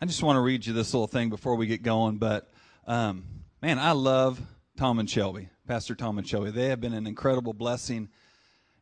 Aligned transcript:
I 0.00 0.06
just 0.06 0.22
want 0.24 0.36
to 0.36 0.40
read 0.40 0.66
you 0.66 0.72
this 0.72 0.92
little 0.92 1.06
thing 1.06 1.30
before 1.30 1.54
we 1.54 1.66
get 1.68 1.82
going, 1.84 2.16
but 2.18 2.52
um, 2.86 3.24
man, 3.62 3.78
I 3.78 3.92
love 3.92 4.40
Tom 4.76 4.98
and 4.98 5.08
Shelby, 5.08 5.48
Pastor 5.68 5.94
Tom 5.94 6.18
and 6.18 6.26
Shelby. 6.26 6.50
They 6.50 6.68
have 6.70 6.80
been 6.80 6.92
an 6.94 7.06
incredible 7.06 7.52
blessing 7.52 8.08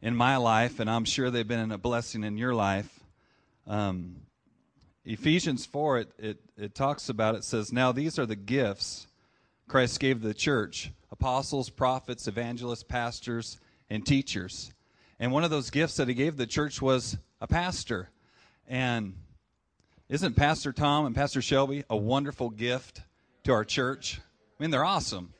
in 0.00 0.16
my 0.16 0.38
life, 0.38 0.80
and 0.80 0.88
I'm 0.88 1.04
sure 1.04 1.30
they've 1.30 1.46
been 1.46 1.70
a 1.70 1.76
blessing 1.76 2.24
in 2.24 2.38
your 2.38 2.54
life. 2.54 2.88
Um, 3.66 4.22
Ephesians 5.04 5.66
4, 5.66 5.98
it, 5.98 6.10
it, 6.18 6.38
it 6.56 6.74
talks 6.74 7.10
about 7.10 7.34
it 7.34 7.44
says, 7.44 7.74
Now 7.74 7.92
these 7.92 8.18
are 8.18 8.26
the 8.26 8.34
gifts 8.36 9.06
Christ 9.68 10.00
gave 10.00 10.22
the 10.22 10.34
church 10.34 10.92
apostles, 11.10 11.68
prophets, 11.68 12.26
evangelists, 12.26 12.82
pastors, 12.84 13.60
and 13.90 14.04
teachers. 14.04 14.72
And 15.20 15.30
one 15.30 15.44
of 15.44 15.50
those 15.50 15.68
gifts 15.68 15.96
that 15.96 16.08
he 16.08 16.14
gave 16.14 16.38
the 16.38 16.46
church 16.46 16.80
was 16.80 17.16
a 17.40 17.46
pastor. 17.46 18.08
And 18.66 19.14
isn't 20.08 20.34
Pastor 20.34 20.72
Tom 20.72 21.06
and 21.06 21.14
Pastor 21.14 21.40
Shelby 21.40 21.84
a 21.88 21.96
wonderful 21.96 22.50
gift 22.50 23.00
to 23.44 23.52
our 23.52 23.64
church? 23.64 24.20
I 24.58 24.62
mean, 24.62 24.70
they're 24.70 24.84
awesome. 24.84 25.32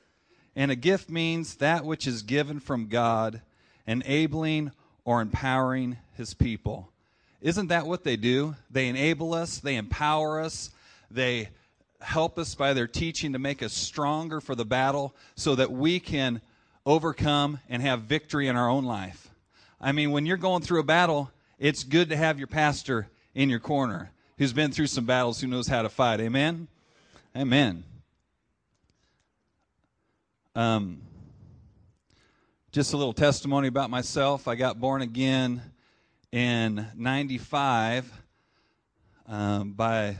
And 0.57 0.71
a 0.71 0.77
gift 0.77 1.11
means 1.11 1.57
that 1.57 1.85
which 1.85 2.07
is 2.07 2.23
given 2.23 2.59
from 2.61 2.87
God, 2.87 3.43
enabling 3.87 4.71
or 5.05 5.21
empowering 5.21 5.99
his 6.15 6.33
people. 6.33 6.91
Isn't 7.41 7.69
that 7.69 7.87
what 7.87 8.05
they 8.05 8.17
do? 8.17 8.55
They 8.71 8.89
enable 8.89 9.35
us, 9.35 9.59
they 9.59 9.77
empower 9.77 10.41
us, 10.41 10.71
they 11.11 11.49
help 12.01 12.39
us 12.39 12.55
by 12.55 12.73
their 12.73 12.87
teaching 12.87 13.33
to 13.33 13.39
make 13.39 13.63
us 13.63 13.73
stronger 13.75 14.41
for 14.41 14.55
the 14.55 14.65
battle 14.65 15.15
so 15.35 15.55
that 15.57 15.73
we 15.73 16.01
can 16.01 16.41
overcome 16.87 17.59
and 17.69 17.83
have 17.83 18.03
victory 18.03 18.49
in 18.49 18.57
our 18.57 18.69
own 18.71 18.85
life. 18.85 19.29
I 19.81 19.93
mean, 19.93 20.13
when 20.13 20.25
you're 20.25 20.37
going 20.37 20.63
through 20.63 20.81
a 20.81 20.85
battle, 20.85 21.31
it's 21.59 21.85
good 21.85 22.09
to 22.11 22.17
have 22.17 22.39
your 22.39 22.49
pastor 22.49 23.09
in 23.35 23.51
your 23.51 23.59
corner 23.61 24.12
who's 24.39 24.53
been 24.53 24.73
through 24.73 24.87
some 24.87 25.05
battles 25.05 25.41
who 25.41 25.47
knows 25.47 25.67
how 25.67 25.83
to 25.83 25.89
fight. 25.89 26.21
Amen? 26.21 26.69
Amen. 27.37 27.85
Um, 30.55 31.01
just 32.73 32.93
a 32.93 32.97
little 32.97 33.13
testimony 33.13 33.69
about 33.69 33.91
myself. 33.91 34.49
I 34.49 34.55
got 34.55 34.81
born 34.81 35.03
again 35.03 35.63
in 36.31 36.87
95. 36.97 38.11
Um, 39.27 39.73
by 39.73 40.17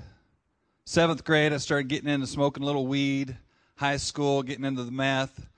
seventh 0.85 1.25
grade, 1.25 1.53
I 1.53 1.59
started 1.59 1.89
getting 1.89 2.09
into 2.09 2.27
smoking 2.27 2.63
a 2.63 2.67
little 2.67 2.87
weed, 2.87 3.37
high 3.77 3.97
school, 3.99 4.43
getting 4.43 4.65
into 4.65 4.85
the 4.85 4.91
math. 4.93 5.49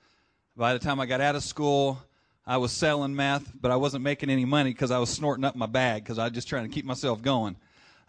By 0.57 0.73
the 0.73 0.79
time 0.79 0.99
I 0.99 1.05
got 1.05 1.21
out 1.21 1.35
of 1.35 1.43
school, 1.43 2.01
I 2.45 2.57
was 2.57 2.71
selling 2.71 3.15
meth, 3.15 3.51
but 3.59 3.71
I 3.71 3.75
wasn't 3.75 4.03
making 4.03 4.29
any 4.29 4.45
money 4.45 4.71
because 4.71 4.91
I 4.91 4.99
was 4.99 5.09
snorting 5.09 5.43
up 5.43 5.55
my 5.55 5.65
bag 5.67 6.03
because 6.03 6.19
I 6.19 6.23
was 6.25 6.33
just 6.33 6.47
trying 6.47 6.63
to 6.63 6.69
keep 6.73 6.85
myself 6.85 7.21
going. 7.21 7.55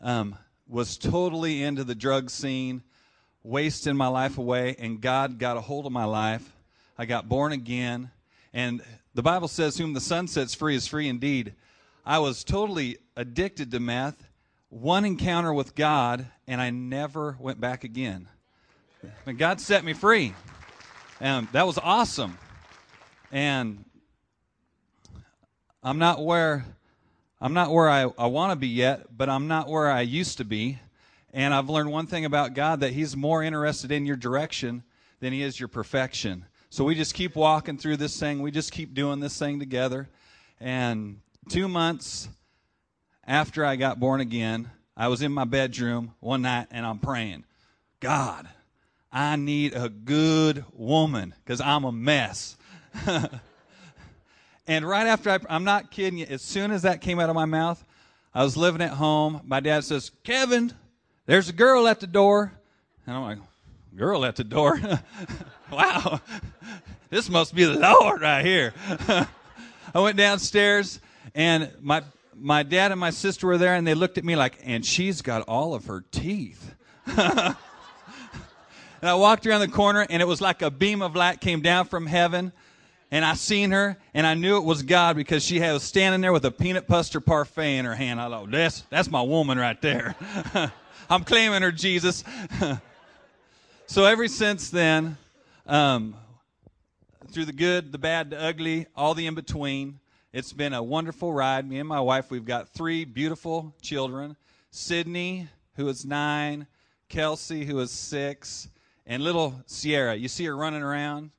Um, 0.02 0.36
was 0.69 0.98
totally 0.98 1.62
into 1.62 1.84
the 1.84 1.94
drug 1.94 2.28
scene, 2.28 2.83
wasting 3.42 3.97
my 3.97 4.08
life 4.08 4.36
away, 4.36 4.77
and 4.78 5.00
God 5.00 5.38
got 5.38 5.56
a 5.56 5.61
hold 5.61 5.86
of 5.86 5.92
my 5.92 6.05
life. 6.05 6.53
I 6.98 7.06
got 7.06 7.28
born 7.28 7.53
again. 7.53 8.11
And 8.53 8.83
the 9.14 9.22
Bible 9.22 9.48
says, 9.48 9.78
Whom 9.78 9.92
the 9.94 10.00
Son 10.00 10.28
sets 10.28 10.55
free 10.55 10.75
is 10.75 10.86
free 10.86 11.08
indeed. 11.08 11.55
I 12.05 12.19
was 12.19 12.44
totally 12.44 12.98
addicted 13.16 13.70
to 13.70 13.80
meth, 13.80 14.27
one 14.69 15.05
encounter 15.05 15.55
with 15.55 15.75
God, 15.75 16.27
and 16.47 16.60
I 16.60 16.70
never 16.70 17.36
went 17.41 17.60
back 17.60 17.84
again. 17.84 18.28
And 19.25 19.38
God 19.38 19.60
set 19.60 19.84
me 19.84 19.92
free. 19.92 20.34
And 21.20 21.48
that 21.53 21.66
was 21.66 21.78
awesome. 21.78 22.38
And 23.33 23.84
I'm 25.83 25.98
not 25.98 26.22
where 26.25 26.64
I'm 27.41 27.53
not 27.53 27.70
where 27.70 27.89
I, 27.89 28.06
I 28.19 28.27
want 28.27 28.53
to 28.53 28.56
be 28.56 28.69
yet, 28.69 29.17
but 29.17 29.29
I'm 29.29 29.47
not 29.47 29.69
where 29.69 29.91
I 29.91 30.01
used 30.01 30.39
to 30.39 30.45
be. 30.45 30.79
And 31.34 31.53
I've 31.53 31.69
learned 31.69 31.91
one 31.93 32.06
thing 32.06 32.25
about 32.25 32.55
God 32.55 32.81
that 32.81 32.95
He's 32.95 33.15
more 33.15 33.43
interested 33.43 33.93
in 33.93 34.06
your 34.06 34.17
direction 34.17 34.83
than 35.20 35.33
He 35.33 35.43
is 35.43 35.59
your 35.61 35.69
perfection. 35.69 36.47
So 36.70 36.84
we 36.84 36.95
just 36.95 37.15
keep 37.15 37.37
walking 37.37 37.77
through 37.77 37.98
this 37.98 38.19
thing. 38.19 38.41
We 38.41 38.51
just 38.51 38.72
keep 38.72 38.94
doing 38.94 39.21
this 39.21 39.38
thing 39.38 39.59
together. 39.59 40.09
And 40.60 41.21
two 41.50 41.69
months 41.69 42.28
after 43.27 43.65
I 43.66 43.77
got 43.77 44.00
born 44.00 44.21
again, 44.21 44.71
I 44.97 45.09
was 45.09 45.21
in 45.21 45.31
my 45.31 45.44
bedroom 45.44 46.15
one 46.21 46.43
night 46.43 46.69
and 46.71 46.87
I'm 46.87 46.99
praying, 46.99 47.44
God, 48.00 48.49
I 49.12 49.37
need 49.37 49.75
a 49.75 49.91
good 49.91 50.65
woman 50.72 51.34
because 51.44 51.60
I'm 51.60 51.84
a 51.84 51.93
mess. 51.93 52.56
And 54.69 54.84
right 54.87 55.06
after 55.06 55.31
I, 55.31 55.38
I'm 55.49 55.65
not 55.65 55.91
kidding 55.91 56.19
you, 56.19 56.27
as 56.28 56.43
soon 56.43 56.71
as 56.72 56.82
that 56.82 57.00
came 57.00 57.21
out 57.21 57.28
of 57.31 57.34
my 57.34 57.44
mouth, 57.44 57.82
I 58.34 58.43
was 58.43 58.56
living 58.56 58.82
at 58.82 58.91
home. 58.93 59.41
My 59.47 59.60
dad 59.60 59.84
says, 59.84 60.10
Kevin, 60.25 60.72
there's 61.27 61.49
a 61.49 61.53
girl 61.53 61.87
at 61.87 62.00
the 62.00 62.06
door. 62.06 62.53
And 63.06 63.16
I'm 63.16 63.22
like, 63.22 63.38
girl 63.97 64.25
at 64.25 64.37
the 64.37 64.44
door? 64.44 64.81
wow, 65.71 66.21
this 67.10 67.31
must 67.31 67.54
be 67.54 67.65
the 67.65 67.78
Lord 67.78 68.21
right 68.22 68.44
here. 68.44 68.75
I 69.94 70.00
went 70.00 70.16
downstairs 70.16 71.00
and 71.34 71.71
my, 71.81 72.03
my 72.34 72.65
dad 72.65 72.91
and 72.91 73.00
my 73.00 73.10
sister 73.10 73.47
were 73.47 73.59
there 73.59 73.75
and 73.77 73.87
they 73.87 73.94
looked 73.94 74.19
at 74.19 74.25
me 74.25 74.34
like, 74.34 74.59
and 74.65 74.84
she's 74.84 75.22
got 75.22 75.43
all 75.43 75.75
of 75.75 75.84
her 75.87 76.04
teeth. 76.10 76.75
and 77.06 77.54
I 79.00 79.15
walked 79.15 79.47
around 79.47 79.60
the 79.60 79.69
corner 79.69 80.04
and 80.10 80.21
it 80.21 80.27
was 80.27 80.41
like 80.41 80.60
a 80.60 80.72
beam 80.72 81.03
of 81.03 81.15
light 81.15 81.41
came 81.41 81.62
down 81.62 81.87
from 81.87 82.04
heaven 82.06 82.53
and 83.11 83.25
I 83.25 83.34
seen 83.34 83.71
her, 83.71 83.97
and 84.15 84.27
I 84.27 84.34
knew 84.34 84.56
it 84.56 84.65
was 84.65 84.83
God 84.83 85.15
because 85.17 85.44
she 85.44 85.61
was 85.61 85.83
standing 85.83 86.21
there 86.21 86.33
with 86.33 86.44
a 86.44 86.50
peanut 86.50 86.87
butter 86.89 87.21
parfait 87.21 87.78
in 87.78 87.84
her 87.84 87.94
hand. 87.94 88.21
I 88.21 88.28
thought, 88.28 88.50
that's, 88.50 88.81
that's 88.91 89.11
my 89.11 89.22
woman 89.22 89.59
right 89.59 89.81
there. 89.81 90.15
I'm 91.11 91.22
claiming 91.25 91.62
her, 91.62 91.71
Jesus. 91.71 92.25
so 93.87 94.05
ever 94.05 94.27
since 94.27 94.71
then, 94.71 95.16
um, 95.66 96.16
through 97.31 97.45
the 97.45 97.53
good, 97.53 97.93
the 97.93 97.99
bad, 97.99 98.31
the 98.31 98.41
ugly, 98.41 98.87
all 98.97 99.15
the 99.15 99.27
in 99.28 99.34
between, 99.34 100.00
it's 100.33 100.53
been 100.53 100.72
a 100.72 100.83
wonderful 100.83 101.33
ride. 101.33 101.69
Me 101.69 101.78
and 101.78 101.89
my 101.89 102.00
wife, 102.00 102.31
we've 102.31 102.45
got 102.45 102.69
three 102.71 103.05
beautiful 103.05 103.72
children 103.81 104.37
Sydney, 104.72 105.47
who 105.77 105.87
is 105.89 106.05
nine, 106.05 106.66
Kelsey, 107.09 107.65
who 107.65 107.78
is 107.78 107.91
six, 107.93 108.69
and 109.06 109.22
little 109.22 109.55
Sierra. 109.66 110.16
You 110.16 110.27
see 110.28 110.45
her 110.47 110.56
running 110.56 110.83
around 110.83 111.31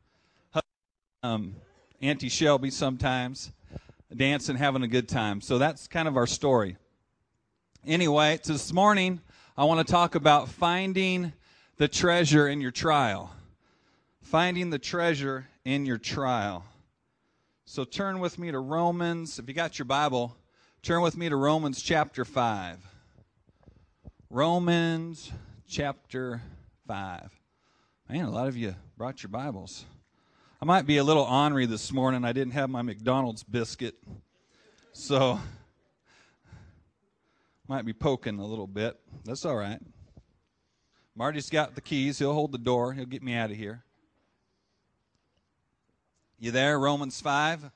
um, 1.27 1.55
Auntie 2.01 2.29
Shelby 2.29 2.69
sometimes, 2.69 3.51
dancing, 4.15 4.55
having 4.55 4.83
a 4.83 4.87
good 4.87 5.09
time. 5.09 5.41
So 5.41 5.57
that's 5.57 5.87
kind 5.87 6.07
of 6.07 6.15
our 6.15 6.27
story. 6.27 6.77
Anyway, 7.85 8.39
this 8.43 8.71
morning 8.71 9.19
I 9.57 9.65
want 9.65 9.85
to 9.85 9.91
talk 9.91 10.15
about 10.15 10.47
finding 10.47 11.33
the 11.77 11.87
treasure 11.89 12.47
in 12.47 12.61
your 12.61 12.71
trial. 12.71 13.33
Finding 14.21 14.69
the 14.69 14.79
treasure 14.79 15.47
in 15.65 15.85
your 15.85 15.97
trial. 15.97 16.63
So 17.65 17.83
turn 17.83 18.19
with 18.19 18.39
me 18.39 18.51
to 18.51 18.59
Romans. 18.59 19.37
If 19.39 19.47
you 19.49 19.53
got 19.53 19.77
your 19.79 19.85
Bible, 19.85 20.35
turn 20.81 21.01
with 21.01 21.17
me 21.17 21.27
to 21.29 21.35
Romans 21.35 21.81
chapter 21.81 22.23
5. 22.23 22.77
Romans 24.29 25.31
chapter 25.67 26.41
5. 26.87 27.29
Man, 28.09 28.25
a 28.25 28.31
lot 28.31 28.47
of 28.47 28.55
you 28.55 28.75
brought 28.97 29.23
your 29.23 29.29
Bibles. 29.29 29.85
I 30.59 30.65
might 30.65 30.87
be 30.87 30.97
a 30.97 31.03
little 31.03 31.21
ornery 31.21 31.67
this 31.67 31.91
morning. 31.91 32.25
I 32.25 32.33
didn't 32.33 32.53
have 32.53 32.67
my 32.71 32.81
McDonald's 32.81 33.43
biscuit. 33.43 33.93
So 34.91 35.39
might 37.67 37.85
be 37.85 37.93
poking 37.93 38.39
a 38.39 38.45
little 38.45 38.65
bit. 38.65 38.99
That's 39.23 39.45
all 39.45 39.55
right. 39.55 39.77
Marty's 41.15 41.51
got 41.51 41.75
the 41.75 41.81
keys. 41.81 42.17
He'll 42.17 42.33
hold 42.33 42.51
the 42.51 42.57
door. 42.57 42.91
He'll 42.93 43.05
get 43.05 43.21
me 43.21 43.35
out 43.35 43.51
of 43.51 43.55
here. 43.57 43.83
You 46.39 46.49
there? 46.49 46.79
Romans 46.79 47.21
5, 47.21 47.69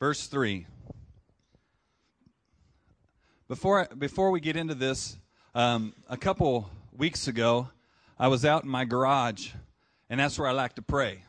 verse 0.00 0.28
3. 0.28 0.64
Before, 3.48 3.80
I, 3.82 3.94
before 3.94 4.30
we 4.30 4.40
get 4.40 4.56
into 4.56 4.74
this, 4.74 5.18
um, 5.54 5.92
a 6.08 6.16
couple 6.16 6.70
weeks 6.96 7.28
ago, 7.28 7.68
I 8.18 8.28
was 8.28 8.46
out 8.46 8.64
in 8.64 8.70
my 8.70 8.86
garage, 8.86 9.50
and 10.08 10.18
that's 10.20 10.38
where 10.38 10.48
I 10.48 10.52
like 10.52 10.74
to 10.76 10.82
pray. 10.82 11.20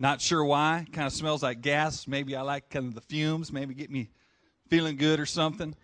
Not 0.00 0.20
sure 0.20 0.44
why. 0.44 0.86
Kind 0.92 1.06
of 1.08 1.12
smells 1.12 1.42
like 1.42 1.60
gas. 1.60 2.06
Maybe 2.06 2.36
I 2.36 2.42
like 2.42 2.68
kind 2.70 2.86
of 2.86 2.94
the 2.94 3.00
fumes. 3.00 3.52
Maybe 3.52 3.74
get 3.74 3.90
me 3.90 4.08
feeling 4.68 4.96
good 4.96 5.18
or 5.18 5.26
something. 5.26 5.74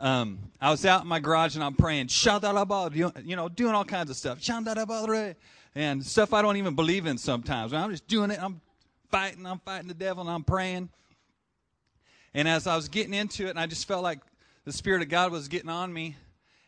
Um, 0.00 0.38
I 0.60 0.70
was 0.70 0.84
out 0.84 1.00
in 1.02 1.08
my 1.08 1.18
garage 1.18 1.54
and 1.54 1.64
I'm 1.64 1.72
praying, 1.74 2.10
you 2.14 3.10
know, 3.36 3.48
doing 3.48 3.74
all 3.74 3.86
kinds 3.86 4.10
of 4.10 4.16
stuff, 4.16 4.36
and 5.74 6.04
stuff 6.04 6.32
I 6.34 6.42
don't 6.42 6.56
even 6.58 6.74
believe 6.74 7.06
in 7.06 7.16
sometimes. 7.16 7.72
I'm 7.72 7.90
just 7.90 8.06
doing 8.06 8.30
it. 8.30 8.38
I'm 8.40 8.60
fighting. 9.10 9.46
I'm 9.46 9.60
fighting 9.60 9.88
the 9.88 9.94
devil 9.94 10.20
and 10.20 10.30
I'm 10.30 10.44
praying. 10.44 10.90
And 12.34 12.46
as 12.46 12.66
I 12.66 12.76
was 12.76 12.88
getting 12.88 13.14
into 13.14 13.46
it, 13.46 13.50
and 13.50 13.58
I 13.58 13.66
just 13.66 13.88
felt 13.88 14.02
like 14.02 14.20
the 14.66 14.72
Spirit 14.72 15.00
of 15.00 15.08
God 15.08 15.32
was 15.32 15.48
getting 15.48 15.70
on 15.70 15.90
me, 15.90 16.16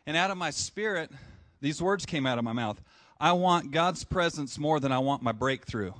and 0.07 0.17
out 0.17 0.31
of 0.31 0.37
my 0.37 0.49
spirit, 0.49 1.11
these 1.61 1.79
words 1.79 2.07
came 2.07 2.25
out 2.25 2.39
of 2.39 2.43
my 2.43 2.53
mouth 2.53 2.81
I 3.19 3.33
want 3.33 3.69
God's 3.69 4.03
presence 4.03 4.57
more 4.57 4.79
than 4.79 4.91
I 4.91 4.97
want 4.97 5.21
my 5.21 5.31
breakthrough. 5.31 5.91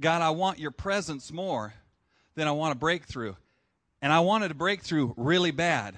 God, 0.00 0.22
I 0.22 0.30
want 0.30 0.58
your 0.58 0.70
presence 0.70 1.30
more 1.32 1.72
than 2.34 2.48
I 2.48 2.52
want 2.52 2.74
a 2.74 2.78
breakthrough. 2.78 3.34
And 4.02 4.12
I 4.12 4.20
wanted 4.20 4.50
a 4.50 4.54
breakthrough 4.54 5.12
really 5.16 5.50
bad. 5.50 5.94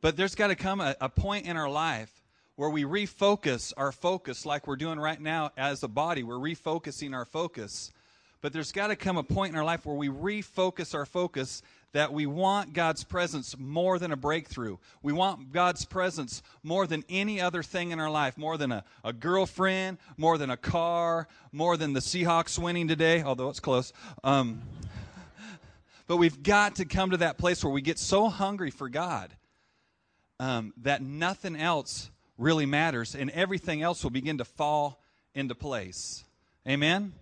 But 0.00 0.16
there's 0.16 0.34
got 0.34 0.48
to 0.48 0.54
come 0.54 0.80
a, 0.80 0.94
a, 1.00 1.08
point 1.08 1.46
in 1.46 1.56
our 1.56 1.68
life 1.70 2.10
where 2.56 2.70
we 2.70 2.84
refocus 2.84 3.72
our 3.76 3.92
focus 3.92 4.44
like 4.46 4.66
we're 4.66 4.76
doing 4.76 4.98
right 4.98 5.20
now 5.20 5.50
as 5.56 5.82
a 5.82 5.88
body. 5.88 6.22
We're 6.22 6.34
refocusing 6.36 7.14
our 7.14 7.24
focus. 7.24 7.90
But 8.40 8.52
there's 8.52 8.72
got 8.72 8.88
to 8.88 8.96
come 8.96 9.16
a 9.16 9.22
point 9.22 9.52
in 9.52 9.58
our 9.58 9.64
life 9.64 9.84
where 9.86 9.96
we 9.96 10.08
refocus 10.08 10.94
our 10.94 11.06
focus 11.06 11.62
that 11.92 12.12
we 12.12 12.24
want 12.26 12.72
God's 12.72 13.04
presence 13.04 13.54
more 13.58 13.98
than 13.98 14.12
a 14.12 14.16
breakthrough. 14.16 14.78
We 15.02 15.12
want 15.12 15.52
God's 15.52 15.84
presence 15.84 16.42
more 16.62 16.86
than 16.86 17.04
any 17.08 17.40
other 17.40 17.62
thing 17.62 17.90
in 17.90 18.00
our 18.00 18.10
life, 18.10 18.38
more 18.38 18.56
than 18.56 18.72
a, 18.72 18.84
a 19.04 19.12
girlfriend, 19.12 19.98
more 20.16 20.38
than 20.38 20.50
a 20.50 20.56
car, 20.56 21.28
more 21.52 21.76
than 21.76 21.92
the 21.92 22.00
Seahawks 22.00 22.58
winning 22.58 22.88
today, 22.88 23.22
although 23.22 23.50
it's 23.50 23.60
close. 23.60 23.92
Um, 24.24 24.62
but 26.06 26.16
we've 26.16 26.42
got 26.42 26.76
to 26.76 26.86
come 26.86 27.10
to 27.10 27.18
that 27.18 27.36
place 27.36 27.62
where 27.62 27.72
we 27.72 27.82
get 27.82 27.98
so 27.98 28.28
hungry 28.28 28.70
for 28.70 28.88
God 28.88 29.30
um, 30.40 30.72
that 30.78 31.02
nothing 31.02 31.56
else 31.56 32.10
really 32.38 32.66
matters 32.66 33.14
and 33.14 33.28
everything 33.30 33.82
else 33.82 34.02
will 34.02 34.10
begin 34.10 34.38
to 34.38 34.44
fall 34.46 34.98
into 35.34 35.54
place. 35.54 36.24
Amen? 36.66 37.12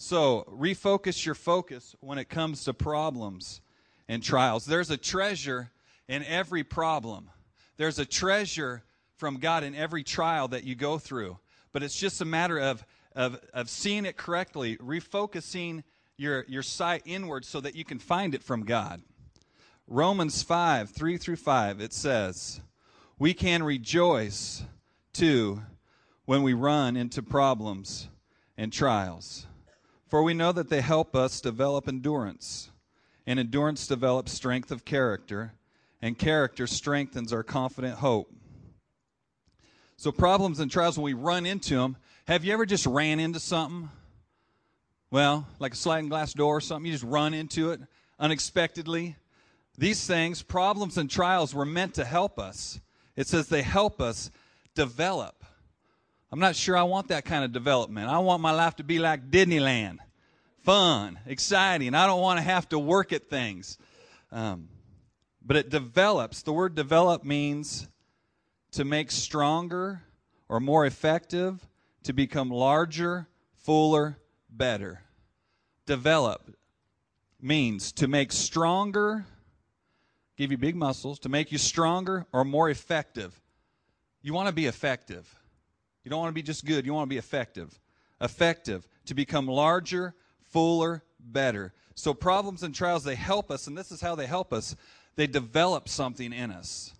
So 0.00 0.46
refocus 0.48 1.26
your 1.26 1.34
focus 1.34 1.94
when 2.00 2.18
it 2.18 2.28
comes 2.28 2.62
to 2.64 2.72
problems 2.72 3.60
and 4.08 4.22
trials. 4.22 4.64
There's 4.64 4.90
a 4.90 4.96
treasure 4.96 5.70
in 6.06 6.24
every 6.24 6.64
problem, 6.64 7.28
there's 7.76 7.98
a 7.98 8.04
treasure 8.06 8.82
from 9.16 9.38
God 9.38 9.62
in 9.64 9.74
every 9.74 10.02
trial 10.04 10.48
that 10.48 10.64
you 10.64 10.74
go 10.76 10.96
through. 10.98 11.36
But 11.72 11.82
it's 11.82 11.98
just 11.98 12.20
a 12.20 12.24
matter 12.24 12.56
of, 12.58 12.82
of, 13.14 13.40
of 13.52 13.68
seeing 13.68 14.06
it 14.06 14.16
correctly, 14.16 14.76
refocusing 14.78 15.82
your, 16.16 16.44
your 16.48 16.62
sight 16.62 17.02
inward 17.04 17.44
so 17.44 17.60
that 17.60 17.74
you 17.74 17.84
can 17.84 17.98
find 17.98 18.34
it 18.34 18.42
from 18.42 18.64
God. 18.64 19.02
Romans 19.88 20.42
5 20.44 20.90
3 20.90 21.16
through 21.18 21.36
5, 21.36 21.80
it 21.80 21.92
says, 21.92 22.60
We 23.18 23.34
can 23.34 23.64
rejoice 23.64 24.62
too 25.12 25.62
when 26.24 26.44
we 26.44 26.52
run 26.54 26.96
into 26.96 27.20
problems 27.20 28.08
and 28.56 28.72
trials. 28.72 29.47
For 30.08 30.22
we 30.22 30.32
know 30.32 30.52
that 30.52 30.70
they 30.70 30.80
help 30.80 31.14
us 31.14 31.40
develop 31.40 31.86
endurance, 31.86 32.70
and 33.26 33.38
endurance 33.38 33.86
develops 33.86 34.32
strength 34.32 34.70
of 34.70 34.84
character, 34.86 35.52
and 36.00 36.18
character 36.18 36.66
strengthens 36.66 37.30
our 37.32 37.42
confident 37.42 37.96
hope. 37.98 38.32
So, 39.98 40.10
problems 40.10 40.60
and 40.60 40.70
trials, 40.70 40.96
when 40.96 41.04
we 41.04 41.12
run 41.12 41.44
into 41.44 41.76
them, 41.76 41.96
have 42.26 42.42
you 42.44 42.52
ever 42.54 42.64
just 42.64 42.86
ran 42.86 43.20
into 43.20 43.38
something? 43.40 43.90
Well, 45.10 45.46
like 45.58 45.72
a 45.74 45.76
sliding 45.76 46.08
glass 46.08 46.32
door 46.32 46.56
or 46.56 46.60
something, 46.62 46.86
you 46.86 46.92
just 46.92 47.04
run 47.04 47.34
into 47.34 47.70
it 47.72 47.80
unexpectedly. 48.18 49.16
These 49.76 50.06
things, 50.06 50.42
problems 50.42 50.96
and 50.98 51.10
trials, 51.10 51.54
were 51.54 51.64
meant 51.66 51.94
to 51.94 52.04
help 52.04 52.38
us. 52.38 52.80
It 53.16 53.26
says 53.26 53.48
they 53.48 53.62
help 53.62 54.00
us 54.00 54.30
develop. 54.74 55.37
I'm 56.30 56.40
not 56.40 56.56
sure 56.56 56.76
I 56.76 56.82
want 56.82 57.08
that 57.08 57.24
kind 57.24 57.44
of 57.44 57.52
development. 57.52 58.08
I 58.08 58.18
want 58.18 58.42
my 58.42 58.50
life 58.50 58.76
to 58.76 58.84
be 58.84 58.98
like 58.98 59.30
Disneyland 59.30 59.98
fun, 60.64 61.18
exciting. 61.24 61.94
I 61.94 62.06
don't 62.06 62.20
want 62.20 62.36
to 62.36 62.42
have 62.42 62.68
to 62.70 62.78
work 62.78 63.14
at 63.14 63.30
things. 63.30 63.78
Um, 64.30 64.68
but 65.42 65.56
it 65.56 65.70
develops. 65.70 66.42
The 66.42 66.52
word 66.52 66.74
develop 66.74 67.24
means 67.24 67.88
to 68.72 68.84
make 68.84 69.10
stronger 69.10 70.02
or 70.46 70.60
more 70.60 70.84
effective, 70.84 71.66
to 72.02 72.12
become 72.12 72.50
larger, 72.50 73.26
fuller, 73.56 74.18
better. 74.50 75.00
Develop 75.86 76.54
means 77.40 77.90
to 77.92 78.06
make 78.06 78.30
stronger, 78.30 79.24
give 80.36 80.50
you 80.50 80.58
big 80.58 80.76
muscles, 80.76 81.18
to 81.20 81.30
make 81.30 81.50
you 81.50 81.56
stronger 81.56 82.26
or 82.30 82.44
more 82.44 82.68
effective. 82.68 83.40
You 84.20 84.34
want 84.34 84.48
to 84.48 84.54
be 84.54 84.66
effective. 84.66 85.34
You 86.08 86.10
don't 86.10 86.20
want 86.22 86.30
to 86.30 86.40
be 86.40 86.42
just 86.42 86.64
good, 86.64 86.86
you 86.86 86.94
want 86.94 87.04
to 87.06 87.12
be 87.14 87.18
effective. 87.18 87.78
Effective, 88.22 88.88
to 89.04 89.14
become 89.14 89.46
larger, 89.46 90.14
fuller, 90.48 91.02
better. 91.20 91.74
So 91.96 92.14
problems 92.14 92.62
and 92.62 92.74
trials, 92.74 93.04
they 93.04 93.14
help 93.14 93.50
us, 93.50 93.66
and 93.66 93.76
this 93.76 93.92
is 93.92 94.00
how 94.00 94.14
they 94.14 94.24
help 94.26 94.50
us. 94.54 94.74
They 95.16 95.26
develop 95.26 95.86
something 95.86 96.32
in 96.32 96.50
us. 96.50 96.94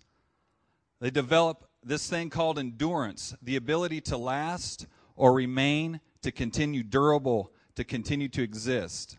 They 1.00 1.08
develop 1.08 1.66
this 1.82 2.06
thing 2.06 2.28
called 2.28 2.58
endurance, 2.58 3.34
the 3.40 3.56
ability 3.56 4.02
to 4.02 4.18
last 4.18 4.86
or 5.16 5.32
remain, 5.32 6.00
to 6.20 6.30
continue 6.30 6.82
durable, 6.82 7.50
to 7.76 7.84
continue 7.84 8.28
to 8.28 8.42
exist. 8.42 9.16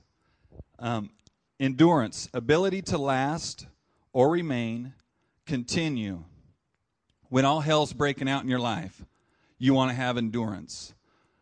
Um, 0.77 1.09
endurance, 1.59 2.29
ability 2.35 2.83
to 2.83 2.99
last 2.99 3.65
or 4.13 4.29
remain, 4.29 4.93
continue 5.47 6.25
when 7.29 7.43
all 7.43 7.61
hell's 7.61 7.91
breaking 7.91 8.29
out 8.29 8.43
in 8.43 8.49
your 8.49 8.59
life, 8.59 9.03
you 9.59 9.73
want 9.75 9.91
to 9.91 9.95
have 9.95 10.17
endurance. 10.17 10.93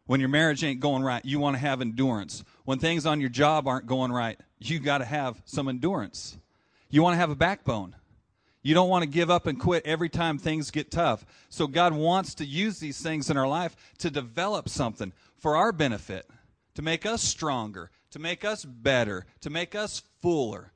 When 0.08 0.20
your 0.20 0.30
marriage 0.30 0.64
ain't 0.64 0.80
going 0.80 1.04
right, 1.04 1.24
you 1.24 1.40
want 1.40 1.56
to 1.56 1.60
have 1.62 1.80
endurance. 1.82 2.44
When 2.66 2.80
things 2.80 3.06
on 3.06 3.22
your 3.22 3.30
job 3.30 3.68
aren't 3.68 3.86
going 3.88 4.12
right, 4.12 4.40
you 4.60 4.80
got 4.80 4.98
to 4.98 5.06
have 5.06 5.42
some 5.46 5.68
endurance. 5.70 6.38
You 6.90 7.04
want 7.04 7.14
to 7.14 7.18
have 7.18 7.30
a 7.30 7.36
backbone. 7.36 7.96
You 8.64 8.74
don't 8.74 8.90
want 8.90 9.04
to 9.04 9.10
give 9.10 9.30
up 9.30 9.48
and 9.48 9.60
quit 9.60 9.86
every 9.86 10.10
time 10.10 10.38
things 10.38 10.72
get 10.72 10.92
tough. 10.92 11.26
So 11.50 11.68
God 11.68 11.94
wants 11.94 12.34
to 12.36 12.46
use 12.46 12.80
these 12.80 13.00
things 13.00 13.30
in 13.30 13.38
our 13.38 13.48
life 13.48 13.76
to 14.00 14.10
develop 14.10 14.68
something 14.68 15.14
for 15.38 15.56
our 15.56 15.72
benefit, 15.72 16.26
to 16.76 16.82
make 16.82 17.06
us 17.06 17.22
stronger, 17.22 17.92
to 18.12 18.20
make 18.20 18.44
us 18.44 18.66
better, 18.66 19.26
to 19.42 19.50
make 19.50 19.76
us 19.76 20.02
fuller. 20.22 20.72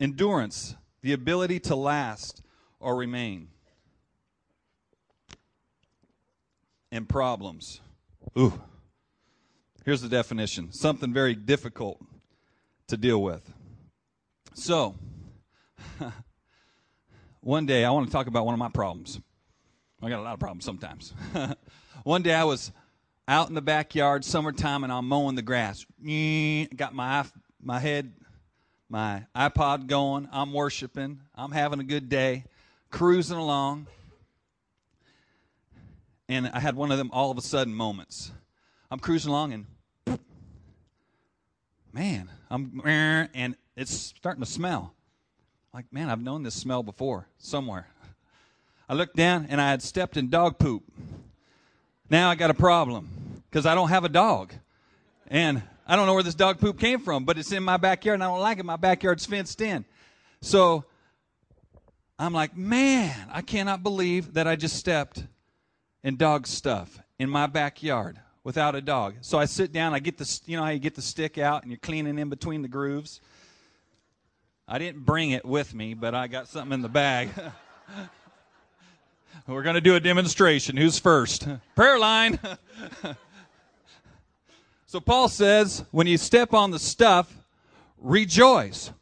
Endurance, 0.00 0.74
the 1.02 1.12
ability 1.12 1.60
to 1.60 1.76
last 1.76 2.42
or 2.80 2.96
remain. 2.96 3.48
and 6.96 7.08
problems. 7.08 7.80
Ooh. 8.38 8.60
Here's 9.84 10.00
the 10.00 10.08
definition 10.08 10.72
something 10.72 11.12
very 11.12 11.34
difficult 11.34 12.00
to 12.88 12.96
deal 12.96 13.22
with. 13.22 13.42
So, 14.54 14.96
one 17.40 17.66
day 17.66 17.84
I 17.84 17.90
want 17.92 18.06
to 18.06 18.12
talk 18.12 18.26
about 18.26 18.44
one 18.46 18.54
of 18.54 18.58
my 18.58 18.70
problems. 18.70 19.20
I 20.02 20.08
got 20.08 20.18
a 20.18 20.22
lot 20.22 20.32
of 20.34 20.40
problems 20.40 20.64
sometimes. 20.64 21.12
one 22.02 22.22
day 22.22 22.34
I 22.34 22.44
was 22.44 22.72
out 23.28 23.48
in 23.48 23.54
the 23.54 23.62
backyard, 23.62 24.24
summertime, 24.24 24.82
and 24.82 24.92
I'm 24.92 25.06
mowing 25.06 25.36
the 25.36 25.42
grass. 25.42 25.84
Got 26.74 26.94
my 26.94 27.24
my 27.62 27.78
head, 27.78 28.12
my 28.88 29.24
iPod 29.36 29.86
going. 29.86 30.28
I'm 30.32 30.52
worshiping. 30.52 31.20
I'm 31.34 31.52
having 31.52 31.78
a 31.78 31.84
good 31.84 32.08
day, 32.08 32.44
cruising 32.90 33.36
along 33.38 33.86
and 36.28 36.48
I 36.52 36.58
had 36.60 36.74
one 36.76 36.90
of 36.90 36.98
them 36.98 37.10
all 37.12 37.30
of 37.30 37.38
a 37.38 37.42
sudden 37.42 37.74
moments. 37.74 38.30
I'm 38.90 38.98
cruising 38.98 39.30
along 39.30 39.52
and 39.52 40.18
man, 41.92 42.30
I'm 42.50 42.82
and 42.84 43.56
it's 43.76 43.94
starting 43.94 44.42
to 44.42 44.50
smell. 44.50 44.94
Like, 45.72 45.86
man, 45.92 46.08
I've 46.08 46.22
known 46.22 46.42
this 46.42 46.54
smell 46.54 46.82
before 46.82 47.28
somewhere. 47.38 47.88
I 48.88 48.94
looked 48.94 49.16
down 49.16 49.46
and 49.50 49.60
I 49.60 49.70
had 49.70 49.82
stepped 49.82 50.16
in 50.16 50.30
dog 50.30 50.58
poop. 50.58 50.84
Now 52.08 52.30
I 52.30 52.34
got 52.34 52.50
a 52.50 52.54
problem 52.54 53.08
because 53.50 53.66
I 53.66 53.74
don't 53.74 53.88
have 53.88 54.04
a 54.04 54.08
dog. 54.08 54.54
And 55.28 55.62
I 55.88 55.96
don't 55.96 56.06
know 56.06 56.14
where 56.14 56.22
this 56.22 56.34
dog 56.36 56.60
poop 56.60 56.78
came 56.78 57.00
from, 57.00 57.24
but 57.24 57.36
it's 57.36 57.52
in 57.52 57.62
my 57.62 57.76
backyard 57.76 58.14
and 58.14 58.24
I 58.24 58.28
don't 58.28 58.40
like 58.40 58.58
it. 58.58 58.64
My 58.64 58.76
backyard's 58.76 59.26
fenced 59.26 59.60
in. 59.60 59.84
So 60.40 60.84
I'm 62.18 62.32
like, 62.32 62.56
man, 62.56 63.16
I 63.30 63.42
cannot 63.42 63.82
believe 63.82 64.34
that 64.34 64.46
I 64.46 64.56
just 64.56 64.76
stepped 64.76 65.22
and 66.06 66.16
dog 66.18 66.46
stuff 66.46 67.00
in 67.18 67.28
my 67.28 67.48
backyard 67.48 68.16
without 68.44 68.76
a 68.76 68.80
dog. 68.80 69.16
So 69.22 69.38
I 69.40 69.44
sit 69.46 69.72
down, 69.72 69.92
I 69.92 69.98
get 69.98 70.16
the, 70.16 70.40
you 70.46 70.56
know 70.56 70.62
how 70.62 70.68
you 70.70 70.78
get 70.78 70.94
the 70.94 71.02
stick 71.02 71.36
out 71.36 71.62
and 71.62 71.70
you're 71.70 71.80
cleaning 71.80 72.16
in 72.16 72.30
between 72.30 72.62
the 72.62 72.68
grooves? 72.68 73.20
I 74.68 74.78
didn't 74.78 75.04
bring 75.04 75.32
it 75.32 75.44
with 75.44 75.74
me, 75.74 75.94
but 75.94 76.14
I 76.14 76.28
got 76.28 76.46
something 76.46 76.72
in 76.74 76.80
the 76.80 76.88
bag. 76.88 77.30
We're 79.48 79.64
going 79.64 79.74
to 79.74 79.80
do 79.80 79.96
a 79.96 80.00
demonstration. 80.00 80.76
Who's 80.76 80.96
first? 80.96 81.48
Prayer 81.74 81.98
line. 81.98 82.38
so 84.86 85.00
Paul 85.00 85.28
says, 85.28 85.84
when 85.90 86.06
you 86.06 86.18
step 86.18 86.54
on 86.54 86.70
the 86.70 86.78
stuff, 86.78 87.36
rejoice. 87.98 88.92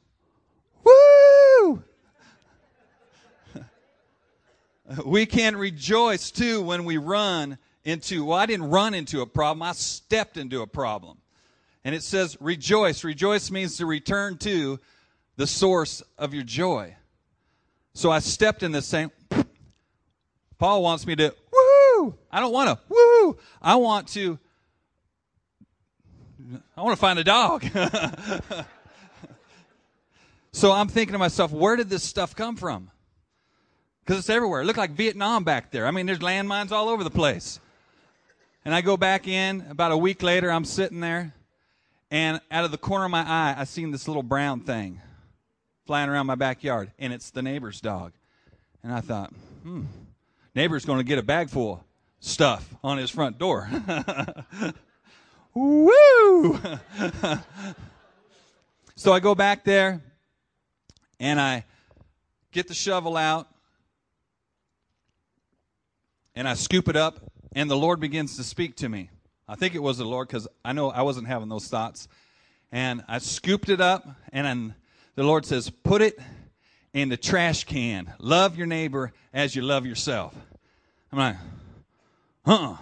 We 5.04 5.24
can 5.26 5.56
rejoice 5.56 6.30
too 6.30 6.60
when 6.60 6.84
we 6.84 6.98
run 6.98 7.56
into, 7.84 8.24
well, 8.26 8.38
I 8.38 8.46
didn't 8.46 8.70
run 8.70 8.92
into 8.94 9.22
a 9.22 9.26
problem, 9.26 9.62
I 9.62 9.72
stepped 9.72 10.36
into 10.36 10.60
a 10.60 10.66
problem. 10.66 11.18
And 11.84 11.94
it 11.94 12.02
says, 12.02 12.36
rejoice. 12.40 13.04
Rejoice 13.04 13.50
means 13.50 13.76
to 13.78 13.86
return 13.86 14.38
to 14.38 14.80
the 15.36 15.46
source 15.46 16.02
of 16.18 16.32
your 16.32 16.42
joy. 16.44 16.96
So 17.94 18.10
I 18.10 18.20
stepped 18.20 18.62
in 18.62 18.72
this 18.72 18.90
thing. 18.90 19.10
Paul 20.58 20.82
wants 20.82 21.06
me 21.06 21.14
to, 21.16 21.34
woo! 21.52 22.14
I 22.30 22.40
don't 22.40 22.52
want 22.52 22.68
to, 22.78 22.86
woo! 22.94 23.36
I 23.60 23.76
want 23.76 24.08
to, 24.08 24.38
I 26.76 26.82
want 26.82 26.96
to 26.96 27.00
find 27.00 27.18
a 27.18 27.24
dog. 27.24 27.64
so 30.52 30.72
I'm 30.72 30.88
thinking 30.88 31.12
to 31.12 31.18
myself, 31.18 31.52
where 31.52 31.76
did 31.76 31.90
this 31.90 32.02
stuff 32.02 32.34
come 32.34 32.56
from? 32.56 32.90
because 34.04 34.18
it's 34.20 34.30
everywhere. 34.30 34.60
It 34.60 34.64
looked 34.64 34.78
like 34.78 34.90
Vietnam 34.92 35.44
back 35.44 35.70
there. 35.70 35.86
I 35.86 35.90
mean, 35.90 36.06
there's 36.06 36.18
landmines 36.18 36.72
all 36.72 36.88
over 36.88 37.02
the 37.04 37.10
place. 37.10 37.58
And 38.64 38.74
I 38.74 38.80
go 38.80 38.96
back 38.96 39.26
in 39.28 39.64
about 39.70 39.92
a 39.92 39.96
week 39.96 40.22
later. 40.22 40.50
I'm 40.50 40.64
sitting 40.64 41.00
there, 41.00 41.34
and 42.10 42.40
out 42.50 42.64
of 42.64 42.70
the 42.70 42.78
corner 42.78 43.04
of 43.04 43.10
my 43.10 43.22
eye, 43.22 43.54
I 43.56 43.64
seen 43.64 43.90
this 43.90 44.06
little 44.08 44.22
brown 44.22 44.60
thing 44.60 45.00
flying 45.86 46.08
around 46.08 46.26
my 46.26 46.34
backyard, 46.34 46.90
and 46.98 47.12
it's 47.12 47.30
the 47.30 47.42
neighbor's 47.42 47.80
dog. 47.80 48.12
And 48.82 48.92
I 48.92 49.00
thought, 49.00 49.32
hmm, 49.62 49.84
neighbor's 50.54 50.84
going 50.84 50.98
to 50.98 51.04
get 51.04 51.18
a 51.18 51.22
bag 51.22 51.50
full 51.50 51.72
of 51.74 51.80
stuff 52.20 52.74
on 52.82 52.98
his 52.98 53.10
front 53.10 53.38
door. 53.38 53.68
Woo! 55.54 55.90
so 58.96 59.12
I 59.12 59.20
go 59.20 59.34
back 59.34 59.64
there, 59.64 60.00
and 61.20 61.38
I 61.40 61.64
get 62.50 62.66
the 62.68 62.74
shovel 62.74 63.16
out, 63.16 63.46
and 66.36 66.48
I 66.48 66.54
scoop 66.54 66.88
it 66.88 66.96
up, 66.96 67.20
and 67.54 67.70
the 67.70 67.76
Lord 67.76 68.00
begins 68.00 68.36
to 68.36 68.42
speak 68.44 68.76
to 68.76 68.88
me. 68.88 69.10
I 69.48 69.54
think 69.54 69.74
it 69.74 69.82
was 69.82 69.98
the 69.98 70.04
Lord 70.04 70.28
because 70.28 70.48
I 70.64 70.72
know 70.72 70.90
I 70.90 71.02
wasn't 71.02 71.26
having 71.28 71.48
those 71.48 71.68
thoughts. 71.68 72.08
And 72.72 73.04
I 73.06 73.18
scooped 73.18 73.68
it 73.68 73.80
up, 73.80 74.06
and 74.32 74.74
the 75.14 75.22
Lord 75.22 75.46
says, 75.46 75.70
Put 75.70 76.02
it 76.02 76.18
in 76.92 77.08
the 77.08 77.16
trash 77.16 77.64
can. 77.64 78.12
Love 78.18 78.56
your 78.56 78.66
neighbor 78.66 79.12
as 79.32 79.54
you 79.54 79.62
love 79.62 79.86
yourself. 79.86 80.34
I'm 81.12 81.18
like, 81.18 81.36
Huh? 82.46 82.76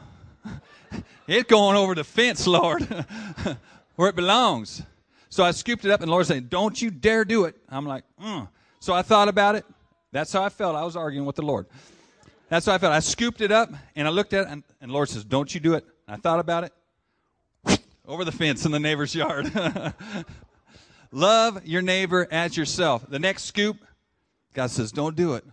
it's 1.26 1.48
going 1.48 1.76
over 1.76 1.94
the 1.94 2.04
fence, 2.04 2.46
Lord, 2.46 2.82
where 3.96 4.08
it 4.08 4.16
belongs. 4.16 4.82
So 5.28 5.44
I 5.44 5.50
scooped 5.50 5.84
it 5.84 5.90
up, 5.90 6.00
and 6.00 6.08
the 6.08 6.12
Lord 6.12 6.26
said, 6.26 6.48
Don't 6.48 6.80
you 6.80 6.90
dare 6.90 7.24
do 7.26 7.44
it. 7.44 7.56
I'm 7.68 7.84
like, 7.86 8.04
mm. 8.22 8.48
So 8.80 8.94
I 8.94 9.02
thought 9.02 9.28
about 9.28 9.56
it. 9.56 9.64
That's 10.10 10.32
how 10.32 10.42
I 10.42 10.48
felt. 10.48 10.74
I 10.74 10.84
was 10.84 10.96
arguing 10.96 11.26
with 11.26 11.36
the 11.36 11.42
Lord. 11.42 11.66
That's 12.52 12.66
how 12.66 12.74
I 12.74 12.78
felt. 12.78 12.92
I 12.92 13.00
scooped 13.00 13.40
it 13.40 13.50
up 13.50 13.72
and 13.96 14.06
I 14.06 14.10
looked 14.10 14.34
at 14.34 14.46
it, 14.46 14.50
and, 14.50 14.62
and 14.82 14.92
Lord 14.92 15.08
says, 15.08 15.24
Don't 15.24 15.54
you 15.54 15.58
do 15.58 15.72
it. 15.72 15.86
And 16.06 16.14
I 16.16 16.18
thought 16.18 16.38
about 16.38 16.64
it. 17.64 17.80
Over 18.06 18.26
the 18.26 18.32
fence 18.32 18.66
in 18.66 18.72
the 18.72 18.78
neighbor's 18.78 19.14
yard. 19.14 19.50
Love 21.12 21.66
your 21.66 21.80
neighbor 21.80 22.28
as 22.30 22.54
yourself. 22.54 23.08
The 23.08 23.18
next 23.18 23.44
scoop, 23.44 23.78
God 24.52 24.70
says, 24.70 24.92
Don't 24.92 25.16
do 25.16 25.32
it. 25.32 25.46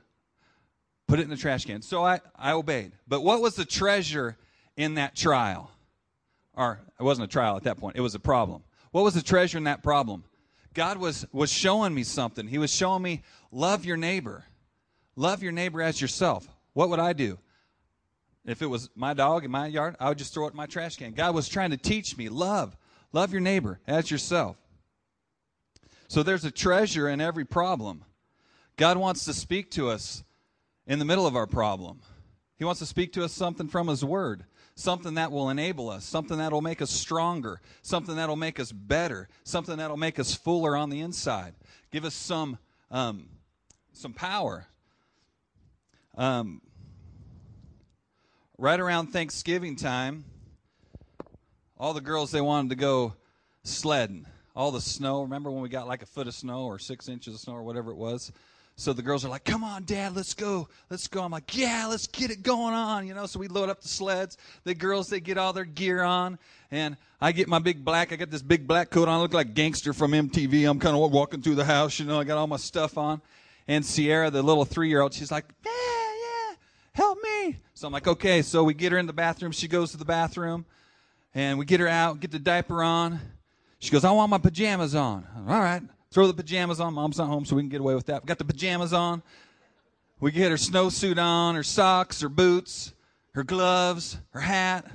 Put 1.07 1.19
it 1.21 1.21
in 1.21 1.29
the 1.29 1.37
trash 1.37 1.63
can. 1.63 1.81
So 1.81 2.03
I, 2.03 2.19
I 2.35 2.51
obeyed. 2.51 2.91
But 3.07 3.21
what 3.23 3.39
was 3.41 3.55
the 3.55 3.63
treasure 3.63 4.35
in 4.75 4.95
that 4.95 5.15
trial? 5.15 5.71
Or 6.53 6.81
it 6.99 7.03
wasn't 7.03 7.23
a 7.23 7.31
trial 7.31 7.55
at 7.55 7.63
that 7.63 7.77
point, 7.77 7.95
it 7.95 8.01
was 8.01 8.13
a 8.13 8.19
problem. 8.19 8.61
What 8.91 9.05
was 9.05 9.13
the 9.13 9.23
treasure 9.23 9.57
in 9.57 9.63
that 9.63 9.81
problem? 9.83 10.25
God 10.73 10.97
was, 10.97 11.25
was 11.31 11.49
showing 11.49 11.93
me 11.93 12.03
something. 12.03 12.45
He 12.47 12.57
was 12.57 12.75
showing 12.75 13.01
me, 13.01 13.21
love 13.53 13.85
your 13.85 13.95
neighbor. 13.95 14.43
Love 15.15 15.41
your 15.41 15.53
neighbor 15.53 15.81
as 15.81 16.01
yourself. 16.01 16.45
What 16.79 16.87
would 16.91 16.99
I 16.99 17.11
do? 17.11 17.37
If 18.45 18.61
it 18.61 18.65
was 18.65 18.89
my 18.95 19.13
dog 19.13 19.43
in 19.43 19.51
my 19.51 19.67
yard, 19.67 19.97
I 19.99 20.07
would 20.07 20.17
just 20.17 20.33
throw 20.33 20.47
it 20.47 20.51
in 20.51 20.55
my 20.55 20.65
trash 20.65 20.95
can. 20.95 21.11
God 21.11 21.35
was 21.35 21.49
trying 21.49 21.71
to 21.71 21.77
teach 21.77 22.15
me 22.17 22.29
love. 22.29 22.77
Love 23.11 23.33
your 23.33 23.41
neighbor 23.41 23.81
as 23.85 24.09
yourself. 24.09 24.55
So 26.07 26.23
there's 26.23 26.45
a 26.45 26.51
treasure 26.51 27.09
in 27.09 27.19
every 27.19 27.43
problem. 27.43 28.05
God 28.77 28.95
wants 28.95 29.25
to 29.25 29.33
speak 29.33 29.71
to 29.71 29.89
us 29.89 30.23
in 30.87 30.99
the 30.99 31.03
middle 31.05 31.27
of 31.27 31.35
our 31.35 31.45
problem. 31.47 31.99
He 32.55 32.63
wants 32.63 32.79
to 32.79 32.85
speak 32.85 33.11
to 33.11 33.25
us 33.25 33.33
something 33.33 33.67
from 33.67 33.89
His 33.89 34.05
Word, 34.05 34.45
something 34.75 35.15
that 35.15 35.33
will 35.33 35.49
enable 35.49 35.89
us, 35.89 36.05
something 36.05 36.37
that 36.37 36.53
will 36.53 36.61
make 36.61 36.81
us 36.81 36.91
stronger, 36.91 37.59
something 37.81 38.15
that 38.15 38.29
will 38.29 38.37
make 38.37 38.57
us 38.57 38.71
better, 38.71 39.27
something 39.43 39.75
that 39.79 39.89
will 39.89 39.97
make 39.97 40.17
us 40.17 40.33
fuller 40.33 40.77
on 40.77 40.89
the 40.89 41.01
inside, 41.01 41.55
give 41.91 42.05
us 42.05 42.15
some, 42.15 42.57
um, 42.89 43.27
some 43.91 44.13
power. 44.13 44.65
Um, 46.17 46.61
right 48.59 48.79
around 48.81 49.07
Thanksgiving 49.07 49.77
time, 49.77 50.25
all 51.79 51.93
the 51.93 52.01
girls 52.01 52.31
they 52.31 52.41
wanted 52.41 52.69
to 52.71 52.75
go 52.75 53.13
sledding. 53.63 54.25
All 54.55 54.71
the 54.71 54.81
snow. 54.81 55.21
Remember 55.21 55.49
when 55.49 55.61
we 55.61 55.69
got 55.69 55.87
like 55.87 56.01
a 56.01 56.05
foot 56.05 56.27
of 56.27 56.33
snow 56.33 56.63
or 56.65 56.77
six 56.79 57.07
inches 57.07 57.33
of 57.33 57.39
snow 57.39 57.53
or 57.53 57.63
whatever 57.63 57.91
it 57.91 57.95
was? 57.97 58.33
So 58.75 58.91
the 58.93 59.01
girls 59.01 59.23
are 59.23 59.29
like, 59.29 59.45
"Come 59.45 59.63
on, 59.63 59.85
Dad, 59.85 60.15
let's 60.15 60.33
go, 60.33 60.67
let's 60.89 61.07
go." 61.07 61.21
I'm 61.23 61.31
like, 61.31 61.55
"Yeah, 61.55 61.85
let's 61.87 62.07
get 62.07 62.29
it 62.31 62.43
going 62.43 62.73
on," 62.73 63.07
you 63.07 63.13
know. 63.13 63.25
So 63.25 63.39
we 63.39 63.47
load 63.47 63.69
up 63.69 63.81
the 63.81 63.87
sleds. 63.87 64.37
The 64.65 64.73
girls 64.73 65.07
they 65.09 65.19
get 65.21 65.37
all 65.37 65.53
their 65.53 65.63
gear 65.65 66.03
on, 66.03 66.37
and 66.71 66.97
I 67.21 67.31
get 67.31 67.47
my 67.47 67.59
big 67.59 67.85
black. 67.85 68.11
I 68.11 68.15
got 68.17 68.31
this 68.31 68.41
big 68.41 68.67
black 68.67 68.89
coat 68.89 69.07
on. 69.07 69.17
I 69.17 69.21
look 69.21 69.33
like 69.33 69.53
gangster 69.53 69.93
from 69.93 70.11
MTV. 70.13 70.65
I'm 70.69 70.79
kind 70.79 70.95
of 70.97 71.11
walking 71.11 71.41
through 71.41 71.55
the 71.55 71.65
house, 71.65 71.97
you 71.99 72.05
know. 72.05 72.19
I 72.19 72.23
got 72.25 72.37
all 72.37 72.47
my 72.47 72.57
stuff 72.57 72.97
on, 72.97 73.21
and 73.67 73.85
Sierra, 73.85 74.29
the 74.29 74.41
little 74.41 74.65
three 74.65 74.87
year 74.89 74.99
old, 75.01 75.13
she's 75.13 75.31
like, 75.31 75.45
"Dad." 75.63 75.69
help 76.93 77.17
me. 77.21 77.57
So 77.73 77.87
I'm 77.87 77.93
like, 77.93 78.07
okay. 78.07 78.41
So 78.41 78.63
we 78.63 78.73
get 78.73 78.91
her 78.91 78.97
in 78.97 79.05
the 79.07 79.13
bathroom. 79.13 79.51
She 79.51 79.67
goes 79.67 79.91
to 79.91 79.97
the 79.97 80.05
bathroom 80.05 80.65
and 81.33 81.59
we 81.59 81.65
get 81.65 81.79
her 81.79 81.87
out, 81.87 82.19
get 82.19 82.31
the 82.31 82.39
diaper 82.39 82.83
on. 82.83 83.19
She 83.79 83.91
goes, 83.91 84.03
I 84.03 84.11
want 84.11 84.29
my 84.29 84.37
pajamas 84.37 84.95
on. 84.95 85.25
All 85.35 85.43
right. 85.43 85.81
Throw 86.11 86.27
the 86.27 86.33
pajamas 86.33 86.79
on. 86.79 86.93
Mom's 86.95 87.17
not 87.19 87.27
home, 87.27 87.45
so 87.45 87.55
we 87.55 87.61
can 87.61 87.69
get 87.69 87.79
away 87.81 87.93
with 87.95 88.07
that. 88.07 88.23
We 88.23 88.27
got 88.27 88.39
the 88.39 88.45
pajamas 88.45 88.93
on. 88.93 89.21
We 90.19 90.31
get 90.31 90.49
her 90.51 90.57
snowsuit 90.57 91.21
on, 91.21 91.53
her 91.55 91.63
socks, 91.63 92.21
her 92.21 92.29
boots, 92.29 92.93
her 93.35 93.43
gloves, 93.43 94.17
her 94.31 94.39
hat. 94.41 94.85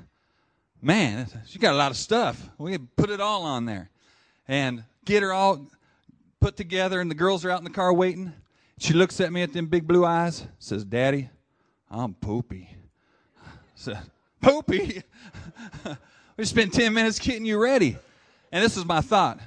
Man, 0.82 1.28
she 1.46 1.58
got 1.60 1.72
a 1.72 1.76
lot 1.78 1.90
of 1.92 1.96
stuff. 1.96 2.50
We 2.58 2.76
put 2.78 3.08
it 3.10 3.20
all 3.20 3.44
on 3.44 3.64
there 3.64 3.88
and 4.48 4.82
get 5.06 5.22
her 5.22 5.32
all 5.32 5.66
put 6.40 6.56
together, 6.58 7.00
and 7.00 7.08
the 7.10 7.14
girls 7.14 7.42
are 7.46 7.50
out 7.50 7.56
in 7.58 7.64
the 7.64 7.70
car 7.70 7.94
waiting. 7.94 8.32
She 8.78 8.92
looks 8.92 9.18
at 9.20 9.32
me 9.32 9.40
at 9.42 9.52
them 9.54 9.66
big 9.66 9.86
blue 9.86 10.04
eyes, 10.04 10.44
says, 10.58 10.84
Daddy, 10.84 11.30
I'm 11.98 12.14
poopy. 12.14 12.68
I 13.44 13.50
said, 13.76 13.98
Poopy? 14.40 15.02
we 16.36 16.44
spent 16.44 16.72
10 16.72 16.92
minutes 16.92 17.18
getting 17.18 17.44
you 17.44 17.62
ready. 17.62 17.96
And 18.52 18.62
this 18.64 18.76
is 18.76 18.84
my 18.84 19.00
thought 19.00 19.40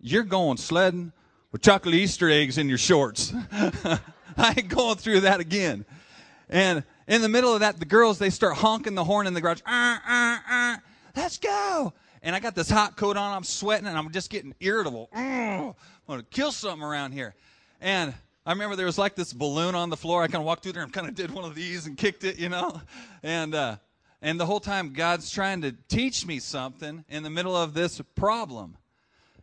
You're 0.00 0.22
going 0.24 0.56
sledding 0.56 1.12
with 1.52 1.62
chocolate 1.62 1.94
Easter 1.94 2.28
eggs 2.30 2.58
in 2.58 2.68
your 2.68 2.78
shorts. 2.78 3.32
I 3.52 4.54
ain't 4.56 4.68
going 4.68 4.96
through 4.96 5.20
that 5.20 5.40
again. 5.40 5.84
And 6.48 6.82
in 7.06 7.22
the 7.22 7.28
middle 7.28 7.54
of 7.54 7.60
that, 7.60 7.78
the 7.78 7.86
girls, 7.86 8.18
they 8.18 8.30
start 8.30 8.56
honking 8.56 8.94
the 8.96 9.04
horn 9.04 9.26
in 9.28 9.34
the 9.34 9.40
garage. 9.40 9.60
let's 11.16 11.38
go. 11.38 11.92
And 12.22 12.34
I 12.34 12.40
got 12.40 12.54
this 12.56 12.68
hot 12.70 12.96
coat 12.96 13.16
on. 13.16 13.32
I'm 13.36 13.44
sweating 13.44 13.86
and 13.86 13.96
I'm 13.96 14.10
just 14.10 14.28
getting 14.30 14.54
irritable. 14.60 15.08
I'm 15.14 15.74
going 16.08 16.18
to 16.20 16.26
kill 16.26 16.50
something 16.50 16.82
around 16.86 17.12
here. 17.12 17.34
And 17.80 18.12
I 18.46 18.52
remember 18.52 18.76
there 18.76 18.84
was 18.84 18.98
like 18.98 19.14
this 19.14 19.32
balloon 19.32 19.74
on 19.74 19.88
the 19.88 19.96
floor. 19.96 20.22
I 20.22 20.26
kind 20.26 20.42
of 20.42 20.44
walked 20.44 20.64
through 20.64 20.72
there 20.72 20.82
and 20.82 20.92
kind 20.92 21.08
of 21.08 21.14
did 21.14 21.30
one 21.30 21.46
of 21.46 21.54
these 21.54 21.86
and 21.86 21.96
kicked 21.96 22.24
it, 22.24 22.38
you 22.38 22.50
know, 22.50 22.78
and 23.22 23.54
uh, 23.54 23.76
and 24.20 24.38
the 24.38 24.44
whole 24.44 24.60
time 24.60 24.92
God's 24.92 25.30
trying 25.30 25.62
to 25.62 25.72
teach 25.88 26.26
me 26.26 26.38
something 26.40 27.06
in 27.08 27.22
the 27.22 27.30
middle 27.30 27.56
of 27.56 27.72
this 27.72 28.02
problem. 28.14 28.76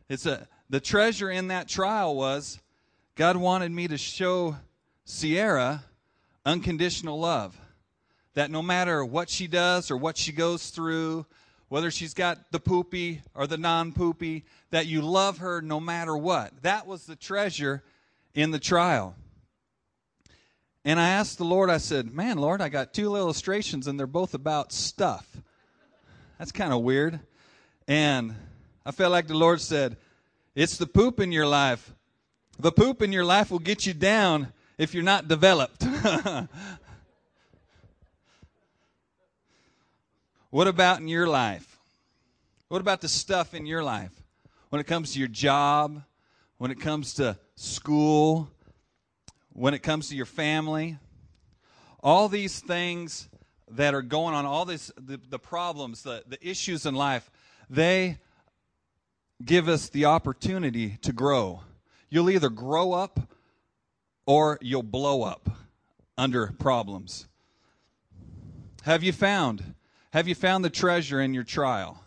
It's 0.07 0.27
a 0.27 0.47
the 0.69 0.79
treasure 0.79 1.31
in 1.31 1.47
that 1.47 1.67
trial 1.67 2.13
was 2.15 2.59
God 3.15 3.37
wanted 3.37 3.71
me 3.71 3.87
to 3.87 3.97
show 3.97 4.57
Sierra 5.03 5.83
unconditional 6.45 7.19
love. 7.19 7.59
That 8.35 8.51
no 8.51 8.61
matter 8.61 9.03
what 9.03 9.29
she 9.31 9.47
does 9.47 9.89
or 9.89 9.97
what 9.97 10.15
she 10.15 10.31
goes 10.31 10.69
through, 10.69 11.25
whether 11.69 11.89
she's 11.89 12.13
got 12.13 12.37
the 12.51 12.59
poopy 12.59 13.23
or 13.33 13.47
the 13.47 13.57
non 13.57 13.93
poopy, 13.93 14.45
that 14.69 14.85
you 14.85 15.01
love 15.01 15.39
her 15.39 15.59
no 15.59 15.79
matter 15.79 16.15
what. 16.15 16.61
That 16.61 16.85
was 16.85 17.07
the 17.07 17.15
treasure 17.15 17.81
in 18.33 18.51
the 18.51 18.59
trial. 18.59 19.15
And 20.83 20.99
I 20.99 21.09
asked 21.09 21.37
the 21.37 21.45
Lord, 21.45 21.69
I 21.69 21.77
said, 21.77 22.11
Man, 22.13 22.37
Lord, 22.39 22.59
I 22.61 22.69
got 22.69 22.93
two 22.93 23.15
illustrations 23.15 23.87
and 23.87 23.99
they're 23.99 24.07
both 24.07 24.33
about 24.33 24.71
stuff. 24.71 25.37
That's 26.39 26.51
kind 26.51 26.73
of 26.73 26.81
weird. 26.81 27.19
And 27.87 28.33
I 28.85 28.91
felt 28.91 29.11
like 29.11 29.25
the 29.27 29.37
Lord 29.37 29.61
said, 29.61 29.97
It's 30.55 30.77
the 30.77 30.87
poop 30.87 31.19
in 31.19 31.31
your 31.31 31.45
life. 31.47 31.93
The 32.59 32.71
poop 32.71 33.01
in 33.03 33.11
your 33.11 33.25
life 33.25 33.49
will 33.51 33.59
get 33.59 33.85
you 33.85 33.93
down 33.93 34.53
if 34.77 34.93
you're 34.93 35.03
not 35.03 35.27
developed. 35.27 35.83
what 40.49 40.67
about 40.67 40.99
in 41.01 41.07
your 41.09 41.27
life? 41.27 41.77
What 42.69 42.79
about 42.81 43.01
the 43.01 43.09
stuff 43.09 43.53
in 43.53 43.65
your 43.67 43.83
life? 43.83 44.11
When 44.69 44.79
it 44.79 44.85
comes 44.85 45.13
to 45.13 45.19
your 45.19 45.27
job, 45.27 46.01
when 46.61 46.69
it 46.69 46.79
comes 46.79 47.15
to 47.15 47.35
school, 47.55 48.47
when 49.53 49.73
it 49.73 49.79
comes 49.79 50.09
to 50.09 50.15
your 50.15 50.27
family, 50.27 50.95
all 52.03 52.27
these 52.29 52.59
things 52.59 53.27
that 53.71 53.95
are 53.95 54.03
going 54.03 54.35
on, 54.35 54.45
all 54.45 54.63
these 54.63 54.91
the, 54.95 55.19
the 55.31 55.39
problems, 55.39 56.03
the, 56.03 56.23
the 56.27 56.37
issues 56.47 56.85
in 56.85 56.93
life, 56.93 57.31
they 57.67 58.19
give 59.43 59.67
us 59.67 59.89
the 59.89 60.05
opportunity 60.05 60.97
to 61.01 61.11
grow. 61.11 61.61
You'll 62.11 62.29
either 62.29 62.49
grow 62.51 62.93
up 62.93 63.19
or 64.27 64.59
you'll 64.61 64.83
blow 64.83 65.23
up 65.23 65.49
under 66.15 66.53
problems. 66.59 67.25
Have 68.83 69.01
you 69.01 69.13
found? 69.13 69.73
Have 70.13 70.27
you 70.27 70.35
found 70.35 70.63
the 70.63 70.69
treasure 70.69 71.19
in 71.21 71.33
your 71.33 71.43
trial? 71.43 72.03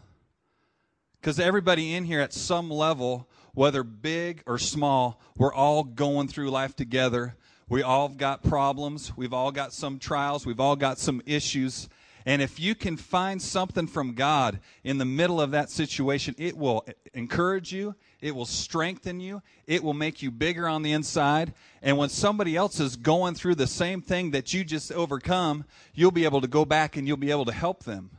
Because 1.20 1.40
everybody 1.40 1.92
in 1.94 2.04
here 2.04 2.20
at 2.20 2.32
some 2.32 2.70
level 2.70 3.28
whether 3.54 3.84
big 3.84 4.42
or 4.46 4.58
small, 4.58 5.20
we're 5.38 5.54
all 5.54 5.84
going 5.84 6.28
through 6.28 6.50
life 6.50 6.74
together. 6.76 7.36
We 7.68 7.82
all 7.82 8.08
got 8.08 8.42
problems. 8.42 9.16
We've 9.16 9.32
all 9.32 9.52
got 9.52 9.72
some 9.72 9.98
trials. 9.98 10.44
We've 10.44 10.60
all 10.60 10.76
got 10.76 10.98
some 10.98 11.22
issues. 11.24 11.88
And 12.26 12.42
if 12.42 12.58
you 12.58 12.74
can 12.74 12.96
find 12.96 13.40
something 13.40 13.86
from 13.86 14.14
God 14.14 14.58
in 14.82 14.98
the 14.98 15.04
middle 15.04 15.40
of 15.40 15.52
that 15.52 15.70
situation, 15.70 16.34
it 16.38 16.56
will 16.56 16.84
encourage 17.12 17.70
you, 17.72 17.94
it 18.20 18.34
will 18.34 18.46
strengthen 18.46 19.20
you, 19.20 19.42
it 19.66 19.82
will 19.82 19.92
make 19.94 20.22
you 20.22 20.30
bigger 20.30 20.66
on 20.66 20.82
the 20.82 20.92
inside. 20.92 21.52
And 21.82 21.98
when 21.98 22.08
somebody 22.08 22.56
else 22.56 22.80
is 22.80 22.96
going 22.96 23.34
through 23.34 23.56
the 23.56 23.66
same 23.66 24.00
thing 24.00 24.30
that 24.32 24.54
you 24.54 24.64
just 24.64 24.90
overcome, 24.90 25.64
you'll 25.94 26.10
be 26.10 26.24
able 26.24 26.40
to 26.40 26.48
go 26.48 26.64
back 26.64 26.96
and 26.96 27.06
you'll 27.06 27.18
be 27.18 27.30
able 27.30 27.44
to 27.44 27.52
help 27.52 27.84
them. 27.84 28.10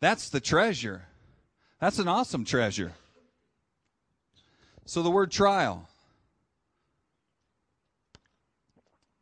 That's 0.00 0.28
the 0.28 0.40
treasure. 0.40 1.02
That's 1.80 1.98
an 1.98 2.08
awesome 2.08 2.44
treasure. 2.44 2.92
So 4.88 5.02
the 5.02 5.10
word 5.10 5.32
trial. 5.32 5.88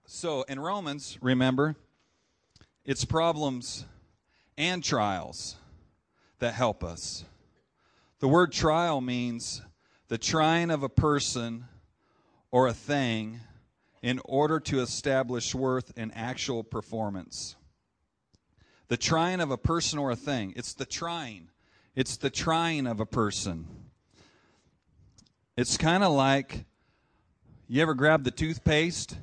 So 0.05 0.43
in 0.43 0.61
Romans, 0.61 1.17
remember, 1.23 1.75
it's 2.85 3.07
problems 3.07 3.87
and 4.59 4.85
trials 4.85 5.57
that 6.39 6.53
help 6.53 6.85
us. 6.85 7.25
The 8.21 8.29
word 8.29 8.53
trial 8.53 9.01
means 9.01 9.63
the 10.09 10.19
trying 10.19 10.71
of 10.71 10.83
a 10.83 10.89
person 10.91 11.65
or 12.51 12.67
a 12.69 12.75
thing 12.75 13.41
in 14.03 14.21
order 14.27 14.61
to 14.61 14.81
establish 14.83 15.55
worth 15.55 15.95
and 15.97 16.13
actual 16.15 16.63
performance. 16.63 17.57
The 18.89 18.99
trying 18.99 19.41
of 19.41 19.51
a 19.51 19.57
person 19.57 19.99
or 19.99 20.11
a 20.11 20.17
thing. 20.17 20.53
It's 20.57 20.75
the 20.75 20.85
trying. 20.85 21.49
It's 21.97 22.19
the 22.19 22.29
trying 22.29 22.87
of 22.87 23.01
a 23.01 23.07
person. 23.07 23.67
It's 25.57 25.77
kind 25.77 26.03
of 26.03 26.11
like 26.13 26.65
you 27.69 27.81
ever 27.81 27.95
grab 27.95 28.25
the 28.25 28.33
toothpaste, 28.33 29.17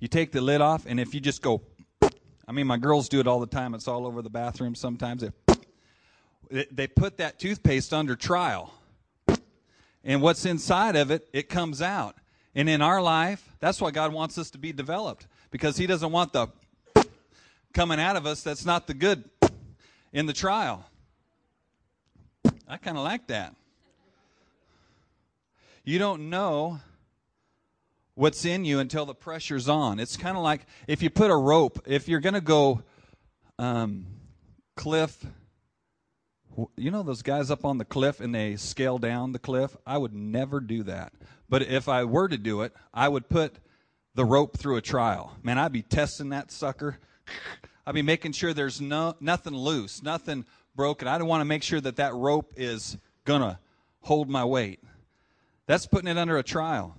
you 0.00 0.08
take 0.08 0.32
the 0.32 0.40
lid 0.40 0.60
off, 0.60 0.84
and 0.84 0.98
if 0.98 1.14
you 1.14 1.20
just 1.20 1.42
go, 1.42 1.62
I 2.48 2.50
mean, 2.50 2.66
my 2.66 2.76
girls 2.76 3.08
do 3.08 3.20
it 3.20 3.28
all 3.28 3.38
the 3.38 3.46
time. 3.46 3.72
It's 3.72 3.86
all 3.86 4.04
over 4.04 4.20
the 4.20 4.30
bathroom 4.30 4.74
sometimes. 4.74 5.22
They, 6.50 6.66
they 6.72 6.86
put 6.88 7.18
that 7.18 7.38
toothpaste 7.38 7.94
under 7.94 8.16
trial. 8.16 8.74
And 10.02 10.22
what's 10.22 10.44
inside 10.44 10.96
of 10.96 11.10
it, 11.12 11.28
it 11.32 11.48
comes 11.48 11.80
out. 11.80 12.16
And 12.54 12.68
in 12.68 12.82
our 12.82 13.00
life, 13.00 13.48
that's 13.60 13.80
why 13.80 13.92
God 13.92 14.12
wants 14.12 14.38
us 14.38 14.50
to 14.52 14.58
be 14.58 14.72
developed 14.72 15.28
because 15.52 15.76
He 15.76 15.86
doesn't 15.86 16.10
want 16.10 16.32
the 16.32 16.48
coming 17.72 18.00
out 18.00 18.16
of 18.16 18.26
us 18.26 18.42
that's 18.42 18.64
not 18.64 18.86
the 18.88 18.94
good 18.94 19.22
in 20.12 20.26
the 20.26 20.32
trial. 20.32 20.84
I 22.66 22.76
kind 22.76 22.96
of 22.98 23.04
like 23.04 23.28
that. 23.28 23.54
You 25.86 26.00
don't 26.00 26.30
know 26.30 26.80
what's 28.16 28.44
in 28.44 28.64
you 28.64 28.80
until 28.80 29.06
the 29.06 29.14
pressure's 29.14 29.68
on. 29.68 30.00
It's 30.00 30.16
kind 30.16 30.36
of 30.36 30.42
like 30.42 30.66
if 30.88 31.00
you 31.00 31.10
put 31.10 31.30
a 31.30 31.36
rope, 31.36 31.78
if 31.86 32.08
you're 32.08 32.18
going 32.18 32.34
to 32.34 32.40
go 32.40 32.82
um, 33.60 34.04
cliff, 34.76 35.24
you 36.76 36.90
know 36.90 37.04
those 37.04 37.22
guys 37.22 37.52
up 37.52 37.64
on 37.64 37.78
the 37.78 37.84
cliff 37.84 38.18
and 38.20 38.34
they 38.34 38.56
scale 38.56 38.98
down 38.98 39.30
the 39.30 39.38
cliff? 39.38 39.76
I 39.86 39.96
would 39.96 40.12
never 40.12 40.58
do 40.58 40.82
that. 40.82 41.12
But 41.48 41.62
if 41.62 41.88
I 41.88 42.02
were 42.02 42.26
to 42.26 42.36
do 42.36 42.62
it, 42.62 42.74
I 42.92 43.06
would 43.08 43.28
put 43.28 43.54
the 44.16 44.24
rope 44.24 44.56
through 44.58 44.78
a 44.78 44.82
trial. 44.82 45.36
Man, 45.44 45.56
I'd 45.56 45.70
be 45.70 45.82
testing 45.82 46.30
that 46.30 46.50
sucker. 46.50 46.98
I'd 47.86 47.94
be 47.94 48.02
making 48.02 48.32
sure 48.32 48.52
there's 48.52 48.80
no 48.80 49.14
nothing 49.20 49.54
loose, 49.54 50.02
nothing 50.02 50.46
broken. 50.74 51.06
I 51.06 51.22
want 51.22 51.42
to 51.42 51.44
make 51.44 51.62
sure 51.62 51.80
that 51.80 51.94
that 51.96 52.12
rope 52.12 52.54
is 52.56 52.98
going 53.24 53.42
to 53.42 53.60
hold 54.00 54.28
my 54.28 54.44
weight. 54.44 54.80
That's 55.66 55.86
putting 55.86 56.08
it 56.08 56.16
under 56.16 56.38
a 56.38 56.42
trial. 56.44 56.96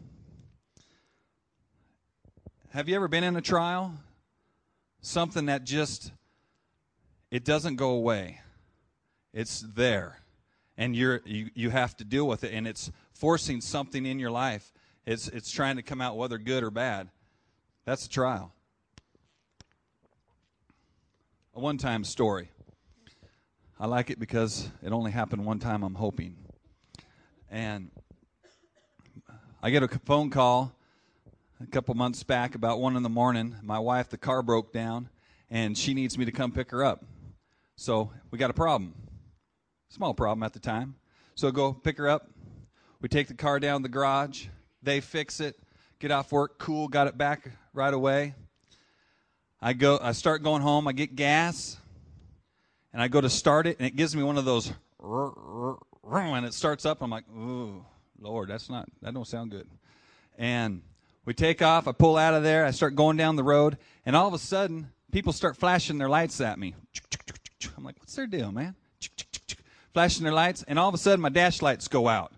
Have 2.71 2.89
you 2.89 2.95
ever 2.95 3.07
been 3.07 3.23
in 3.23 3.35
a 3.37 3.41
trial? 3.41 3.93
Something 5.01 5.45
that 5.45 5.63
just 5.63 6.11
it 7.31 7.45
doesn't 7.45 7.77
go 7.77 7.91
away. 7.91 8.41
It's 9.33 9.61
there. 9.61 10.19
And 10.77 10.95
you're 10.95 11.21
you, 11.25 11.49
you 11.55 11.69
have 11.69 11.95
to 11.97 12.03
deal 12.03 12.27
with 12.27 12.43
it 12.43 12.53
and 12.53 12.67
it's 12.67 12.91
forcing 13.13 13.61
something 13.61 14.05
in 14.05 14.19
your 14.19 14.31
life. 14.31 14.73
It's 15.05 15.29
it's 15.29 15.49
trying 15.49 15.77
to 15.77 15.81
come 15.81 16.01
out 16.01 16.17
whether 16.17 16.37
good 16.37 16.61
or 16.61 16.69
bad. 16.69 17.07
That's 17.85 18.05
a 18.05 18.09
trial. 18.09 18.51
A 21.55 21.59
one 21.59 21.77
time 21.77 22.03
story. 22.03 22.49
I 23.79 23.87
like 23.87 24.09
it 24.09 24.19
because 24.19 24.67
it 24.83 24.91
only 24.91 25.11
happened 25.11 25.45
one 25.45 25.59
time, 25.59 25.83
I'm 25.83 25.95
hoping. 25.95 26.35
And 27.49 27.91
I 29.61 29.71
get 29.71 29.81
a 29.81 29.87
phone 30.05 30.29
call 30.29 30.71
a 31.61 31.65
couple 31.65 31.95
months 31.95 32.21
back 32.21 32.53
about 32.53 32.79
one 32.79 32.95
in 32.95 33.01
the 33.01 33.09
morning. 33.09 33.55
My 33.63 33.79
wife, 33.79 34.07
the 34.07 34.17
car 34.17 34.43
broke 34.43 34.71
down, 34.71 35.09
and 35.49 35.75
she 35.75 35.95
needs 35.95 36.15
me 36.15 36.25
to 36.25 36.31
come 36.31 36.51
pick 36.51 36.69
her 36.69 36.85
up. 36.85 37.03
So 37.75 38.11
we 38.29 38.37
got 38.37 38.51
a 38.51 38.53
problem. 38.53 38.93
Small 39.89 40.13
problem 40.13 40.43
at 40.43 40.53
the 40.53 40.59
time. 40.59 40.93
So 41.33 41.47
I 41.47 41.51
go 41.51 41.73
pick 41.73 41.97
her 41.97 42.07
up. 42.07 42.29
We 43.01 43.09
take 43.09 43.27
the 43.29 43.33
car 43.33 43.59
down 43.59 43.81
the 43.81 43.89
garage. 43.89 44.45
They 44.83 45.01
fix 45.01 45.39
it. 45.39 45.55
Get 45.97 46.11
off 46.11 46.31
work. 46.31 46.59
Cool. 46.59 46.87
Got 46.87 47.07
it 47.07 47.17
back 47.17 47.49
right 47.73 47.93
away. 47.93 48.35
I 49.59 49.73
go. 49.73 49.97
I 49.99 50.11
start 50.11 50.43
going 50.43 50.61
home. 50.61 50.87
I 50.87 50.91
get 50.93 51.15
gas, 51.15 51.77
and 52.93 53.01
I 53.01 53.07
go 53.07 53.21
to 53.21 53.29
start 53.29 53.65
it, 53.65 53.77
and 53.79 53.87
it 53.87 53.95
gives 53.95 54.15
me 54.15 54.21
one 54.21 54.37
of 54.37 54.45
those. 54.45 54.71
And 54.99 56.45
it 56.45 56.53
starts 56.53 56.85
up. 56.85 57.01
I'm 57.01 57.09
like, 57.09 57.25
ooh, 57.35 57.83
Lord, 58.19 58.49
that's 58.49 58.69
not, 58.69 58.87
that 59.01 59.13
don't 59.13 59.27
sound 59.27 59.51
good. 59.51 59.67
And 60.37 60.81
we 61.25 61.33
take 61.33 61.61
off. 61.61 61.87
I 61.87 61.91
pull 61.91 62.17
out 62.17 62.33
of 62.33 62.43
there. 62.43 62.65
I 62.65 62.71
start 62.71 62.95
going 62.95 63.17
down 63.17 63.35
the 63.35 63.43
road. 63.43 63.77
And 64.05 64.15
all 64.15 64.27
of 64.27 64.33
a 64.33 64.39
sudden, 64.39 64.89
people 65.11 65.33
start 65.33 65.57
flashing 65.57 65.97
their 65.97 66.09
lights 66.09 66.39
at 66.41 66.57
me. 66.57 66.75
I'm 67.75 67.83
like, 67.83 67.95
what's 67.99 68.15
their 68.15 68.27
deal, 68.27 68.51
man? 68.51 68.75
Flashing 69.93 70.23
their 70.23 70.33
lights. 70.33 70.63
And 70.67 70.79
all 70.79 70.87
of 70.87 70.95
a 70.95 70.97
sudden, 70.97 71.21
my 71.21 71.29
dash 71.29 71.61
lights 71.61 71.87
go 71.87 72.07
out. 72.07 72.31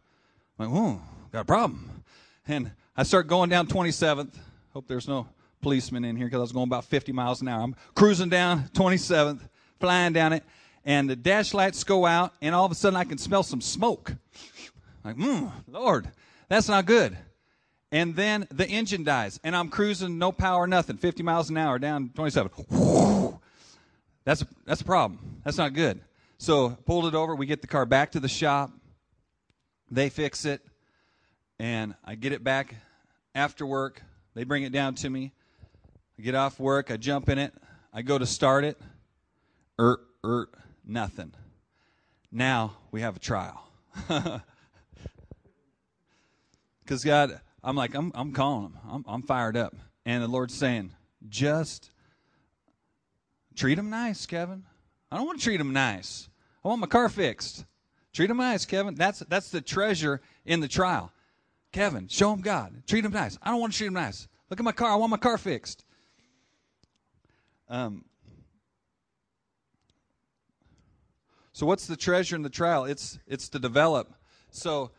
I'm 0.57 0.65
like, 0.71 0.75
whoa, 0.81 1.01
got 1.31 1.41
a 1.41 1.45
problem. 1.45 2.03
And 2.47 2.71
I 2.97 3.03
start 3.03 3.27
going 3.27 3.49
down 3.49 3.67
27th. 3.67 4.33
Hope 4.73 4.87
there's 4.87 5.07
no 5.07 5.27
policeman 5.61 6.03
in 6.05 6.15
here 6.15 6.27
because 6.27 6.37
I 6.37 6.41
was 6.41 6.51
going 6.51 6.67
about 6.67 6.85
50 6.85 7.11
miles 7.11 7.41
an 7.41 7.47
hour. 7.47 7.61
I'm 7.61 7.75
cruising 7.95 8.29
down 8.29 8.63
27th, 8.73 9.39
flying 9.79 10.13
down 10.13 10.33
it, 10.33 10.43
and 10.85 11.09
the 11.09 11.17
dash 11.17 11.53
lights 11.53 11.83
go 11.83 12.05
out, 12.05 12.33
and 12.41 12.55
all 12.55 12.63
of 12.65 12.71
a 12.71 12.75
sudden 12.75 12.95
I 12.95 13.03
can 13.03 13.17
smell 13.17 13.43
some 13.43 13.59
smoke. 13.59 14.13
Like, 15.03 15.15
hmm, 15.15 15.47
Lord, 15.67 16.09
that's 16.47 16.67
not 16.67 16.85
good. 16.85 17.17
And 17.91 18.15
then 18.15 18.47
the 18.51 18.67
engine 18.67 19.03
dies, 19.03 19.39
and 19.43 19.55
I'm 19.55 19.69
cruising, 19.69 20.17
no 20.19 20.31
power, 20.31 20.67
nothing, 20.67 20.97
50 20.97 21.23
miles 21.23 21.49
an 21.49 21.57
hour 21.57 21.79
down 21.79 22.11
27. 22.13 22.51
that's, 24.23 24.41
a, 24.43 24.47
that's 24.65 24.81
a 24.81 24.85
problem. 24.85 25.41
That's 25.43 25.57
not 25.57 25.73
good. 25.73 25.99
So 26.37 26.77
pulled 26.85 27.07
it 27.07 27.15
over. 27.15 27.35
We 27.35 27.45
get 27.47 27.61
the 27.61 27.67
car 27.67 27.85
back 27.85 28.11
to 28.11 28.19
the 28.19 28.27
shop. 28.29 28.71
They 29.89 30.09
fix 30.09 30.45
it, 30.45 30.61
and 31.57 31.95
I 32.05 32.13
get 32.15 32.31
it 32.31 32.43
back 32.43 32.75
after 33.33 33.65
work. 33.65 34.03
They 34.35 34.43
bring 34.43 34.63
it 34.63 34.71
down 34.71 34.93
to 34.95 35.09
me. 35.09 35.31
I 36.17 36.21
get 36.21 36.35
off 36.35 36.59
work. 36.59 36.91
I 36.91 36.97
jump 36.97 37.27
in 37.29 37.39
it. 37.39 37.53
I 37.91 38.03
go 38.03 38.19
to 38.19 38.25
start 38.25 38.65
it. 38.65 38.79
Er, 39.79 39.99
er, 40.23 40.49
nothing. 40.85 41.31
Now 42.31 42.75
we 42.91 43.01
have 43.01 43.15
a 43.15 43.19
trial. 43.19 43.63
Because 46.89 47.03
God, 47.05 47.39
I'm 47.63 47.75
like, 47.75 47.93
I'm, 47.93 48.11
I'm 48.15 48.31
calling 48.33 48.65
him. 48.71 48.77
I'm, 48.89 49.05
I'm 49.07 49.21
fired 49.21 49.55
up. 49.55 49.75
And 50.07 50.23
the 50.23 50.27
Lord's 50.27 50.55
saying, 50.55 50.89
just 51.27 51.91
treat 53.55 53.77
him 53.77 53.91
nice, 53.91 54.25
Kevin. 54.25 54.63
I 55.11 55.17
don't 55.17 55.27
want 55.27 55.37
to 55.39 55.43
treat 55.43 55.61
him 55.61 55.71
nice. 55.71 56.27
I 56.65 56.67
want 56.67 56.81
my 56.81 56.87
car 56.87 57.07
fixed. 57.07 57.63
Treat 58.11 58.27
him 58.31 58.37
nice, 58.37 58.65
Kevin. 58.65 58.95
That's, 58.95 59.19
that's 59.29 59.51
the 59.51 59.61
treasure 59.61 60.19
in 60.47 60.61
the 60.61 60.67
trial. 60.67 61.11
Kevin, 61.71 62.07
show 62.07 62.33
him 62.33 62.41
God. 62.41 62.73
Treat 62.87 63.05
him 63.05 63.11
nice. 63.11 63.37
I 63.43 63.51
don't 63.51 63.59
want 63.61 63.73
to 63.73 63.77
treat 63.77 63.87
him 63.89 63.93
nice. 63.93 64.27
Look 64.49 64.59
at 64.59 64.63
my 64.63 64.71
car. 64.71 64.89
I 64.89 64.95
want 64.95 65.11
my 65.11 65.17
car 65.17 65.37
fixed. 65.37 65.85
Um, 67.69 68.03
so 71.53 71.67
what's 71.67 71.85
the 71.85 71.95
treasure 71.95 72.35
in 72.35 72.41
the 72.41 72.49
trial? 72.49 72.85
It's 72.85 73.19
it's 73.27 73.47
to 73.49 73.59
develop. 73.59 74.11
So 74.49 74.89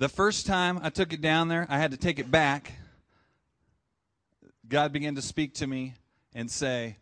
the 0.00 0.08
first 0.08 0.46
time 0.46 0.78
I 0.82 0.88
took 0.88 1.12
it 1.12 1.20
down 1.20 1.48
there, 1.48 1.66
I 1.68 1.76
had 1.76 1.90
to 1.90 1.98
take 1.98 2.18
it 2.18 2.30
back. 2.30 2.72
God 4.66 4.94
began 4.94 5.14
to 5.16 5.20
speak 5.20 5.52
to 5.56 5.66
me 5.66 5.92
and 6.34 6.50
say, 6.50 6.96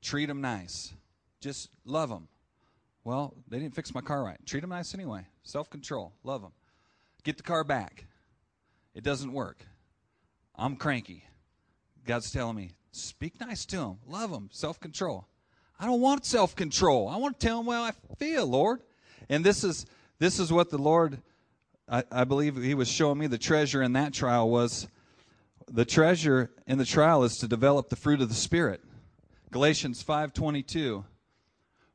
treat 0.00 0.26
them 0.26 0.40
nice. 0.42 0.92
Just 1.40 1.70
love 1.84 2.08
them. 2.08 2.28
Well, 3.02 3.34
they 3.48 3.58
didn't 3.58 3.74
fix 3.74 3.92
my 3.92 4.00
car 4.00 4.22
right. 4.22 4.38
Treat 4.46 4.60
them 4.60 4.70
nice 4.70 4.94
anyway. 4.94 5.26
Self 5.42 5.68
control. 5.68 6.12
Love 6.22 6.40
them. 6.40 6.52
Get 7.24 7.36
the 7.36 7.42
car 7.42 7.64
back. 7.64 8.06
It 8.94 9.02
doesn't 9.02 9.32
work. 9.32 9.64
I'm 10.54 10.76
cranky. 10.76 11.24
God's 12.06 12.30
telling 12.30 12.54
me, 12.54 12.74
speak 12.92 13.40
nice 13.40 13.64
to 13.66 13.76
them. 13.76 13.98
Love 14.06 14.30
them. 14.30 14.50
Self 14.52 14.78
control. 14.78 15.26
I 15.80 15.84
don't 15.86 16.00
want 16.00 16.24
self 16.24 16.54
control. 16.54 17.08
I 17.08 17.16
want 17.16 17.40
to 17.40 17.44
tell 17.44 17.60
them 17.64 17.72
how 17.74 17.82
I 17.82 17.90
feel, 18.18 18.46
Lord. 18.46 18.82
And 19.28 19.44
this 19.44 19.64
is 19.64 19.84
this 20.20 20.38
is 20.38 20.52
what 20.52 20.70
the 20.70 20.78
Lord 20.78 21.20
I, 21.88 22.24
believe 22.24 22.60
he 22.60 22.74
was 22.74 22.88
showing 22.88 23.18
me 23.18 23.28
the 23.28 23.38
treasure 23.38 23.80
in 23.80 23.92
that 23.92 24.12
trial 24.12 24.50
was 24.50 24.88
the 25.70 25.84
treasure 25.84 26.50
in 26.66 26.78
the 26.78 26.84
trial 26.84 27.22
is 27.22 27.38
to 27.38 27.46
develop 27.46 27.90
the 27.90 27.96
fruit 27.96 28.20
of 28.20 28.28
the 28.28 28.34
Spirit. 28.34 28.82
Galatians 29.52 30.02
5:22. 30.02 31.04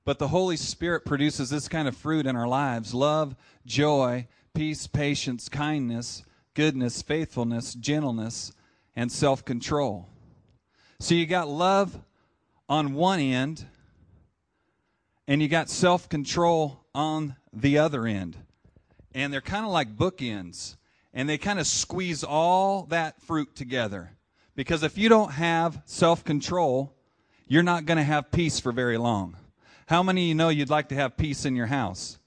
But 0.05 0.17
the 0.17 0.29
Holy 0.29 0.55
Spirit 0.55 1.03
produces 1.03 1.49
this 1.49 1.67
kind 1.67 1.87
of 1.89 1.97
fruit 1.97 2.25
in 2.25 2.37
our 2.37 2.47
lives: 2.47 2.93
love, 2.93 3.35
joy, 3.65 4.27
peace, 4.53 4.87
patience, 4.87 5.49
kindness, 5.49 6.23
goodness, 6.53 7.01
faithfulness, 7.01 7.73
gentleness, 7.73 8.53
and 8.95 9.11
self-control. 9.11 10.07
So 11.01 11.15
you 11.15 11.25
got 11.25 11.49
love 11.49 11.99
on 12.69 12.93
one 12.93 13.19
end, 13.19 13.65
and 15.27 15.41
you 15.41 15.49
got 15.49 15.67
self-control 15.69 16.79
on 16.95 17.35
the 17.51 17.77
other 17.77 18.07
end 18.07 18.37
and 19.13 19.31
they're 19.33 19.41
kind 19.41 19.65
of 19.65 19.71
like 19.71 19.97
bookends, 19.97 20.77
and 21.13 21.27
they 21.27 21.37
kind 21.37 21.59
of 21.59 21.67
squeeze 21.67 22.23
all 22.23 22.83
that 22.89 23.21
fruit 23.21 23.55
together. 23.55 24.11
Because 24.55 24.83
if 24.83 24.97
you 24.97 25.09
don't 25.09 25.31
have 25.31 25.81
self 25.85 26.23
control, 26.23 26.93
you're 27.47 27.63
not 27.63 27.85
going 27.85 27.97
to 27.97 28.03
have 28.03 28.31
peace 28.31 28.59
for 28.59 28.71
very 28.71 28.97
long. 28.97 29.35
How 29.87 30.03
many 30.03 30.23
of 30.23 30.27
you 30.29 30.35
know 30.35 30.49
you'd 30.49 30.69
like 30.69 30.89
to 30.89 30.95
have 30.95 31.17
peace 31.17 31.43
in 31.45 31.55
your 31.55 31.65
house, 31.67 32.17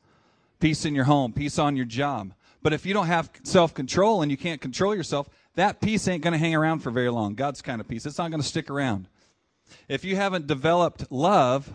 peace 0.61 0.85
in 0.85 0.95
your 0.95 1.05
home, 1.05 1.33
peace 1.33 1.59
on 1.59 1.77
your 1.77 1.85
job? 1.87 2.33
But 2.63 2.73
if 2.73 2.85
you 2.87 2.93
don't 2.95 3.07
have 3.07 3.31
self 3.45 3.73
control 3.75 4.23
and 4.23 4.31
you 4.31 4.37
can't 4.37 4.61
control 4.61 4.95
yourself, 4.95 5.29
that 5.55 5.81
peace 5.81 6.09
ain't 6.09 6.23
going 6.23 6.33
to 6.33 6.39
hang 6.39 6.55
around 6.55 6.81
for 6.81 6.91
very 6.91 7.11
long. 7.11 7.35
God's 7.35 7.63
kind 7.63 7.81
of 7.81 7.87
peace. 7.89 8.07
It's 8.07 8.19
not 8.19 8.31
going 8.31 8.43
to 8.43 8.47
stick 8.49 8.71
around. 8.71 9.09
If 9.89 10.05
you 10.05 10.17
haven't 10.17 10.47
developed 10.47 11.11
love 11.11 11.71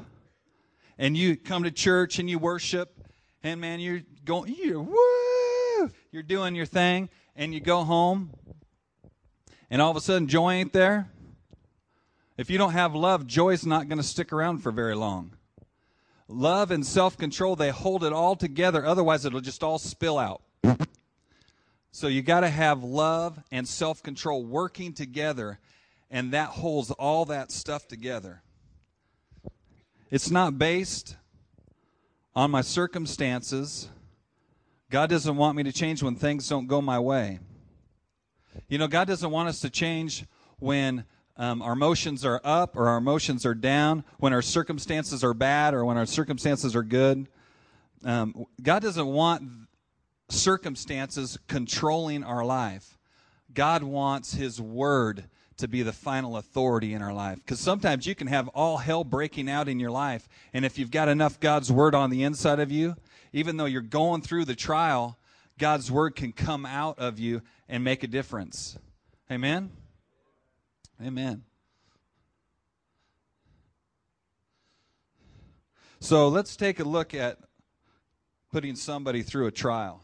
and 0.97 1.15
you 1.15 1.37
come 1.37 1.63
to 1.63 1.71
church 1.71 2.19
and 2.19 2.29
you 2.29 2.37
worship 2.37 2.98
and 3.43 3.61
man, 3.61 3.79
you're 3.79 4.01
going, 4.25 4.53
you're 4.61 4.81
woo, 4.81 5.91
you're 6.11 6.23
doing 6.23 6.55
your 6.55 6.65
thing, 6.65 7.09
and 7.35 7.53
you 7.53 7.59
go 7.59 7.83
home, 7.83 8.31
and 9.69 9.81
all 9.81 9.91
of 9.91 9.97
a 9.97 10.01
sudden 10.01 10.27
joy 10.27 10.53
ain't 10.55 10.73
there. 10.73 11.09
If 12.37 12.49
you 12.49 12.57
don't 12.57 12.73
have 12.73 12.95
love, 12.95 13.27
joy's 13.27 13.65
not 13.65 13.87
going 13.89 13.97
to 13.97 14.03
stick 14.03 14.31
around 14.31 14.59
for 14.59 14.71
very 14.71 14.95
long. 14.95 15.31
Love 16.27 16.71
and 16.71 16.85
self 16.85 17.17
control, 17.17 17.55
they 17.55 17.69
hold 17.69 18.03
it 18.03 18.13
all 18.13 18.35
together. 18.35 18.85
Otherwise, 18.85 19.25
it'll 19.25 19.41
just 19.41 19.63
all 19.63 19.79
spill 19.79 20.17
out. 20.17 20.41
So 21.91 22.07
you 22.07 22.21
got 22.21 22.41
to 22.41 22.49
have 22.49 22.83
love 22.83 23.39
and 23.51 23.67
self 23.67 24.03
control 24.03 24.43
working 24.45 24.93
together, 24.93 25.59
and 26.11 26.31
that 26.33 26.49
holds 26.49 26.91
all 26.91 27.25
that 27.25 27.51
stuff 27.51 27.87
together. 27.87 28.41
It's 30.11 30.29
not 30.31 30.57
based 30.57 31.15
on 32.35 32.51
my 32.51 32.61
circumstances. 32.61 33.89
God 34.89 35.09
doesn't 35.09 35.35
want 35.35 35.55
me 35.57 35.63
to 35.63 35.71
change 35.71 36.03
when 36.03 36.15
things 36.15 36.47
don't 36.49 36.67
go 36.67 36.81
my 36.81 36.99
way. 36.99 37.39
You 38.67 38.77
know, 38.77 38.87
God 38.87 39.07
doesn't 39.07 39.29
want 39.29 39.49
us 39.49 39.59
to 39.61 39.69
change 39.69 40.25
when 40.57 41.05
um, 41.37 41.61
our 41.61 41.73
emotions 41.73 42.25
are 42.25 42.41
up 42.43 42.75
or 42.75 42.87
our 42.89 42.97
emotions 42.97 43.45
are 43.45 43.53
down, 43.55 44.03
when 44.17 44.33
our 44.33 44.41
circumstances 44.41 45.23
are 45.23 45.33
bad 45.33 45.73
or 45.73 45.85
when 45.85 45.97
our 45.97 46.05
circumstances 46.05 46.75
are 46.75 46.83
good. 46.83 47.27
Um, 48.03 48.45
God 48.61 48.81
doesn't 48.81 49.05
want 49.07 49.43
circumstances 50.29 51.37
controlling 51.47 52.23
our 52.23 52.43
life. 52.43 52.97
God 53.53 53.83
wants 53.83 54.33
His 54.33 54.59
Word 54.59 55.25
to 55.59 55.67
be 55.67 55.83
the 55.83 55.93
final 55.93 56.37
authority 56.37 56.93
in 56.93 57.01
our 57.01 57.13
life. 57.13 57.35
Because 57.37 57.59
sometimes 57.59 58.07
you 58.07 58.15
can 58.15 58.27
have 58.27 58.47
all 58.49 58.77
hell 58.77 59.03
breaking 59.03 59.49
out 59.49 59.67
in 59.69 59.79
your 59.79 59.91
life, 59.91 60.27
and 60.53 60.65
if 60.65 60.77
you've 60.79 60.91
got 60.91 61.07
enough 61.07 61.39
God's 61.39 61.71
word 61.71 61.93
on 61.93 62.09
the 62.09 62.23
inside 62.23 62.59
of 62.59 62.71
you, 62.71 62.95
even 63.31 63.57
though 63.57 63.65
you're 63.65 63.81
going 63.81 64.21
through 64.21 64.45
the 64.45 64.55
trial, 64.55 65.17
God's 65.57 65.91
word 65.91 66.15
can 66.15 66.31
come 66.31 66.65
out 66.65 66.97
of 66.99 67.19
you 67.19 67.41
and 67.67 67.83
make 67.83 68.03
a 68.03 68.07
difference. 68.07 68.77
Amen? 69.31 69.71
Amen. 71.05 71.43
So 75.99 76.29
let's 76.29 76.55
take 76.55 76.79
a 76.79 76.83
look 76.85 77.13
at 77.13 77.37
putting 78.51 78.75
somebody 78.75 79.21
through 79.21 79.47
a 79.47 79.51
trial. 79.51 80.03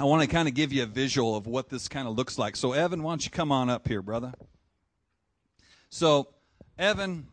I 0.00 0.04
want 0.04 0.22
to 0.22 0.26
kind 0.28 0.48
of 0.48 0.54
give 0.54 0.72
you 0.72 0.82
a 0.82 0.86
visual 0.86 1.36
of 1.36 1.46
what 1.46 1.68
this 1.68 1.86
kind 1.86 2.08
of 2.08 2.16
looks 2.16 2.38
like. 2.38 2.56
So, 2.56 2.72
Evan, 2.72 3.02
why 3.02 3.10
don't 3.12 3.22
you 3.22 3.30
come 3.30 3.52
on 3.52 3.68
up 3.68 3.86
here, 3.86 4.00
brother? 4.00 4.32
So, 5.90 6.28
Evan, 6.78 7.26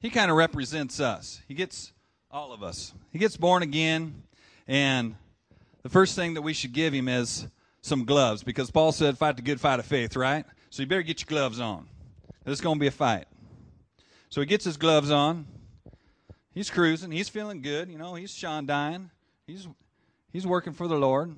he 0.00 0.08
kind 0.08 0.30
of 0.30 0.38
represents 0.38 1.00
us. 1.00 1.42
He 1.46 1.52
gets 1.52 1.92
all 2.30 2.54
of 2.54 2.62
us. 2.62 2.94
He 3.12 3.18
gets 3.18 3.36
born 3.36 3.62
again, 3.62 4.22
and 4.66 5.16
the 5.82 5.90
first 5.90 6.16
thing 6.16 6.32
that 6.32 6.40
we 6.40 6.54
should 6.54 6.72
give 6.72 6.94
him 6.94 7.08
is 7.08 7.46
some 7.82 8.06
gloves 8.06 8.42
because 8.42 8.70
Paul 8.70 8.90
said, 8.92 9.18
fight 9.18 9.36
the 9.36 9.42
good 9.42 9.60
fight 9.60 9.78
of 9.78 9.84
faith, 9.84 10.16
right? 10.16 10.46
So, 10.70 10.82
you 10.82 10.88
better 10.88 11.02
get 11.02 11.20
your 11.20 11.26
gloves 11.38 11.60
on. 11.60 11.86
is 12.46 12.62
going 12.62 12.76
to 12.76 12.80
be 12.80 12.86
a 12.86 12.90
fight. 12.90 13.26
So, 14.30 14.40
he 14.40 14.46
gets 14.46 14.64
his 14.64 14.78
gloves 14.78 15.10
on. 15.10 15.44
He's 16.54 16.70
cruising. 16.70 17.10
He's 17.10 17.28
feeling 17.28 17.60
good. 17.60 17.90
You 17.90 17.98
know, 17.98 18.14
he's 18.14 18.32
Sean 18.32 18.64
dying. 18.64 19.10
He's, 19.46 19.68
he's 20.32 20.46
working 20.46 20.72
for 20.72 20.88
the 20.88 20.94
Lord. 20.96 21.36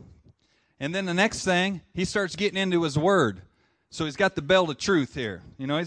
And 0.79 0.95
then 0.95 1.07
the 1.07 1.15
next 1.15 1.45
thing, 1.45 1.81
he 1.95 2.05
starts 2.05 2.37
getting 2.37 2.59
into 2.61 2.83
his 2.83 2.99
word. 2.99 3.43
So 3.91 4.05
he's 4.05 4.17
got 4.17 4.35
the 4.35 4.43
belt 4.43 4.69
of 4.69 4.79
truth 4.79 5.15
here. 5.15 5.43
You 5.59 5.67
know, 5.67 5.83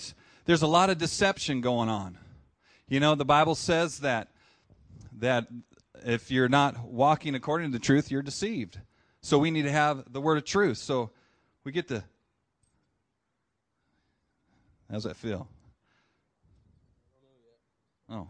there's 0.46 0.62
a 0.62 0.68
lot 0.68 0.90
of 0.90 0.98
deception 0.98 1.62
going 1.62 1.90
on. 1.90 2.18
You 2.88 3.00
know, 3.00 3.14
the 3.16 3.26
Bible 3.26 3.56
says 3.56 4.00
that 4.00 4.30
that 5.20 5.48
if 6.06 6.32
you're 6.32 6.50
not 6.50 6.86
walking 6.86 7.36
according 7.36 7.72
to 7.72 7.78
the 7.78 7.84
truth, 7.84 8.10
you're 8.10 8.22
deceived. 8.24 8.80
So 9.22 9.38
we 9.38 9.52
need 9.52 9.64
to 9.64 9.72
have 9.72 10.12
the 10.12 10.22
word 10.22 10.38
of 10.38 10.46
truth. 10.46 10.78
So 10.78 11.12
we 11.64 11.72
get 11.72 11.88
the 11.88 12.04
How's 14.90 15.04
that 15.04 15.18
feel? 15.18 15.48
Oh. 18.10 18.28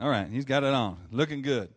All 0.00 0.08
right, 0.08 0.26
he's 0.28 0.46
got 0.46 0.64
it 0.64 0.72
on. 0.72 0.96
Looking 1.12 1.42
good. 1.42 1.68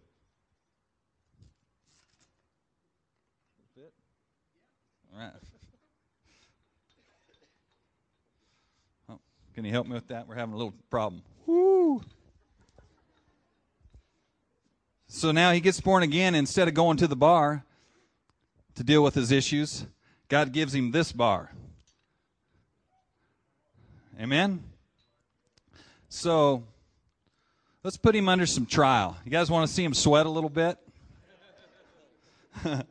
Can 9.62 9.68
you 9.68 9.74
help 9.74 9.86
me 9.86 9.94
with 9.94 10.08
that? 10.08 10.28
We're 10.28 10.34
having 10.34 10.56
a 10.56 10.58
little 10.58 10.74
problem. 10.90 11.22
Woo! 11.46 12.02
So 15.08 15.32
now 15.32 15.52
he 15.52 15.60
gets 15.60 15.80
born 15.80 16.02
again. 16.02 16.34
Instead 16.34 16.68
of 16.68 16.74
going 16.74 16.98
to 16.98 17.06
the 17.08 17.16
bar 17.16 17.64
to 18.74 18.84
deal 18.84 19.04
with 19.04 19.14
his 19.14 19.32
issues, 19.32 19.86
God 20.30 20.52
gives 20.52 20.74
him 20.74 20.90
this 20.90 21.12
bar. 21.12 21.52
Amen? 24.20 24.64
So 26.10 26.64
let's 27.84 27.98
put 27.98 28.16
him 28.16 28.30
under 28.30 28.48
some 28.48 28.66
trial. 28.66 29.16
You 29.26 29.30
guys 29.30 29.52
want 29.52 29.68
to 29.68 29.72
see 29.72 29.84
him 29.84 29.94
sweat 29.94 30.26
a 30.26 30.30
little 30.32 30.50
bit? 30.50 30.80
well, 32.66 32.84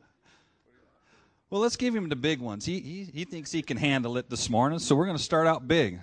let's 1.49 1.75
give 1.75 1.93
him 1.93 2.07
the 2.07 2.15
big 2.15 2.39
ones. 2.39 2.63
He, 2.65 2.79
he, 2.79 3.03
he 3.13 3.25
thinks 3.25 3.51
he 3.51 3.61
can 3.61 3.75
handle 3.75 4.15
it 4.15 4.29
this 4.29 4.49
morning, 4.49 4.79
so 4.79 4.95
we're 4.95 5.05
going 5.07 5.17
to 5.17 5.23
start 5.23 5.47
out 5.47 5.67
big. 5.67 5.99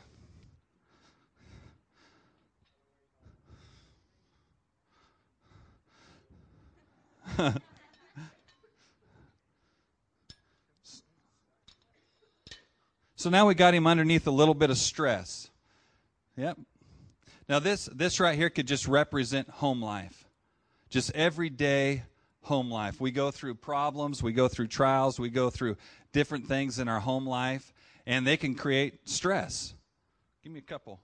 so 13.15 13.31
now 13.31 13.47
we 13.47 13.55
got 13.55 13.73
him 13.75 13.87
underneath 13.87 14.27
a 14.27 14.31
little 14.31 14.55
bit 14.55 14.71
of 14.71 14.77
stress. 14.79 15.49
Yep. 16.37 16.59
Now 17.49 17.61
this 17.61 17.87
this 17.95 18.19
right 18.19 18.37
here 18.37 18.51
could 18.51 18.67
just 18.67 18.89
represent 18.89 19.49
home 19.49 19.81
life. 19.83 20.25
Just 20.91 21.15
everyday 21.15 22.03
home 22.43 22.71
life. 22.71 23.01
We 23.01 23.11
go 23.13 23.31
through 23.33 23.57
problems, 23.57 24.23
we 24.23 24.33
go 24.33 24.47
through 24.49 24.69
trials, 24.69 25.19
we 25.21 25.29
go 25.31 25.49
through 25.51 25.77
different 26.13 26.47
things 26.47 26.79
in 26.79 26.89
our 26.89 27.01
home 27.01 27.27
life 27.27 27.73
and 28.07 28.27
they 28.27 28.37
can 28.39 28.55
create 28.55 29.09
stress. 29.09 29.73
Give 30.43 30.53
me 30.53 30.59
a 30.59 30.63
couple. 30.63 31.01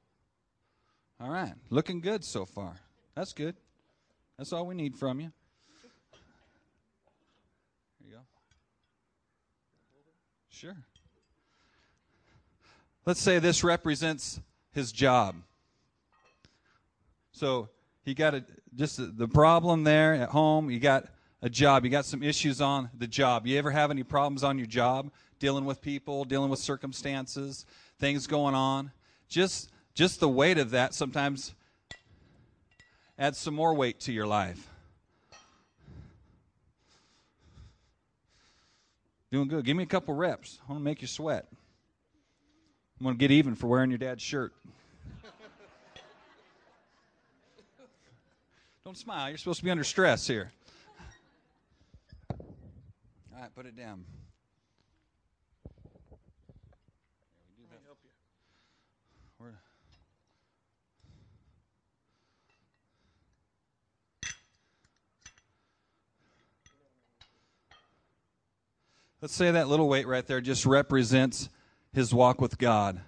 All 1.20 1.30
right. 1.30 1.52
Looking 1.70 2.00
good 2.00 2.24
so 2.24 2.44
far. 2.44 2.74
That's 3.14 3.32
good. 3.32 3.54
That's 4.36 4.52
all 4.52 4.66
we 4.66 4.74
need 4.74 4.96
from 4.96 5.20
you. 5.20 5.30
Sure. 10.54 10.76
Let's 13.06 13.20
say 13.20 13.40
this 13.40 13.64
represents 13.64 14.38
his 14.72 14.92
job. 14.92 15.34
So 17.32 17.68
he 18.04 18.14
got 18.14 18.34
a, 18.36 18.44
just 18.76 19.00
the 19.18 19.26
problem 19.26 19.82
there 19.82 20.14
at 20.14 20.28
home. 20.28 20.70
You 20.70 20.78
got 20.78 21.06
a 21.42 21.50
job. 21.50 21.84
You 21.84 21.90
got 21.90 22.04
some 22.04 22.22
issues 22.22 22.60
on 22.60 22.88
the 22.96 23.08
job. 23.08 23.48
You 23.48 23.58
ever 23.58 23.72
have 23.72 23.90
any 23.90 24.04
problems 24.04 24.44
on 24.44 24.56
your 24.56 24.68
job? 24.68 25.10
Dealing 25.40 25.64
with 25.64 25.80
people, 25.82 26.24
dealing 26.24 26.50
with 26.50 26.60
circumstances, 26.60 27.66
things 27.98 28.28
going 28.28 28.54
on. 28.54 28.92
Just 29.28 29.70
just 29.94 30.20
the 30.20 30.28
weight 30.28 30.58
of 30.58 30.70
that 30.70 30.94
sometimes 30.94 31.52
adds 33.18 33.38
some 33.38 33.54
more 33.54 33.74
weight 33.74 33.98
to 34.00 34.12
your 34.12 34.26
life. 34.26 34.70
Doing 39.34 39.48
good. 39.48 39.64
Give 39.64 39.76
me 39.76 39.82
a 39.82 39.86
couple 39.86 40.14
reps. 40.14 40.60
I 40.62 40.70
want 40.70 40.80
to 40.80 40.84
make 40.84 41.02
you 41.02 41.08
sweat. 41.08 41.48
I'm 43.00 43.04
going 43.04 43.16
to 43.16 43.18
get 43.18 43.32
even 43.32 43.56
for 43.56 43.66
wearing 43.66 43.90
your 43.90 43.98
dad's 43.98 44.22
shirt. 44.22 44.54
Don't 48.84 48.96
smile. 48.96 49.30
You're 49.30 49.38
supposed 49.38 49.58
to 49.58 49.64
be 49.64 49.72
under 49.72 49.82
stress 49.82 50.24
here. 50.24 50.52
All 52.30 52.46
right, 53.36 53.52
put 53.56 53.66
it 53.66 53.76
down. 53.76 54.04
help 57.88 57.98
you. 59.42 59.48
Let's 69.24 69.34
say 69.36 69.52
that 69.52 69.68
little 69.68 69.88
weight 69.88 70.06
right 70.06 70.26
there 70.26 70.42
just 70.42 70.66
represents 70.66 71.48
his 71.94 72.12
walk 72.12 72.42
with 72.42 72.58
God, 72.58 73.00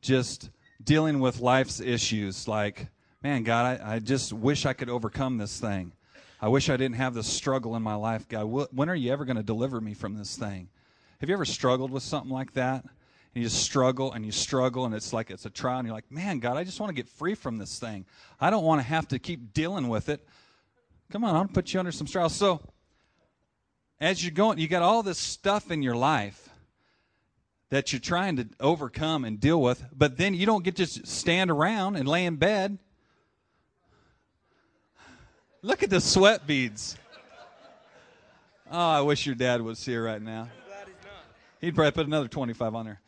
just 0.00 0.50
dealing 0.80 1.18
with 1.18 1.40
life's 1.40 1.80
issues 1.80 2.46
like, 2.46 2.86
man, 3.24 3.42
God, 3.42 3.80
I, 3.80 3.94
I 3.94 3.98
just 3.98 4.32
wish 4.32 4.66
I 4.66 4.72
could 4.72 4.88
overcome 4.88 5.38
this 5.38 5.58
thing. 5.58 5.94
I 6.40 6.46
wish 6.46 6.70
I 6.70 6.76
didn't 6.76 6.94
have 6.94 7.14
this 7.14 7.26
struggle 7.26 7.74
in 7.74 7.82
my 7.82 7.96
life, 7.96 8.28
God. 8.28 8.44
When 8.44 8.88
are 8.88 8.94
you 8.94 9.10
ever 9.12 9.24
going 9.24 9.36
to 9.36 9.42
deliver 9.42 9.80
me 9.80 9.94
from 9.94 10.16
this 10.16 10.36
thing? 10.36 10.68
Have 11.20 11.28
you 11.28 11.32
ever 11.34 11.44
struggled 11.44 11.90
with 11.90 12.04
something 12.04 12.30
like 12.30 12.52
that? 12.52 12.84
And 12.84 13.42
you 13.42 13.42
just 13.42 13.60
struggle 13.64 14.12
and 14.12 14.24
you 14.24 14.30
struggle, 14.30 14.84
and 14.84 14.94
it's 14.94 15.12
like 15.12 15.28
it's 15.32 15.44
a 15.44 15.50
trial, 15.50 15.80
and 15.80 15.88
you're 15.88 15.96
like, 15.96 16.08
man, 16.12 16.38
God, 16.38 16.56
I 16.56 16.62
just 16.62 16.78
want 16.78 16.90
to 16.90 16.94
get 16.94 17.08
free 17.08 17.34
from 17.34 17.58
this 17.58 17.80
thing. 17.80 18.06
I 18.40 18.48
don't 18.50 18.62
want 18.62 18.80
to 18.80 18.86
have 18.86 19.08
to 19.08 19.18
keep 19.18 19.52
dealing 19.52 19.88
with 19.88 20.08
it. 20.08 20.24
Come 21.10 21.24
on, 21.24 21.34
I'll 21.34 21.48
put 21.48 21.72
you 21.74 21.80
under 21.80 21.90
some 21.90 22.06
trials. 22.06 22.32
So, 22.32 22.60
as 24.02 24.22
you're 24.22 24.32
going, 24.32 24.58
you 24.58 24.66
got 24.66 24.82
all 24.82 25.04
this 25.04 25.16
stuff 25.16 25.70
in 25.70 25.80
your 25.80 25.94
life 25.94 26.48
that 27.70 27.92
you're 27.92 28.00
trying 28.00 28.34
to 28.36 28.48
overcome 28.58 29.24
and 29.24 29.38
deal 29.38 29.62
with, 29.62 29.82
but 29.96 30.18
then 30.18 30.34
you 30.34 30.44
don't 30.44 30.64
get 30.64 30.74
to 30.76 30.86
stand 30.86 31.52
around 31.52 31.94
and 31.94 32.08
lay 32.08 32.26
in 32.26 32.34
bed. 32.34 32.78
Look 35.62 35.84
at 35.84 35.90
the 35.90 36.00
sweat 36.00 36.48
beads. 36.48 36.96
Oh, 38.72 38.76
I 38.76 39.00
wish 39.02 39.24
your 39.24 39.36
dad 39.36 39.62
was 39.62 39.84
here 39.84 40.02
right 40.04 40.20
now. 40.20 40.48
He'd 41.60 41.76
probably 41.76 41.92
put 41.92 42.04
another 42.06 42.26
25 42.26 42.74
on 42.74 42.84
there. 42.86 43.00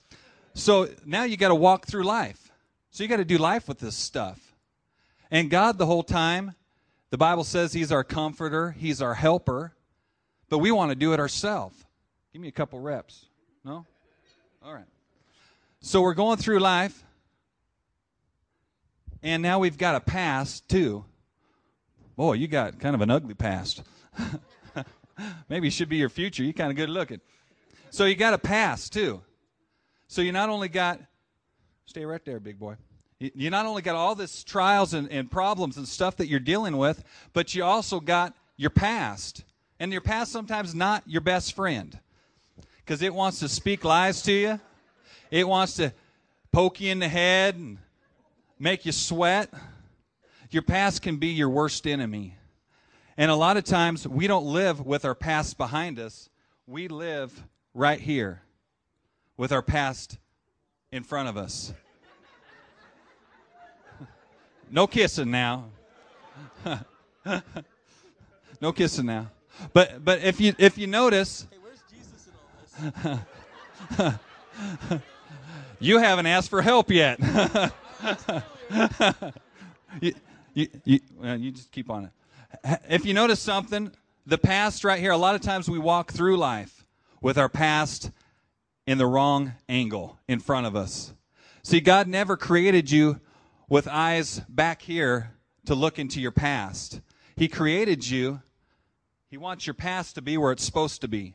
So 0.54 0.88
now 1.04 1.24
you 1.24 1.36
got 1.36 1.48
to 1.48 1.54
walk 1.56 1.86
through 1.88 2.04
life. 2.04 2.52
So 2.92 3.02
you 3.02 3.08
got 3.08 3.16
to 3.16 3.24
do 3.24 3.38
life 3.38 3.66
with 3.66 3.80
this 3.80 3.96
stuff. 3.96 4.54
And 5.28 5.50
God, 5.50 5.76
the 5.76 5.86
whole 5.86 6.04
time, 6.04 6.54
the 7.10 7.18
Bible 7.18 7.42
says 7.42 7.72
He's 7.72 7.90
our 7.90 8.04
comforter, 8.04 8.70
He's 8.70 9.02
our 9.02 9.14
helper 9.14 9.74
but 10.48 10.58
we 10.58 10.70
want 10.70 10.90
to 10.90 10.94
do 10.94 11.12
it 11.12 11.20
ourselves. 11.20 11.76
Give 12.32 12.40
me 12.42 12.48
a 12.48 12.52
couple 12.52 12.80
reps. 12.80 13.26
No? 13.64 13.84
All 14.64 14.74
right. 14.74 14.84
So 15.80 16.02
we're 16.02 16.14
going 16.14 16.38
through 16.38 16.60
life, 16.60 17.04
and 19.22 19.42
now 19.42 19.58
we've 19.58 19.78
got 19.78 19.94
a 19.94 20.00
past, 20.00 20.68
too. 20.68 21.04
Boy, 22.16 22.34
you 22.34 22.48
got 22.48 22.78
kind 22.78 22.94
of 22.94 23.00
an 23.00 23.10
ugly 23.10 23.34
past. 23.34 23.82
Maybe 25.48 25.68
it 25.68 25.72
should 25.72 25.88
be 25.88 25.96
your 25.96 26.08
future. 26.08 26.42
You're 26.42 26.52
kind 26.52 26.70
of 26.70 26.76
good 26.76 26.88
looking. 26.90 27.20
So 27.90 28.04
you 28.06 28.14
got 28.16 28.34
a 28.34 28.38
past, 28.38 28.92
too. 28.92 29.20
So 30.08 30.22
you 30.22 30.32
not 30.32 30.48
only 30.48 30.68
got, 30.68 31.00
stay 31.86 32.04
right 32.04 32.24
there, 32.24 32.40
big 32.40 32.58
boy. 32.58 32.74
You 33.18 33.48
not 33.50 33.64
only 33.66 33.80
got 33.82 33.94
all 33.94 34.14
this 34.14 34.42
trials 34.44 34.92
and, 34.92 35.10
and 35.10 35.30
problems 35.30 35.76
and 35.76 35.86
stuff 35.86 36.16
that 36.16 36.26
you're 36.26 36.40
dealing 36.40 36.76
with, 36.76 37.04
but 37.32 37.54
you 37.54 37.64
also 37.64 38.00
got 38.00 38.34
your 38.56 38.70
past. 38.70 39.44
And 39.84 39.92
your 39.92 40.00
past 40.00 40.32
sometimes 40.32 40.74
not 40.74 41.02
your 41.06 41.20
best 41.20 41.54
friend 41.54 41.98
because 42.78 43.02
it 43.02 43.12
wants 43.12 43.40
to 43.40 43.50
speak 43.50 43.84
lies 43.84 44.22
to 44.22 44.32
you. 44.32 44.58
It 45.30 45.46
wants 45.46 45.74
to 45.74 45.92
poke 46.52 46.80
you 46.80 46.90
in 46.90 47.00
the 47.00 47.08
head 47.08 47.56
and 47.56 47.76
make 48.58 48.86
you 48.86 48.92
sweat. 48.92 49.50
Your 50.50 50.62
past 50.62 51.02
can 51.02 51.18
be 51.18 51.26
your 51.28 51.50
worst 51.50 51.86
enemy. 51.86 52.34
And 53.18 53.30
a 53.30 53.34
lot 53.34 53.58
of 53.58 53.64
times 53.64 54.08
we 54.08 54.26
don't 54.26 54.46
live 54.46 54.80
with 54.86 55.04
our 55.04 55.14
past 55.14 55.58
behind 55.58 55.98
us. 55.98 56.30
We 56.66 56.88
live 56.88 57.44
right 57.74 58.00
here 58.00 58.40
with 59.36 59.52
our 59.52 59.60
past 59.62 60.16
in 60.92 61.02
front 61.02 61.28
of 61.28 61.36
us. 61.36 61.74
no 64.70 64.86
kissing 64.86 65.30
now. 65.30 65.66
no 68.62 68.72
kissing 68.72 69.04
now. 69.04 69.28
But 69.72 70.04
but 70.04 70.22
if 70.22 70.40
you 70.40 70.54
if 70.58 70.78
you 70.78 70.86
notice, 70.86 71.46
hey, 71.50 71.56
where's 71.60 71.80
Jesus 71.90 72.28
in 72.90 74.02
all 74.02 74.12
this? 74.90 75.00
you 75.80 75.98
haven't 75.98 76.26
asked 76.26 76.48
for 76.50 76.62
help 76.62 76.90
yet. 76.90 77.18
you, 80.00 80.14
you, 80.52 80.68
you, 80.84 81.00
you 81.22 81.50
just 81.50 81.70
keep 81.70 81.90
on 81.90 82.06
it. 82.06 82.80
If 82.88 83.04
you 83.04 83.14
notice 83.14 83.40
something, 83.40 83.92
the 84.26 84.38
past 84.38 84.84
right 84.84 85.00
here, 85.00 85.10
a 85.12 85.18
lot 85.18 85.34
of 85.34 85.40
times 85.40 85.68
we 85.68 85.78
walk 85.78 86.12
through 86.12 86.36
life 86.36 86.84
with 87.20 87.36
our 87.38 87.48
past 87.48 88.10
in 88.86 88.98
the 88.98 89.06
wrong 89.06 89.54
angle 89.68 90.18
in 90.28 90.40
front 90.40 90.66
of 90.66 90.76
us. 90.76 91.14
See, 91.62 91.80
God 91.80 92.06
never 92.06 92.36
created 92.36 92.90
you 92.90 93.20
with 93.68 93.88
eyes 93.88 94.40
back 94.48 94.82
here 94.82 95.32
to 95.66 95.74
look 95.74 95.98
into 95.98 96.20
your 96.20 96.30
past. 96.30 97.00
He 97.36 97.48
created 97.48 98.06
you 98.08 98.42
he 99.34 99.38
wants 99.38 99.66
your 99.66 99.74
past 99.74 100.14
to 100.14 100.22
be 100.22 100.38
where 100.38 100.52
it's 100.52 100.62
supposed 100.62 101.00
to 101.00 101.08
be. 101.08 101.34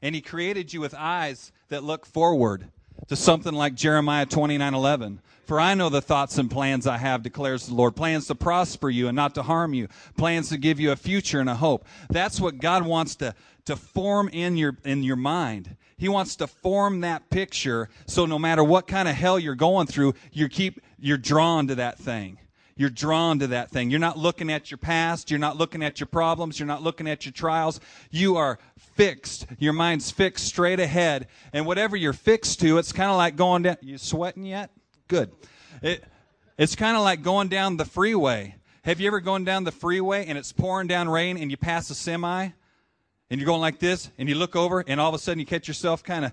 And 0.00 0.14
He 0.14 0.22
created 0.22 0.72
you 0.72 0.80
with 0.80 0.94
eyes 0.94 1.52
that 1.68 1.84
look 1.84 2.06
forward 2.06 2.68
to 3.08 3.16
something 3.16 3.52
like 3.52 3.74
Jeremiah 3.74 4.24
29 4.24 4.72
11. 4.72 5.20
For 5.46 5.60
I 5.60 5.74
know 5.74 5.90
the 5.90 6.00
thoughts 6.00 6.38
and 6.38 6.50
plans 6.50 6.86
I 6.86 6.96
have, 6.96 7.22
declares 7.22 7.66
the 7.66 7.74
Lord. 7.74 7.94
Plans 7.94 8.28
to 8.28 8.34
prosper 8.34 8.88
you 8.88 9.08
and 9.08 9.14
not 9.16 9.34
to 9.34 9.42
harm 9.42 9.74
you. 9.74 9.88
Plans 10.16 10.48
to 10.48 10.56
give 10.56 10.80
you 10.80 10.90
a 10.90 10.96
future 10.96 11.38
and 11.38 11.50
a 11.50 11.54
hope. 11.54 11.84
That's 12.08 12.40
what 12.40 12.56
God 12.56 12.86
wants 12.86 13.14
to, 13.16 13.34
to 13.66 13.76
form 13.76 14.30
in 14.30 14.56
your, 14.56 14.78
in 14.86 15.02
your 15.02 15.16
mind. 15.16 15.76
He 15.98 16.08
wants 16.08 16.34
to 16.36 16.46
form 16.46 17.02
that 17.02 17.28
picture 17.28 17.90
so 18.06 18.24
no 18.24 18.38
matter 18.38 18.64
what 18.64 18.86
kind 18.86 19.06
of 19.06 19.14
hell 19.14 19.38
you're 19.38 19.54
going 19.54 19.86
through, 19.86 20.14
you 20.32 20.48
keep, 20.48 20.80
you're 20.98 21.18
drawn 21.18 21.66
to 21.66 21.74
that 21.74 21.98
thing. 21.98 22.38
You're 22.78 22.90
drawn 22.90 23.40
to 23.40 23.48
that 23.48 23.70
thing. 23.70 23.90
You're 23.90 23.98
not 23.98 24.16
looking 24.16 24.52
at 24.52 24.70
your 24.70 24.78
past. 24.78 25.32
You're 25.32 25.40
not 25.40 25.56
looking 25.56 25.82
at 25.82 25.98
your 25.98 26.06
problems. 26.06 26.60
You're 26.60 26.68
not 26.68 26.80
looking 26.80 27.08
at 27.08 27.24
your 27.26 27.32
trials. 27.32 27.80
You 28.08 28.36
are 28.36 28.60
fixed. 28.94 29.46
Your 29.58 29.72
mind's 29.72 30.12
fixed 30.12 30.46
straight 30.46 30.78
ahead. 30.78 31.26
And 31.52 31.66
whatever 31.66 31.96
you're 31.96 32.12
fixed 32.12 32.60
to, 32.60 32.78
it's 32.78 32.92
kind 32.92 33.10
of 33.10 33.16
like 33.16 33.34
going 33.34 33.62
down. 33.62 33.78
You 33.82 33.98
sweating 33.98 34.44
yet? 34.44 34.70
Good. 35.08 35.32
It, 35.82 36.04
it's 36.56 36.76
kind 36.76 36.96
of 36.96 37.02
like 37.02 37.22
going 37.22 37.48
down 37.48 37.78
the 37.78 37.84
freeway. 37.84 38.54
Have 38.84 39.00
you 39.00 39.08
ever 39.08 39.18
gone 39.18 39.42
down 39.42 39.64
the 39.64 39.72
freeway 39.72 40.26
and 40.26 40.38
it's 40.38 40.52
pouring 40.52 40.86
down 40.86 41.08
rain 41.08 41.36
and 41.36 41.50
you 41.50 41.56
pass 41.56 41.90
a 41.90 41.96
semi? 41.96 42.50
and 43.30 43.38
you're 43.38 43.44
going 43.46 43.60
like 43.60 43.78
this 43.78 44.10
and 44.16 44.26
you 44.26 44.34
look 44.36 44.56
over 44.56 44.82
and 44.86 44.98
all 44.98 45.10
of 45.10 45.14
a 45.14 45.18
sudden 45.18 45.38
you 45.38 45.44
catch 45.44 45.68
yourself 45.68 46.02
kind 46.02 46.24
of 46.24 46.32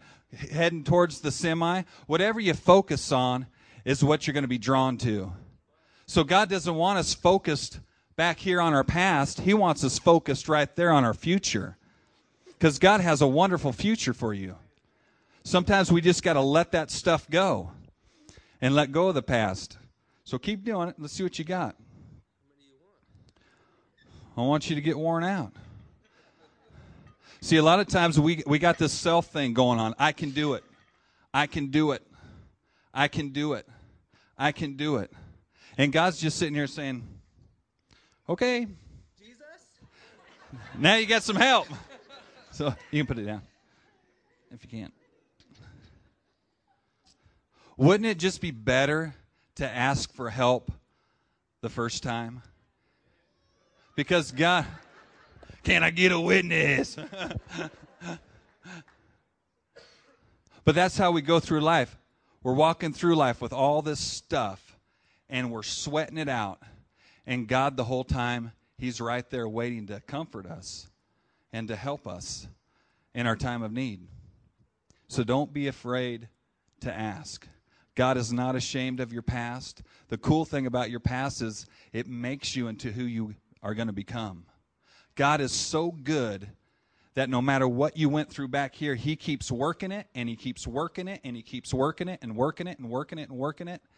heading 0.50 0.82
towards 0.82 1.20
the 1.20 1.30
semi 1.30 1.82
whatever 2.08 2.40
you 2.40 2.54
focus 2.54 3.12
on 3.12 3.48
is 3.84 4.02
what 4.02 4.26
you're 4.26 4.34
going 4.34 4.46
to 4.46 4.48
be 4.48 4.58
drawn 4.58 4.96
to 4.98 5.34
so 6.08 6.24
God 6.24 6.50
doesn't 6.50 6.74
want 6.76 7.00
us 7.00 7.14
focused 7.14 7.80
back 8.16 8.38
here 8.38 8.62
on 8.62 8.74
our 8.74 8.84
past. 8.84 9.42
He 9.42 9.54
wants 9.54 9.84
us 9.84 9.98
focused 9.98 10.48
right 10.48 10.74
there 10.76 10.92
on 10.92 11.04
our 11.04 11.14
future. 11.14 11.78
Because 12.46 12.80
God 12.80 13.02
has 13.02 13.22
a 13.22 13.28
wonderful 13.28 13.74
future 13.74 14.14
for 14.14 14.34
you. 14.34 14.56
Sometimes 15.44 15.92
we 15.92 16.02
just 16.02 16.24
got 16.24 16.34
to 16.34 16.42
let 16.42 16.72
that 16.72 16.90
stuff 16.90 17.30
go 17.30 17.72
and 18.62 18.74
let 18.74 18.92
go 18.92 19.10
of 19.10 19.16
the 19.16 19.22
past. 19.22 19.78
So 20.24 20.38
keep 20.40 20.64
doing 20.64 20.90
it. 20.90 20.96
Let's 20.98 21.14
see 21.14 21.24
what 21.24 21.38
you 21.38 21.46
got. 21.46 21.76
I 24.38 24.42
want 24.42 24.70
you 24.70 24.76
to 24.76 24.82
get 24.82 24.98
worn 24.98 25.24
out. 25.24 25.52
See, 27.42 27.58
a 27.58 27.64
lot 27.64 27.80
of 27.80 27.88
times 27.88 28.20
we, 28.20 28.44
we 28.48 28.58
got 28.58 28.78
this 28.78 28.92
self 28.92 29.28
thing 29.28 29.54
going 29.54 29.80
on. 29.80 29.94
I 30.00 30.14
can 30.14 30.32
do 30.32 30.54
it. 30.56 30.64
I 31.34 31.48
can 31.48 31.68
do 31.68 31.92
it. 31.92 32.02
I 32.94 33.08
can 33.08 33.30
do 33.30 33.54
it. 33.54 33.68
I 34.38 34.52
can 34.52 34.76
do 34.78 34.98
it. 34.98 35.12
And 35.78 35.92
God's 35.92 36.20
just 36.20 36.38
sitting 36.38 36.54
here 36.54 36.68
saying, 36.68 37.04
okay. 38.30 38.66
Jesus? 39.20 39.68
Now 40.78 40.96
you 40.96 41.06
got 41.06 41.22
some 41.24 41.36
help. 41.36 41.68
So 42.52 42.74
you 42.92 43.04
can 43.04 43.08
put 43.16 43.22
it 43.22 43.26
down 43.26 43.42
if 44.52 44.64
you 44.64 44.70
can't. 44.70 44.94
Wouldn't 47.78 48.06
it 48.06 48.18
just 48.18 48.40
be 48.40 48.52
better 48.52 49.14
to 49.56 49.68
ask 49.70 50.14
for 50.14 50.30
help 50.30 50.72
the 51.60 51.68
first 51.68 52.04
time? 52.04 52.42
Because 53.98 54.32
God, 54.32 54.66
can 55.64 55.84
I 55.84 55.90
get 55.90 56.14
a 56.14 56.20
witness? 56.20 56.96
but 60.64 60.74
that's 60.76 60.98
how 60.98 61.12
we 61.12 61.22
go 61.22 61.42
through 61.42 61.60
life. 61.60 61.98
We're 62.44 62.54
walking 62.54 62.94
through 62.94 63.16
life 63.18 63.42
with 63.42 63.52
all 63.52 63.82
this 63.82 64.00
stuff 64.00 64.65
and 65.30 65.52
we're 65.52 65.64
sweating 65.64 66.18
it 66.18 66.30
out. 66.30 66.62
And 67.26 67.48
God, 67.48 67.78
the 67.78 67.84
whole 67.86 68.04
time, 68.04 68.52
He's 68.78 69.00
right 69.00 69.28
there 69.30 69.48
waiting 69.48 69.88
to 69.88 70.00
comfort 70.02 70.46
us 70.46 70.90
and 71.54 71.68
to 71.70 71.76
help 71.76 72.08
us 72.08 72.48
in 73.14 73.26
our 73.28 73.36
time 73.38 73.64
of 73.64 73.72
need. 73.72 74.02
So 75.08 75.24
don't 75.24 75.54
be 75.54 75.68
afraid 75.68 76.28
to 76.82 76.94
ask. 76.94 77.48
God 77.96 78.18
is 78.18 78.34
not 78.34 78.56
ashamed 78.56 79.00
of 79.00 79.14
your 79.14 79.22
past. 79.22 79.82
The 80.10 80.18
cool 80.18 80.44
thing 80.44 80.66
about 80.66 80.92
your 80.92 81.00
past 81.00 81.42
is 81.42 81.66
it 81.94 82.08
makes 82.08 82.54
you 82.56 82.68
into 82.68 82.92
who 82.92 83.06
you 83.06 83.36
are 83.64 83.74
going 83.74 83.88
to 83.88 83.94
become. 83.94 84.46
God 85.16 85.40
is 85.40 85.54
so 85.54 85.92
good 85.92 86.50
that 87.14 87.30
no 87.30 87.42
matter 87.42 87.66
what 87.66 87.96
you 87.96 88.10
went 88.10 88.30
through 88.30 88.50
back 88.50 88.76
here, 88.76 88.94
He 88.96 89.16
keeps 89.16 89.50
working 89.50 89.94
it 89.94 90.08
and 90.14 90.28
He 90.28 90.36
keeps 90.36 90.68
working 90.68 91.08
it 91.08 91.22
and 91.24 91.38
He 91.38 91.42
keeps 91.42 91.74
working 91.74 92.10
it 92.10 92.20
and 92.22 92.36
working 92.36 92.68
it 92.68 92.78
and 92.78 92.90
working 92.90 93.18
it 93.20 93.30
and 93.30 93.38
working 93.38 93.70
it. 93.70 93.78
And 93.80 93.80
working 93.80 93.90
it 93.90 93.95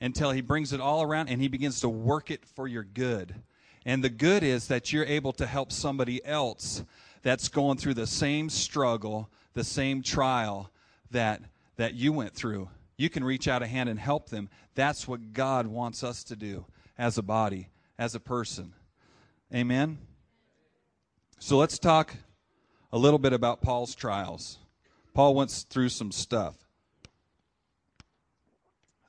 until 0.00 0.30
he 0.30 0.40
brings 0.40 0.72
it 0.72 0.80
all 0.80 1.02
around 1.02 1.28
and 1.28 1.40
he 1.40 1.48
begins 1.48 1.80
to 1.80 1.88
work 1.88 2.30
it 2.30 2.44
for 2.44 2.68
your 2.68 2.84
good. 2.84 3.34
And 3.84 4.02
the 4.04 4.10
good 4.10 4.42
is 4.42 4.68
that 4.68 4.92
you're 4.92 5.04
able 5.04 5.32
to 5.34 5.46
help 5.46 5.72
somebody 5.72 6.24
else 6.24 6.84
that's 7.22 7.48
going 7.48 7.78
through 7.78 7.94
the 7.94 8.06
same 8.06 8.48
struggle, 8.50 9.28
the 9.54 9.64
same 9.64 10.02
trial 10.02 10.70
that 11.10 11.40
that 11.76 11.94
you 11.94 12.12
went 12.12 12.34
through. 12.34 12.68
You 12.96 13.08
can 13.08 13.22
reach 13.22 13.46
out 13.46 13.62
a 13.62 13.66
hand 13.66 13.88
and 13.88 13.98
help 13.98 14.30
them. 14.30 14.48
That's 14.74 15.06
what 15.06 15.32
God 15.32 15.66
wants 15.68 16.02
us 16.02 16.24
to 16.24 16.36
do 16.36 16.64
as 16.98 17.16
a 17.18 17.22
body, 17.22 17.68
as 17.96 18.14
a 18.16 18.20
person. 18.20 18.72
Amen. 19.54 19.98
So 21.38 21.56
let's 21.56 21.78
talk 21.78 22.14
a 22.92 22.98
little 22.98 23.18
bit 23.20 23.32
about 23.32 23.62
Paul's 23.62 23.94
trials. 23.94 24.58
Paul 25.14 25.34
went 25.34 25.50
through 25.70 25.90
some 25.90 26.10
stuff. 26.10 26.67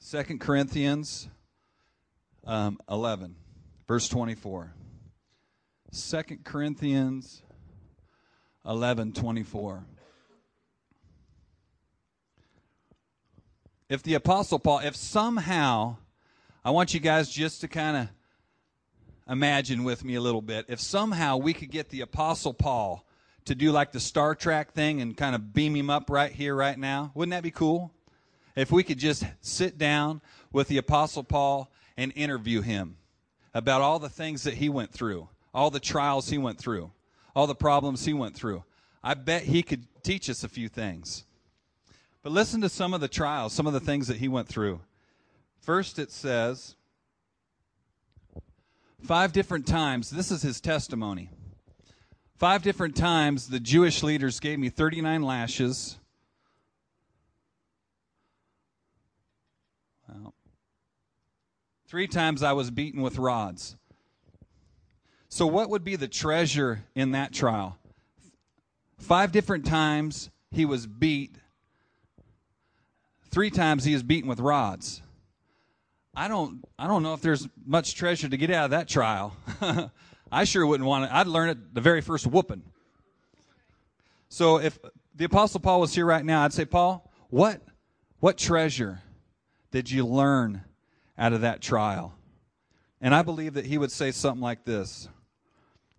Second 0.01 0.39
Corinthians 0.39 1.27
um, 2.45 2.79
11, 2.89 3.35
verse 3.88 4.07
24. 4.07 4.73
2 5.91 6.21
Corinthians 6.45 7.41
11, 8.65 9.12
24. 9.12 9.83
If 13.89 14.01
the 14.01 14.13
Apostle 14.13 14.57
Paul, 14.59 14.79
if 14.79 14.95
somehow, 14.95 15.97
I 16.63 16.71
want 16.71 16.93
you 16.93 16.99
guys 17.01 17.29
just 17.29 17.59
to 17.62 17.67
kind 17.67 17.97
of 17.97 18.07
imagine 19.29 19.83
with 19.83 20.05
me 20.05 20.15
a 20.15 20.21
little 20.21 20.41
bit. 20.43 20.65
If 20.69 20.79
somehow 20.79 21.35
we 21.38 21.53
could 21.53 21.71
get 21.71 21.89
the 21.89 22.01
Apostle 22.01 22.53
Paul 22.53 23.05
to 23.45 23.53
do 23.53 23.71
like 23.73 23.91
the 23.91 23.99
Star 23.99 24.33
Trek 24.33 24.71
thing 24.71 25.01
and 25.01 25.17
kind 25.17 25.35
of 25.35 25.53
beam 25.53 25.75
him 25.75 25.89
up 25.89 26.09
right 26.09 26.31
here, 26.31 26.55
right 26.55 26.79
now, 26.79 27.12
wouldn't 27.15 27.31
that 27.31 27.43
be 27.43 27.51
cool? 27.51 27.91
if 28.60 28.72
we 28.72 28.84
could 28.84 29.00
just 29.00 29.24
sit 29.41 29.78
down 29.78 30.22
with 30.52 30.67
the 30.67 30.78
Apostle 30.78 31.24
Paul 31.24 31.72
and 31.95 32.12
interview 32.15 32.62
him 32.62 32.98
about 33.54 33.82
all 33.82 34.00
the 34.00 34.10
things 34.10 34.43
that 34.43 34.56
he 34.56 34.67
went 34.67 34.91
through, 34.91 35.30
all 35.54 35.69
the 35.72 35.80
trials 35.80 36.30
he 36.30 36.38
went 36.38 36.58
through, 36.58 36.91
all 37.36 37.48
the 37.48 37.56
problems 37.56 38.06
he 38.06 38.12
went 38.13 38.36
through. 38.36 38.63
I 39.02 39.13
bet 39.13 39.43
he 39.43 39.63
could 39.63 39.88
teach 40.04 40.30
us 40.30 40.43
a 40.43 40.50
few 40.50 40.67
things. 40.67 41.24
But 42.22 42.34
listen 42.34 42.60
to 42.62 42.69
some 42.69 42.93
of 42.93 43.00
the 43.00 43.08
trials, 43.08 43.54
some 43.54 43.65
of 43.65 43.72
the 43.72 43.80
things 43.80 44.08
that 44.08 44.17
he 44.17 44.28
went 44.28 44.50
through. 44.50 44.82
First, 45.62 45.98
it 45.98 46.12
says, 46.12 46.76
five 49.02 49.32
different 49.32 49.67
times, 49.67 50.10
this 50.10 50.32
is 50.32 50.41
his 50.41 50.60
testimony. 50.60 51.30
Five 52.38 52.62
different 52.62 52.98
times, 52.98 53.48
the 53.48 53.60
Jewish 53.60 54.04
leaders 54.04 54.41
gave 54.41 54.60
me 54.60 54.69
39 54.69 55.22
lashes, 55.24 55.98
Three 61.89 62.08
times 62.08 62.43
I 62.43 62.54
was 62.54 62.69
beaten 62.69 63.02
with 63.02 63.17
rods. 63.17 63.75
So, 65.28 65.47
what 65.47 65.71
would 65.71 65.84
be 65.84 65.95
the 65.95 66.08
treasure 66.08 66.84
in 66.93 67.13
that 67.13 67.34
trial? 67.34 67.80
Five 68.99 69.32
different 69.32 69.65
times 69.65 70.30
he 70.52 70.65
was 70.65 70.86
beat. 70.86 71.36
Three 73.32 73.49
times 73.49 73.84
he 73.86 73.93
was 73.93 74.04
beaten 74.04 74.30
with 74.30 74.39
rods. 74.39 75.02
I 76.15 76.28
don't, 76.28 76.63
I 76.78 76.86
don't 76.86 77.02
know 77.02 77.15
if 77.15 77.21
there's 77.23 77.47
much 77.65 77.95
treasure 77.95 78.30
to 78.30 78.38
get 78.38 78.52
out 78.52 78.65
of 78.65 78.71
that 78.71 78.88
trial. 78.88 79.36
I 80.32 80.43
sure 80.43 80.63
wouldn't 80.67 80.88
want 80.88 81.06
it. 81.06 81.12
I'd 81.12 81.25
learn 81.25 81.49
it 81.49 81.73
the 81.73 81.82
very 81.82 82.02
first 82.02 82.28
whooping. 82.28 82.62
So, 84.30 84.60
if 84.60 84.78
the 85.15 85.25
Apostle 85.25 85.60
Paul 85.60 85.80
was 85.82 85.95
here 85.95 86.06
right 86.06 86.23
now, 86.23 86.43
I'd 86.43 86.54
say, 86.54 86.65
Paul, 86.65 87.10
what, 87.32 87.62
what 88.19 88.38
treasure 88.38 89.02
did 89.71 89.89
you 89.89 90.06
learn 90.06 90.63
out 91.19 91.34
of 91.34 91.41
that 91.41 91.62
trial. 91.62 92.15
And 93.01 93.13
I 93.13 93.21
believe 93.21 93.53
that 93.55 93.65
he 93.65 93.77
would 93.77 93.91
say 93.91 94.10
something 94.12 94.41
like 94.41 94.63
this 94.63 95.10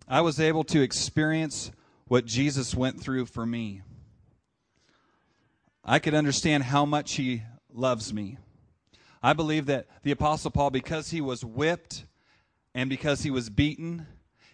I 0.07 0.21
was 0.21 0.39
able 0.39 0.63
to 0.65 0.81
experience 0.81 1.71
what 2.07 2.25
Jesus 2.25 2.75
went 2.75 2.99
through 2.99 3.27
for 3.27 3.45
me. 3.45 3.83
I 5.85 5.99
could 5.99 6.13
understand 6.15 6.63
how 6.63 6.85
much 6.85 7.13
he 7.13 7.43
loves 7.73 8.13
me. 8.13 8.37
I 9.23 9.33
believe 9.33 9.67
that 9.67 9.87
the 10.03 10.11
Apostle 10.11 10.51
Paul, 10.51 10.71
because 10.71 11.11
he 11.11 11.21
was 11.21 11.45
whipped 11.45 12.03
and 12.75 12.89
because 12.89 13.21
he 13.23 13.31
was 13.31 13.49
beaten, 13.49 14.07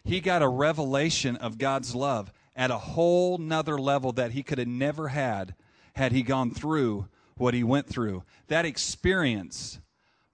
he 0.04 0.20
got 0.20 0.42
a 0.42 0.48
revelation 0.48 1.36
of 1.38 1.58
God's 1.58 1.96
love 1.96 2.32
at 2.56 2.70
a 2.72 2.78
whole 2.78 3.38
nother 3.38 3.78
level 3.78 4.12
that 4.14 4.32
he 4.32 4.44
could 4.44 4.58
have 4.58 4.68
never 4.68 5.08
had 5.10 5.56
had 5.96 6.12
he 6.12 6.22
gone 6.22 6.52
through 6.52 7.08
what 7.38 7.54
he 7.54 7.64
went 7.64 7.88
through. 7.88 8.24
That 8.48 8.66
experience 8.66 9.80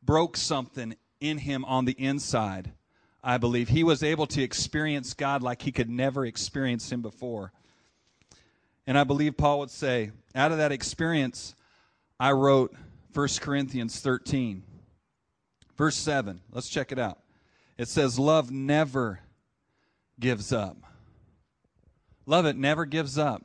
broke 0.06 0.38
something 0.38 0.96
in 1.20 1.38
him 1.39 1.63
on 1.66 1.86
the 1.86 1.94
inside, 1.94 2.74
I 3.24 3.38
believe. 3.38 3.70
He 3.70 3.84
was 3.84 4.04
able 4.04 4.28
to 4.28 4.42
experience 4.42 5.13
God 5.13 5.42
like 5.42 5.62
he 5.62 5.72
could 5.72 5.89
never 5.89 6.26
experience 6.26 6.92
him 6.92 7.02
before. 7.02 7.52
And 8.86 8.98
I 8.98 9.04
believe 9.06 9.38
Paul 9.38 9.60
would 9.60 9.72
say, 9.72 10.12
out 10.36 10.52
of 10.52 10.58
that 10.58 10.72
experience, 10.72 11.56
I 12.20 12.32
wrote 12.34 12.76
1 13.13 13.28
Corinthians 13.39 14.00
13, 14.02 14.63
verse 15.78 15.96
7. 15.96 16.42
Let's 16.52 16.70
check 16.70 16.92
it 16.92 17.00
out. 17.00 17.20
It 17.78 17.88
says, 17.88 18.20
Love 18.20 18.52
never 18.52 19.22
gives 20.20 20.52
up. 20.52 20.78
Love 22.26 22.46
it 22.46 22.58
never 22.58 22.86
gives 22.86 23.18
up. 23.18 23.44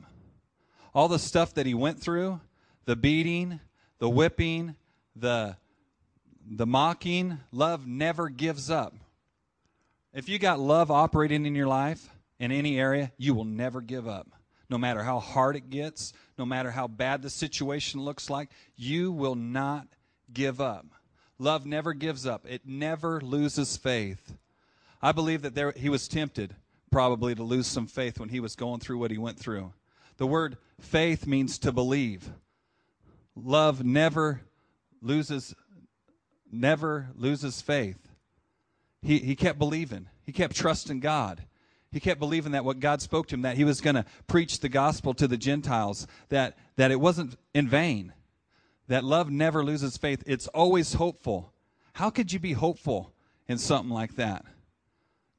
All 0.93 1.07
the 1.07 1.19
stuff 1.19 1.53
that 1.53 1.65
he 1.65 1.73
went 1.73 1.99
through 1.99 2.41
the 2.85 2.95
beating, 2.95 3.59
the 3.99 4.09
whipping, 4.09 4.75
the 5.15 5.55
the 6.49 6.65
mocking, 6.65 7.39
love 7.51 7.87
never 7.87 8.27
gives 8.29 8.69
up. 8.71 8.95
If 10.13 10.27
you 10.27 10.39
got 10.39 10.59
love 10.59 10.89
operating 10.89 11.45
in 11.45 11.53
your 11.53 11.67
life 11.67 12.09
in 12.39 12.51
any 12.51 12.79
area, 12.79 13.11
you 13.17 13.35
will 13.35 13.45
never 13.45 13.81
give 13.81 14.07
up. 14.07 14.27
No 14.69 14.77
matter 14.77 15.03
how 15.03 15.19
hard 15.19 15.55
it 15.55 15.69
gets, 15.69 16.13
no 16.37 16.45
matter 16.45 16.71
how 16.71 16.87
bad 16.87 17.21
the 17.21 17.29
situation 17.29 18.01
looks 18.01 18.29
like, 18.29 18.49
you 18.75 19.11
will 19.11 19.35
not 19.35 19.87
give 20.33 20.59
up. 20.59 20.85
Love 21.37 21.65
never 21.65 21.93
gives 21.93 22.25
up, 22.25 22.45
it 22.49 22.63
never 22.65 23.21
loses 23.21 23.77
faith. 23.77 24.33
I 25.01 25.11
believe 25.11 25.43
that 25.43 25.55
there, 25.55 25.71
he 25.75 25.89
was 25.89 26.07
tempted 26.07 26.55
probably 26.91 27.35
to 27.35 27.43
lose 27.43 27.67
some 27.67 27.87
faith 27.87 28.19
when 28.19 28.29
he 28.29 28.39
was 28.39 28.55
going 28.55 28.79
through 28.79 28.97
what 28.97 29.11
he 29.11 29.17
went 29.17 29.37
through. 29.39 29.71
The 30.17 30.27
word 30.27 30.57
faith 30.81 31.25
means 31.27 31.59
to 31.59 31.71
believe. 31.71 32.29
Love 33.35 33.85
never 33.85 34.41
loses 35.01 35.55
never 36.51 37.09
loses 37.15 37.61
faith. 37.61 37.97
He, 39.01 39.19
he 39.19 39.35
kept 39.35 39.57
believing, 39.59 40.07
he 40.23 40.31
kept 40.31 40.55
trusting 40.55 40.99
God. 40.99 41.43
He 41.91 41.99
kept 41.99 42.19
believing 42.19 42.51
that 42.51 42.63
what 42.63 42.79
God 42.79 43.01
spoke 43.01 43.25
to 43.29 43.33
him, 43.35 43.41
that 43.41 43.57
he 43.57 43.63
was 43.63 43.81
going 43.81 43.95
to 43.95 44.05
preach 44.27 44.59
the 44.59 44.69
gospel 44.69 45.15
to 45.15 45.27
the 45.27 45.37
Gentiles, 45.37 46.05
that, 46.27 46.55
that 46.75 46.91
it 46.91 46.99
wasn't 46.99 47.35
in 47.55 47.67
vain, 47.67 48.13
that 48.89 49.03
love 49.03 49.31
never 49.31 49.63
loses 49.63 49.97
faith. 49.97 50.21
It's 50.27 50.45
always 50.49 50.93
hopeful. 50.93 51.51
How 51.93 52.11
could 52.11 52.31
you 52.31 52.37
be 52.37 52.53
hopeful 52.53 53.11
in 53.47 53.57
something 53.57 53.89
like 53.89 54.17
that? 54.17 54.45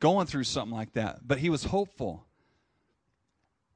Going 0.01 0.27
through 0.27 0.43
something 0.43 0.77
like 0.77 0.93
that. 0.95 1.21
But 1.25 1.39
he 1.39 1.51
was 1.51 1.63
hopeful 1.67 2.27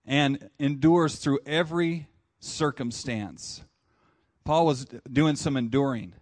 and 0.05 0.51
endures 0.59 1.15
through 1.15 1.39
every 1.47 2.09
circumstance. 2.41 3.63
Paul 4.43 4.67
was 4.67 4.87
doing 5.13 5.37
some 5.37 5.57
enduring 5.57 6.13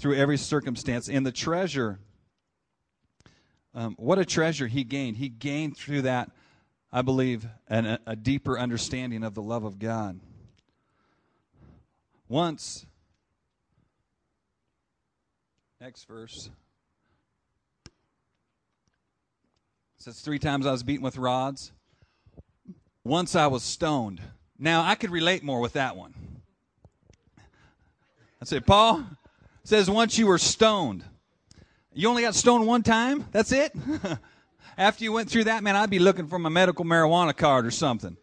through 0.00 0.16
every 0.16 0.36
circumstance. 0.38 1.08
And 1.08 1.24
the 1.24 1.32
treasure, 1.32 1.98
um, 3.74 3.94
what 3.98 4.18
a 4.18 4.24
treasure 4.24 4.66
he 4.66 4.82
gained. 4.82 5.18
He 5.18 5.28
gained 5.28 5.76
through 5.76 6.02
that, 6.02 6.30
I 6.92 7.02
believe, 7.02 7.46
an, 7.68 7.98
a 8.06 8.16
deeper 8.16 8.58
understanding 8.58 9.22
of 9.22 9.34
the 9.34 9.42
love 9.42 9.64
of 9.64 9.78
God. 9.78 10.18
Once, 12.28 12.86
next 15.80 16.06
verse. 16.08 16.50
says 19.98 20.18
three 20.20 20.38
times 20.38 20.64
I 20.64 20.70
was 20.72 20.82
beaten 20.82 21.02
with 21.02 21.18
rods. 21.18 21.72
Once 23.04 23.36
I 23.36 23.46
was 23.48 23.62
stoned. 23.62 24.18
Now 24.58 24.82
I 24.82 24.94
could 24.94 25.10
relate 25.10 25.42
more 25.42 25.60
with 25.60 25.74
that 25.74 25.94
one. 25.94 26.14
I 28.40 28.46
said, 28.46 28.64
Paul, 28.66 29.04
says 29.70 29.88
once 29.88 30.18
you 30.18 30.26
were 30.26 30.36
stoned. 30.36 31.04
You 31.94 32.08
only 32.08 32.22
got 32.22 32.34
stoned 32.34 32.66
one 32.66 32.82
time? 32.82 33.24
That's 33.30 33.52
it? 33.52 33.72
After 34.78 35.04
you 35.04 35.12
went 35.12 35.30
through 35.30 35.44
that, 35.44 35.62
man, 35.62 35.76
I'd 35.76 35.90
be 35.90 36.00
looking 36.00 36.26
for 36.26 36.40
my 36.40 36.48
medical 36.48 36.84
marijuana 36.84 37.36
card 37.36 37.64
or 37.66 37.70
something. 37.70 38.16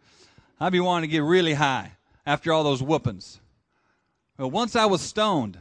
I'd 0.60 0.72
be 0.72 0.80
wanting 0.80 1.08
to 1.08 1.12
get 1.12 1.22
really 1.22 1.54
high 1.54 1.92
after 2.26 2.52
all 2.52 2.64
those 2.64 2.82
whoopings. 2.82 3.40
But 4.36 4.48
once 4.48 4.76
I 4.76 4.84
was 4.86 5.00
stoned. 5.00 5.58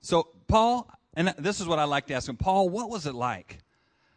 So, 0.00 0.28
Paul, 0.48 0.88
and 1.14 1.34
this 1.38 1.60
is 1.60 1.66
what 1.66 1.78
I 1.78 1.84
like 1.84 2.06
to 2.06 2.14
ask 2.14 2.26
him 2.28 2.36
Paul, 2.38 2.68
what 2.70 2.88
was 2.88 3.06
it 3.06 3.14
like 3.14 3.58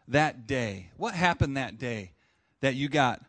that 0.08 0.48
day? 0.48 0.92
What 0.96 1.14
happened 1.14 1.58
that 1.58 1.78
day 1.78 2.14
that 2.62 2.76
you 2.76 2.88
got 2.88 3.22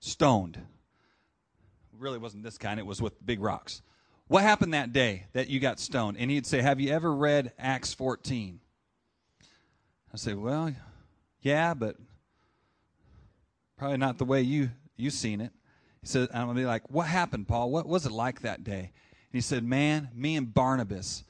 stoned? 0.00 0.56
It 0.56 1.98
really 2.00 2.18
wasn't 2.18 2.42
this 2.42 2.58
kind, 2.58 2.80
it 2.80 2.86
was 2.86 3.00
with 3.00 3.24
big 3.24 3.40
rocks. 3.40 3.82
What 4.28 4.42
happened 4.42 4.74
that 4.74 4.92
day 4.92 5.24
that 5.32 5.48
you 5.48 5.58
got 5.58 5.80
stoned? 5.80 6.18
And 6.18 6.30
he'd 6.30 6.46
say, 6.46 6.60
Have 6.60 6.80
you 6.80 6.90
ever 6.92 7.12
read 7.14 7.52
Acts 7.58 7.94
14? 7.94 8.60
I'd 10.12 10.20
say, 10.20 10.34
Well, 10.34 10.72
yeah, 11.40 11.72
but 11.72 11.96
probably 13.78 13.96
not 13.96 14.18
the 14.18 14.26
way 14.26 14.42
you 14.42 14.70
you 14.96 15.08
seen 15.10 15.40
it. 15.40 15.50
He 16.02 16.08
said, 16.08 16.28
I'm 16.34 16.46
gonna 16.46 16.60
be 16.60 16.66
like, 16.66 16.90
What 16.90 17.06
happened, 17.06 17.48
Paul? 17.48 17.70
What 17.70 17.86
was 17.88 18.04
it 18.04 18.12
like 18.12 18.42
that 18.42 18.62
day? 18.64 18.78
And 18.90 19.32
he 19.32 19.40
said, 19.40 19.64
Man, 19.64 20.10
me 20.14 20.36
and 20.36 20.52
Barnabas, 20.52 21.24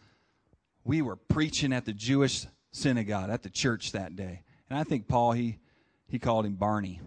we 0.84 1.01
were 1.01 1.16
preaching 1.16 1.72
at 1.72 1.84
the 1.84 1.92
Jewish 1.92 2.46
synagogue, 2.72 3.30
at 3.30 3.44
the 3.44 3.51
church 3.51 3.92
that 3.92 4.16
day. 4.16 4.42
And 4.68 4.76
I 4.76 4.82
think 4.82 5.07
Paul 5.07 5.32
he 5.32 5.59
he 6.09 6.18
called 6.18 6.46
him 6.46 6.55
Barney. 6.57 7.01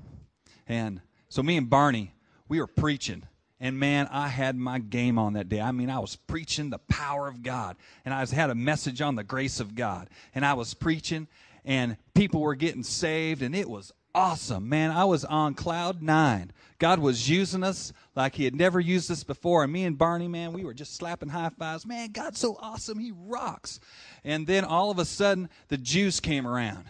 And 0.70 1.02
so 1.28 1.44
me 1.44 1.58
and 1.58 1.70
Barney, 1.70 2.14
we 2.48 2.62
were 2.62 2.68
preaching 2.68 3.24
and 3.64 3.78
man, 3.78 4.08
I 4.12 4.28
had 4.28 4.58
my 4.58 4.80
game 4.80 5.20
on 5.20 5.34
that 5.34 5.48
day. 5.48 5.62
I 5.62 5.72
mean, 5.72 5.92
I 5.92 6.00
was 6.00 6.16
preaching 6.16 6.72
the 6.72 6.80
power 6.80 7.28
of 7.28 7.44
God, 7.44 7.78
and 8.04 8.12
I 8.12 8.26
had 8.26 8.50
a 8.50 8.56
message 8.56 9.02
on 9.02 9.14
the 9.16 9.24
grace 9.24 9.60
of 9.60 9.76
God, 9.76 10.10
and 10.34 10.44
I 10.44 10.56
was 10.56 10.74
preaching, 10.74 11.28
and 11.64 11.96
people 12.16 12.42
were 12.42 12.56
getting 12.56 12.82
saved, 12.84 13.44
and 13.44 13.56
it 13.56 13.70
was 13.70 13.92
awesome, 14.16 14.68
man. 14.68 14.90
I 14.90 15.06
was 15.06 15.24
on 15.24 15.54
cloud 15.54 16.02
nine. 16.02 16.52
God 16.80 16.98
was 16.98 17.30
using 17.30 17.64
us 17.64 17.94
like 18.16 18.34
He 18.34 18.46
had 18.46 18.56
never 18.56 18.80
used 18.80 19.12
us 19.12 19.24
before, 19.24 19.64
and 19.64 19.72
me 19.72 19.84
and 19.84 19.96
Barney, 19.96 20.28
man, 20.28 20.54
we 20.54 20.66
were 20.66 20.74
just 20.74 20.96
slapping 20.96 21.30
high 21.30 21.50
fives. 21.50 21.86
Man, 21.86 22.12
God's 22.12 22.40
so 22.40 22.58
awesome, 22.62 22.98
He 22.98 23.14
rocks. 23.16 23.80
And 24.24 24.48
then 24.48 24.66
all 24.66 24.90
of 24.90 24.98
a 24.98 25.06
sudden, 25.06 25.50
the 25.68 25.78
Jews 25.78 26.20
came 26.20 26.48
around. 26.48 26.84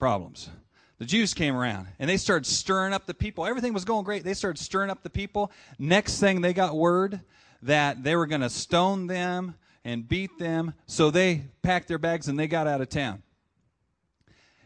Problems 0.00 0.50
the 0.98 1.04
Jews 1.04 1.34
came 1.34 1.54
around 1.56 1.88
and 1.98 2.08
they 2.08 2.16
started 2.16 2.46
stirring 2.46 2.92
up 2.92 3.06
the 3.06 3.14
people. 3.14 3.44
Everything 3.44 3.72
was 3.74 3.84
going 3.84 4.04
great. 4.04 4.24
They 4.24 4.34
started 4.34 4.62
stirring 4.62 4.90
up 4.90 5.02
the 5.02 5.10
people. 5.10 5.52
Next 5.78 6.20
thing, 6.20 6.40
they 6.40 6.52
got 6.54 6.74
word 6.76 7.20
that 7.62 8.02
they 8.02 8.16
were 8.16 8.26
going 8.26 8.40
to 8.40 8.50
stone 8.50 9.06
them 9.06 9.54
and 9.84 10.08
beat 10.08 10.38
them. 10.38 10.74
So 10.86 11.10
they 11.10 11.42
packed 11.62 11.88
their 11.88 11.98
bags 11.98 12.28
and 12.28 12.38
they 12.38 12.46
got 12.48 12.66
out 12.66 12.80
of 12.80 12.88
town. 12.88 13.22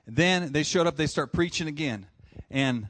Then 0.06 0.52
they 0.52 0.62
showed 0.62 0.86
up, 0.86 0.96
they 0.96 1.06
start 1.06 1.32
preaching 1.32 1.68
again. 1.68 2.06
And 2.50 2.88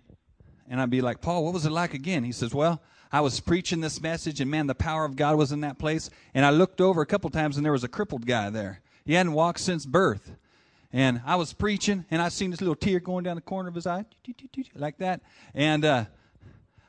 and 0.69 0.81
I'd 0.81 0.89
be 0.91 1.01
like, 1.01 1.21
Paul, 1.21 1.45
what 1.45 1.53
was 1.55 1.67
it 1.67 1.73
like 1.73 1.95
again? 1.95 2.23
He 2.25 2.31
says, 2.33 2.55
Well, 2.55 2.81
I 3.13 3.21
was 3.21 3.41
preaching 3.41 3.81
this 3.81 4.01
message, 4.01 4.41
and 4.41 4.51
man, 4.51 4.69
the 4.69 4.75
power 4.75 5.05
of 5.05 5.17
God 5.17 5.37
was 5.37 5.51
in 5.51 5.63
that 5.63 5.79
place. 5.79 6.09
And 6.33 6.47
I 6.47 6.51
looked 6.51 6.81
over 6.81 7.03
a 7.03 7.07
couple 7.07 7.29
times, 7.31 7.57
and 7.57 7.65
there 7.67 7.73
was 7.73 7.83
a 7.83 7.89
crippled 7.89 8.25
guy 8.25 8.51
there. 8.51 8.81
He 9.05 9.15
hadn't 9.15 9.33
walked 9.33 9.59
since 9.61 9.85
birth. 9.85 10.37
And 10.93 11.21
I 11.25 11.37
was 11.37 11.53
preaching, 11.53 12.05
and 12.11 12.21
I 12.21 12.31
seen 12.31 12.51
this 12.51 12.61
little 12.61 12.75
tear 12.75 12.99
going 12.99 13.23
down 13.23 13.37
the 13.37 13.41
corner 13.43 13.69
of 13.69 13.77
his 13.77 13.87
eye, 13.87 14.05
like 14.75 14.99
that. 14.99 15.21
And 15.55 15.85
uh, 15.85 16.05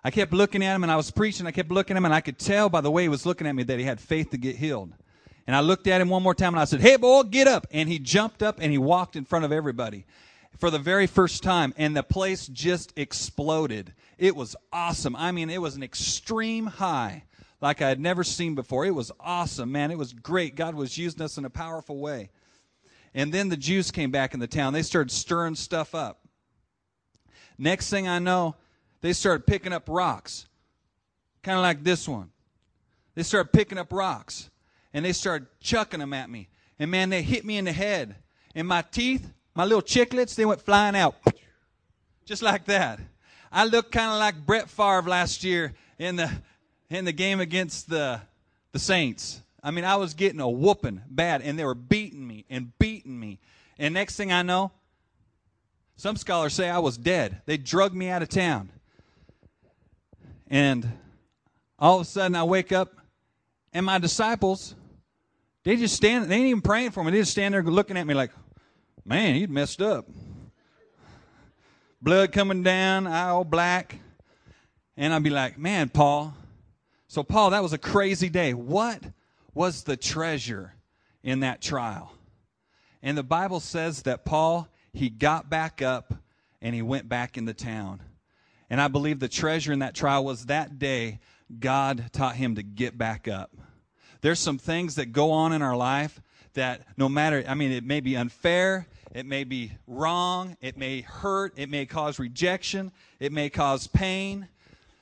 I 0.04 0.10
kept 0.10 0.34
looking 0.34 0.64
at 0.64 0.76
him, 0.76 0.82
and 0.82 0.92
I 0.92 0.96
was 0.96 1.12
preaching. 1.12 1.46
I 1.46 1.52
kept 1.52 1.70
looking 1.70 1.96
at 1.96 2.00
him, 2.00 2.06
and 2.06 2.14
I 2.14 2.22
could 2.22 2.40
tell 2.40 2.68
by 2.68 2.82
the 2.82 2.90
way 2.90 3.04
he 3.04 3.10
was 3.10 3.28
looking 3.28 3.46
at 3.46 3.54
me 3.54 3.62
that 3.64 3.78
he 3.78 3.86
had 3.86 4.00
faith 4.00 4.32
to 4.32 4.38
get 4.38 4.56
healed. 4.56 4.92
And 5.46 5.56
I 5.56 5.60
looked 5.60 5.86
at 5.86 6.02
him 6.02 6.10
one 6.10 6.24
more 6.24 6.34
time, 6.34 6.56
and 6.56 6.62
I 6.62 6.66
said, 6.66 6.82
"Hey, 6.82 6.96
boy, 6.96 7.24
get 7.24 7.48
up!" 7.48 7.68
And 7.72 7.88
he 7.88 8.00
jumped 8.00 8.42
up, 8.42 8.58
and 8.60 8.72
he 8.72 8.78
walked 8.80 9.16
in 9.16 9.24
front 9.24 9.46
of 9.46 9.52
everybody 9.52 10.06
for 10.58 10.72
the 10.72 10.80
very 10.80 11.06
first 11.06 11.44
time, 11.44 11.72
and 11.78 11.96
the 11.96 12.04
place 12.04 12.48
just 12.48 12.94
exploded. 12.98 13.94
It 14.18 14.36
was 14.36 14.56
awesome. 14.74 15.16
I 15.16 15.32
mean, 15.32 15.50
it 15.52 15.62
was 15.62 15.76
an 15.76 15.84
extreme 15.84 16.66
high 16.66 17.26
like 17.60 17.84
I 17.84 17.90
had 17.90 18.00
never 18.00 18.24
seen 18.24 18.56
before. 18.56 18.84
It 18.84 18.96
was 18.96 19.12
awesome, 19.20 19.72
man. 19.72 19.92
It 19.92 19.98
was 20.00 20.12
great. 20.14 20.56
God 20.56 20.74
was 20.74 20.98
using 20.98 21.22
us 21.22 21.38
in 21.38 21.46
a 21.46 21.50
powerful 21.52 22.00
way. 22.00 22.32
And 23.14 23.34
then 23.34 23.50
the 23.50 23.58
Jews 23.58 23.92
came 23.92 24.12
back 24.12 24.34
in 24.34 24.40
the 24.40 24.48
town. 24.48 24.74
They 24.74 24.84
started 24.84 25.12
stirring 25.12 25.56
stuff 25.56 25.94
up. 25.94 26.20
Next 27.58 27.90
thing 27.90 28.08
I 28.08 28.20
know, 28.20 28.56
they 29.02 29.14
started 29.14 29.46
picking 29.46 29.74
up 29.74 29.84
rocks, 29.88 30.48
kind 31.44 31.58
of 31.58 31.62
like 31.62 31.84
this 31.84 32.08
one. 32.08 32.30
They 33.16 33.24
started 33.24 33.52
picking 33.52 33.78
up 33.78 33.92
rocks 33.92 34.50
and 34.94 35.04
they 35.04 35.12
started 35.14 35.48
chucking 35.60 36.00
them 36.00 36.14
at 36.14 36.30
me. 36.30 36.48
And 36.80 36.90
man, 36.90 37.10
they 37.10 37.22
hit 37.22 37.46
me 37.46 37.58
in 37.58 37.66
the 37.66 37.72
head. 37.74 38.16
And 38.56 38.68
my 38.68 38.82
teeth, 38.82 39.30
my 39.54 39.64
little 39.66 39.82
chiclets, 39.82 40.36
they 40.36 40.46
went 40.46 40.62
flying 40.62 40.96
out. 40.96 41.16
Just 42.26 42.42
like 42.42 42.66
that. 42.66 43.00
I 43.52 43.66
looked 43.66 43.92
kind 43.92 44.12
of 44.12 44.20
like 44.20 44.46
Brett 44.46 44.70
Favre 44.70 45.04
last 45.04 45.44
year 45.44 45.74
in 46.00 46.16
the 46.16 46.32
in 46.90 47.06
the 47.06 47.12
game 47.12 47.40
against 47.42 47.90
the 47.90 48.22
the 48.72 48.80
Saints. 48.80 49.42
I 49.64 49.72
mean, 49.72 49.86
I 49.86 49.96
was 49.96 50.14
getting 50.14 50.40
a 50.40 50.50
whooping 50.50 51.02
bad, 51.10 51.42
and 51.42 51.58
they 51.58 51.64
were 51.66 51.76
beating 51.76 52.26
me 52.28 52.46
and 52.50 52.78
beating 52.80 53.20
me. 53.20 53.40
And 53.78 53.94
next 53.94 54.16
thing 54.16 54.32
I 54.32 54.42
know, 54.42 54.72
some 55.96 56.18
scholars 56.18 56.54
say 56.54 56.70
I 56.70 56.80
was 56.80 56.98
dead. 56.98 57.42
They 57.46 57.58
drugged 57.58 57.96
me 57.96 58.10
out 58.10 58.24
of 58.24 58.30
town. 58.30 58.70
And 60.50 60.88
all 61.78 61.98
of 61.98 62.02
a 62.02 62.06
sudden, 62.10 62.36
I 62.36 62.44
wake 62.44 62.72
up, 62.72 62.94
and 63.72 63.86
my 63.86 64.00
disciples, 64.00 64.76
they 65.64 65.76
just 65.76 65.96
stand, 65.96 66.26
they 66.30 66.36
ain't 66.36 66.48
even 66.48 66.62
praying 66.62 66.92
for 66.92 67.04
me. 67.04 67.12
They 67.12 67.20
just 67.20 67.32
stand 67.32 67.54
there 67.54 67.64
looking 67.64 67.98
at 67.98 68.08
me 68.08 68.16
like, 68.16 68.32
man, 69.06 69.36
you 69.36 69.48
messed 69.48 69.82
up. 69.82 70.08
Blood 72.02 72.32
coming 72.32 72.64
down, 72.64 73.06
eye 73.06 73.30
all 73.30 73.44
black. 73.44 73.98
And 74.98 75.14
I'd 75.14 75.22
be 75.24 75.30
like, 75.30 75.60
man, 75.60 75.90
Paul. 75.90 76.34
So, 77.08 77.22
Paul, 77.22 77.52
that 77.52 77.62
was 77.62 77.74
a 77.74 77.78
crazy 77.78 78.28
day. 78.28 78.54
What 78.56 79.02
was 79.54 79.84
the 79.84 79.98
treasure 79.98 80.74
in 81.24 81.42
that 81.42 81.62
trial. 81.62 82.14
And 83.04 83.18
the 83.18 83.24
Bible 83.24 83.60
says 83.60 84.04
that 84.04 84.26
Paul, 84.26 84.68
he 84.94 85.10
got 85.10 85.50
back 85.50 85.82
up 85.82 86.14
and 86.62 86.76
he 86.76 86.82
went 86.82 87.10
back 87.10 87.38
in 87.38 87.46
the 87.46 87.54
town. 87.54 88.02
And 88.70 88.80
I 88.80 88.88
believe 88.88 89.20
the 89.20 89.28
treasure 89.28 89.74
in 89.74 89.80
that 89.80 89.96
trial 89.96 90.24
was 90.24 90.46
that 90.46 90.80
day 90.80 91.20
God 91.60 92.06
taught 92.14 92.36
him 92.36 92.56
to 92.56 92.64
get 92.64 92.98
back 92.98 93.28
up. 93.28 93.52
There's 94.22 94.40
some 94.40 94.58
things 94.58 94.96
that 94.96 95.08
go 95.12 95.32
on 95.32 95.52
in 95.52 95.62
our 95.62 95.76
life 95.76 96.22
that 96.54 96.82
no 96.96 97.10
matter, 97.10 97.44
I 97.48 97.56
mean, 97.56 97.72
it 97.72 97.84
may 97.84 98.00
be 98.00 98.16
unfair, 98.16 98.88
it 99.14 99.26
may 99.26 99.44
be 99.44 99.74
wrong, 99.88 100.56
it 100.62 100.78
may 100.78 101.02
hurt, 101.02 101.54
it 101.58 101.70
may 101.70 101.86
cause 101.86 102.20
rejection, 102.20 102.92
it 103.20 103.32
may 103.32 103.50
cause 103.50 103.88
pain, 103.88 104.48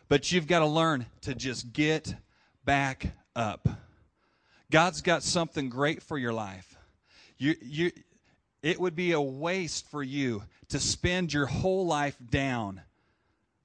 but 0.08 0.32
you've 0.32 0.48
got 0.48 0.60
to 0.60 0.66
learn 0.66 1.06
to 1.22 1.36
just 1.36 1.74
get 1.74 2.16
back 2.66 3.06
up. 3.36 3.68
God's 4.72 5.02
got 5.02 5.24
something 5.24 5.70
great 5.70 6.04
for 6.04 6.18
your 6.18 6.34
life. 6.34 6.76
You, 7.38 7.56
you, 7.62 7.92
it 8.62 8.80
would 8.80 8.96
be 8.96 9.14
a 9.14 9.22
waste 9.22 9.88
for 9.90 10.04
you 10.04 10.44
to 10.70 10.80
spend 10.80 11.34
your 11.34 11.48
whole 11.48 11.88
life 11.88 12.16
down, 12.30 12.82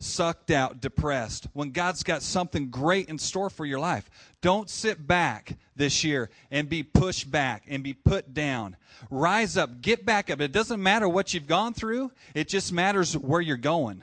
sucked 0.00 0.50
out, 0.50 0.80
depressed, 0.80 1.46
when 1.52 1.72
God's 1.72 2.02
got 2.04 2.22
something 2.22 2.70
great 2.70 3.10
in 3.10 3.18
store 3.18 3.50
for 3.50 3.66
your 3.66 3.80
life. 3.80 4.08
Don't 4.40 4.70
sit 4.70 5.06
back 5.06 5.58
this 5.76 6.04
year 6.04 6.30
and 6.50 6.68
be 6.70 6.82
pushed 6.82 7.30
back 7.30 7.64
and 7.68 7.82
be 7.82 7.92
put 7.92 8.32
down. 8.32 8.76
Rise 9.10 9.58
up, 9.58 9.82
get 9.82 10.06
back 10.06 10.30
up. 10.30 10.40
It 10.40 10.52
doesn't 10.52 10.82
matter 10.82 11.08
what 11.08 11.34
you've 11.34 11.48
gone 11.48 11.74
through, 11.74 12.12
it 12.34 12.48
just 12.48 12.72
matters 12.72 13.14
where 13.14 13.40
you're 13.42 13.56
going. 13.58 14.00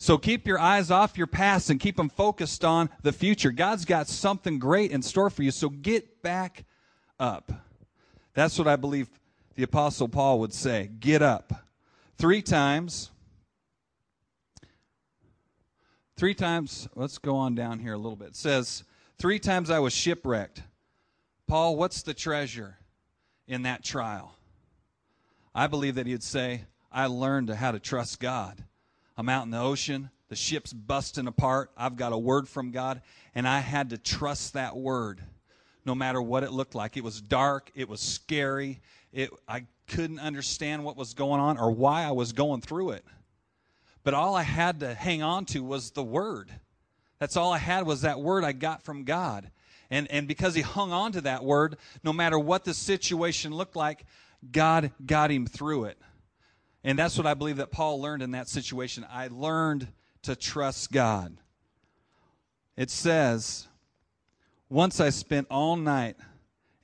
So 0.00 0.16
keep 0.16 0.46
your 0.46 0.60
eyes 0.60 0.92
off 0.92 1.18
your 1.18 1.26
past 1.26 1.70
and 1.70 1.80
keep 1.80 1.96
them 1.96 2.08
focused 2.08 2.64
on 2.64 2.88
the 3.02 3.12
future. 3.12 3.50
God's 3.50 3.84
got 3.84 4.06
something 4.06 4.60
great 4.60 4.92
in 4.92 5.02
store 5.02 5.28
for 5.28 5.42
you. 5.42 5.50
So 5.50 5.68
get 5.68 6.22
back 6.22 6.64
up. 7.18 7.50
That's 8.32 8.56
what 8.58 8.68
I 8.68 8.76
believe 8.76 9.08
the 9.56 9.64
Apostle 9.64 10.08
Paul 10.08 10.38
would 10.38 10.52
say. 10.54 10.88
Get 11.00 11.20
up. 11.20 11.64
Three 12.16 12.42
times. 12.42 13.10
Three 16.16 16.34
times. 16.34 16.88
Let's 16.94 17.18
go 17.18 17.34
on 17.36 17.56
down 17.56 17.80
here 17.80 17.94
a 17.94 17.98
little 17.98 18.16
bit. 18.16 18.28
It 18.28 18.36
says, 18.36 18.84
Three 19.18 19.40
times 19.40 19.68
I 19.68 19.80
was 19.80 19.92
shipwrecked. 19.92 20.62
Paul, 21.48 21.74
what's 21.74 22.02
the 22.02 22.14
treasure 22.14 22.76
in 23.48 23.62
that 23.62 23.82
trial? 23.82 24.36
I 25.52 25.66
believe 25.66 25.96
that 25.96 26.06
he'd 26.06 26.22
say, 26.22 26.66
I 26.92 27.06
learned 27.06 27.50
how 27.50 27.72
to 27.72 27.80
trust 27.80 28.20
God 28.20 28.62
I'm 29.18 29.28
out 29.28 29.44
in 29.46 29.50
the 29.50 29.58
ocean. 29.60 30.10
The 30.28 30.36
ship's 30.36 30.72
busting 30.72 31.26
apart. 31.26 31.72
I've 31.76 31.96
got 31.96 32.12
a 32.12 32.18
word 32.18 32.48
from 32.48 32.70
God, 32.70 33.02
and 33.34 33.48
I 33.48 33.58
had 33.58 33.90
to 33.90 33.98
trust 33.98 34.52
that 34.52 34.76
word 34.76 35.20
no 35.84 35.94
matter 35.96 36.22
what 36.22 36.44
it 36.44 36.52
looked 36.52 36.76
like. 36.76 36.96
It 36.96 37.02
was 37.02 37.20
dark, 37.20 37.72
it 37.74 37.88
was 37.88 38.00
scary. 38.00 38.80
It 39.12 39.30
I 39.48 39.64
couldn't 39.88 40.20
understand 40.20 40.84
what 40.84 40.96
was 40.96 41.14
going 41.14 41.40
on 41.40 41.58
or 41.58 41.72
why 41.72 42.04
I 42.04 42.12
was 42.12 42.32
going 42.32 42.60
through 42.60 42.90
it. 42.90 43.04
But 44.04 44.14
all 44.14 44.36
I 44.36 44.42
had 44.44 44.80
to 44.80 44.94
hang 44.94 45.20
on 45.20 45.46
to 45.46 45.64
was 45.64 45.90
the 45.90 46.02
word. 46.04 46.50
That's 47.18 47.36
all 47.36 47.52
I 47.52 47.58
had 47.58 47.86
was 47.86 48.02
that 48.02 48.20
word 48.20 48.44
I 48.44 48.52
got 48.52 48.84
from 48.84 49.02
God. 49.02 49.50
And 49.90 50.08
and 50.12 50.28
because 50.28 50.54
he 50.54 50.60
hung 50.60 50.92
on 50.92 51.10
to 51.12 51.22
that 51.22 51.42
word, 51.42 51.76
no 52.04 52.12
matter 52.12 52.38
what 52.38 52.64
the 52.64 52.74
situation 52.74 53.52
looked 53.52 53.74
like, 53.74 54.04
God 54.52 54.92
got 55.04 55.32
him 55.32 55.44
through 55.46 55.84
it. 55.86 55.98
And 56.84 56.98
that's 56.98 57.16
what 57.18 57.26
I 57.26 57.34
believe 57.34 57.56
that 57.56 57.70
Paul 57.70 58.00
learned 58.00 58.22
in 58.22 58.32
that 58.32 58.48
situation. 58.48 59.06
I 59.10 59.28
learned 59.30 59.88
to 60.22 60.36
trust 60.36 60.92
God. 60.92 61.36
It 62.76 62.90
says, 62.90 63.66
Once 64.68 65.00
I 65.00 65.10
spent 65.10 65.48
all 65.50 65.76
night 65.76 66.16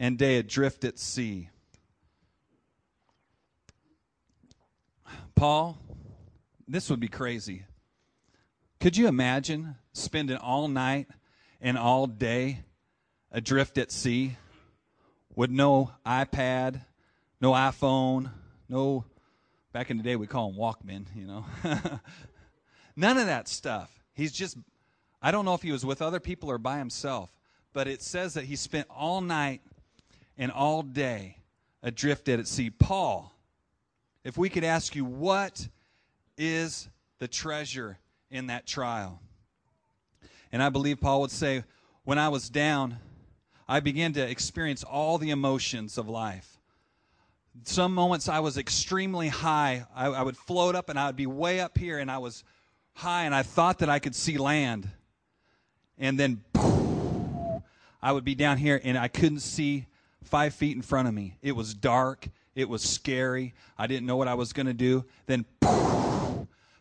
and 0.00 0.18
day 0.18 0.38
adrift 0.38 0.84
at 0.84 0.98
sea. 0.98 1.48
Paul, 5.36 5.78
this 6.66 6.90
would 6.90 7.00
be 7.00 7.08
crazy. 7.08 7.64
Could 8.80 8.96
you 8.96 9.06
imagine 9.08 9.76
spending 9.92 10.36
all 10.36 10.68
night 10.68 11.06
and 11.60 11.78
all 11.78 12.06
day 12.06 12.60
adrift 13.32 13.78
at 13.78 13.90
sea 13.90 14.36
with 15.34 15.50
no 15.50 15.90
iPad, 16.06 16.82
no 17.40 17.52
iPhone, 17.52 18.30
no 18.68 19.04
Back 19.74 19.90
in 19.90 19.96
the 19.96 20.04
day, 20.04 20.14
we 20.14 20.28
call 20.28 20.52
them 20.52 20.58
Walkmen, 20.60 21.06
you 21.16 21.26
know. 21.26 21.44
None 22.96 23.18
of 23.18 23.26
that 23.26 23.48
stuff. 23.48 23.90
He's 24.14 24.30
just, 24.30 24.56
I 25.20 25.32
don't 25.32 25.44
know 25.44 25.54
if 25.54 25.62
he 25.62 25.72
was 25.72 25.84
with 25.84 26.00
other 26.00 26.20
people 26.20 26.48
or 26.48 26.58
by 26.58 26.78
himself, 26.78 27.34
but 27.72 27.88
it 27.88 28.00
says 28.00 28.34
that 28.34 28.44
he 28.44 28.54
spent 28.54 28.86
all 28.88 29.20
night 29.20 29.62
and 30.38 30.52
all 30.52 30.82
day 30.82 31.38
adrift 31.82 32.28
at 32.28 32.46
sea. 32.46 32.70
Paul, 32.70 33.34
if 34.22 34.38
we 34.38 34.48
could 34.48 34.62
ask 34.62 34.94
you, 34.94 35.04
what 35.04 35.66
is 36.38 36.88
the 37.18 37.26
treasure 37.26 37.98
in 38.30 38.46
that 38.46 38.68
trial? 38.68 39.18
And 40.52 40.62
I 40.62 40.68
believe 40.68 41.00
Paul 41.00 41.20
would 41.22 41.32
say, 41.32 41.64
when 42.04 42.16
I 42.16 42.28
was 42.28 42.48
down, 42.48 42.98
I 43.68 43.80
began 43.80 44.12
to 44.12 44.22
experience 44.24 44.84
all 44.84 45.18
the 45.18 45.30
emotions 45.30 45.98
of 45.98 46.08
life. 46.08 46.53
Some 47.62 47.94
moments 47.94 48.28
I 48.28 48.40
was 48.40 48.58
extremely 48.58 49.28
high. 49.28 49.86
I, 49.94 50.06
I 50.06 50.22
would 50.22 50.36
float 50.36 50.74
up 50.74 50.88
and 50.88 50.98
I 50.98 51.06
would 51.06 51.16
be 51.16 51.26
way 51.26 51.60
up 51.60 51.78
here 51.78 51.98
and 51.98 52.10
I 52.10 52.18
was 52.18 52.42
high 52.94 53.24
and 53.24 53.34
I 53.34 53.42
thought 53.42 53.78
that 53.78 53.88
I 53.88 54.00
could 54.00 54.14
see 54.14 54.38
land. 54.38 54.88
And 55.96 56.18
then 56.18 56.42
I 58.02 58.10
would 58.12 58.24
be 58.24 58.34
down 58.34 58.58
here 58.58 58.80
and 58.82 58.98
I 58.98 59.06
couldn't 59.08 59.40
see 59.40 59.86
five 60.24 60.52
feet 60.52 60.74
in 60.74 60.82
front 60.82 61.06
of 61.06 61.14
me. 61.14 61.38
It 61.42 61.52
was 61.52 61.74
dark. 61.74 62.28
It 62.56 62.68
was 62.68 62.82
scary. 62.82 63.54
I 63.78 63.86
didn't 63.86 64.06
know 64.06 64.16
what 64.16 64.26
I 64.28 64.34
was 64.34 64.52
going 64.52 64.66
to 64.66 64.74
do. 64.74 65.04
Then 65.26 65.46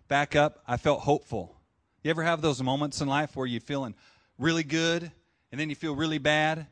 back 0.07 0.35
up, 0.35 0.63
I 0.67 0.77
felt 0.77 1.01
hopeful. 1.01 1.55
You 2.03 2.09
ever 2.09 2.23
have 2.23 2.41
those 2.41 2.61
moments 2.63 2.99
in 2.99 3.07
life 3.07 3.35
where 3.35 3.45
you're 3.47 3.61
feeling 3.61 3.93
really 4.39 4.63
good 4.63 5.11
and 5.51 5.61
then 5.61 5.69
you 5.69 5.75
feel 5.75 5.95
really 5.95 6.17
bad, 6.17 6.65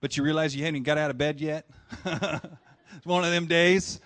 but 0.00 0.16
you 0.16 0.22
realize 0.22 0.54
you 0.54 0.62
haven't 0.62 0.76
even 0.76 0.82
got 0.84 0.98
out 0.98 1.10
of 1.10 1.16
bed 1.18 1.40
yet? 1.40 1.68
one 3.04 3.24
of 3.24 3.30
them 3.30 3.46
days. 3.46 4.00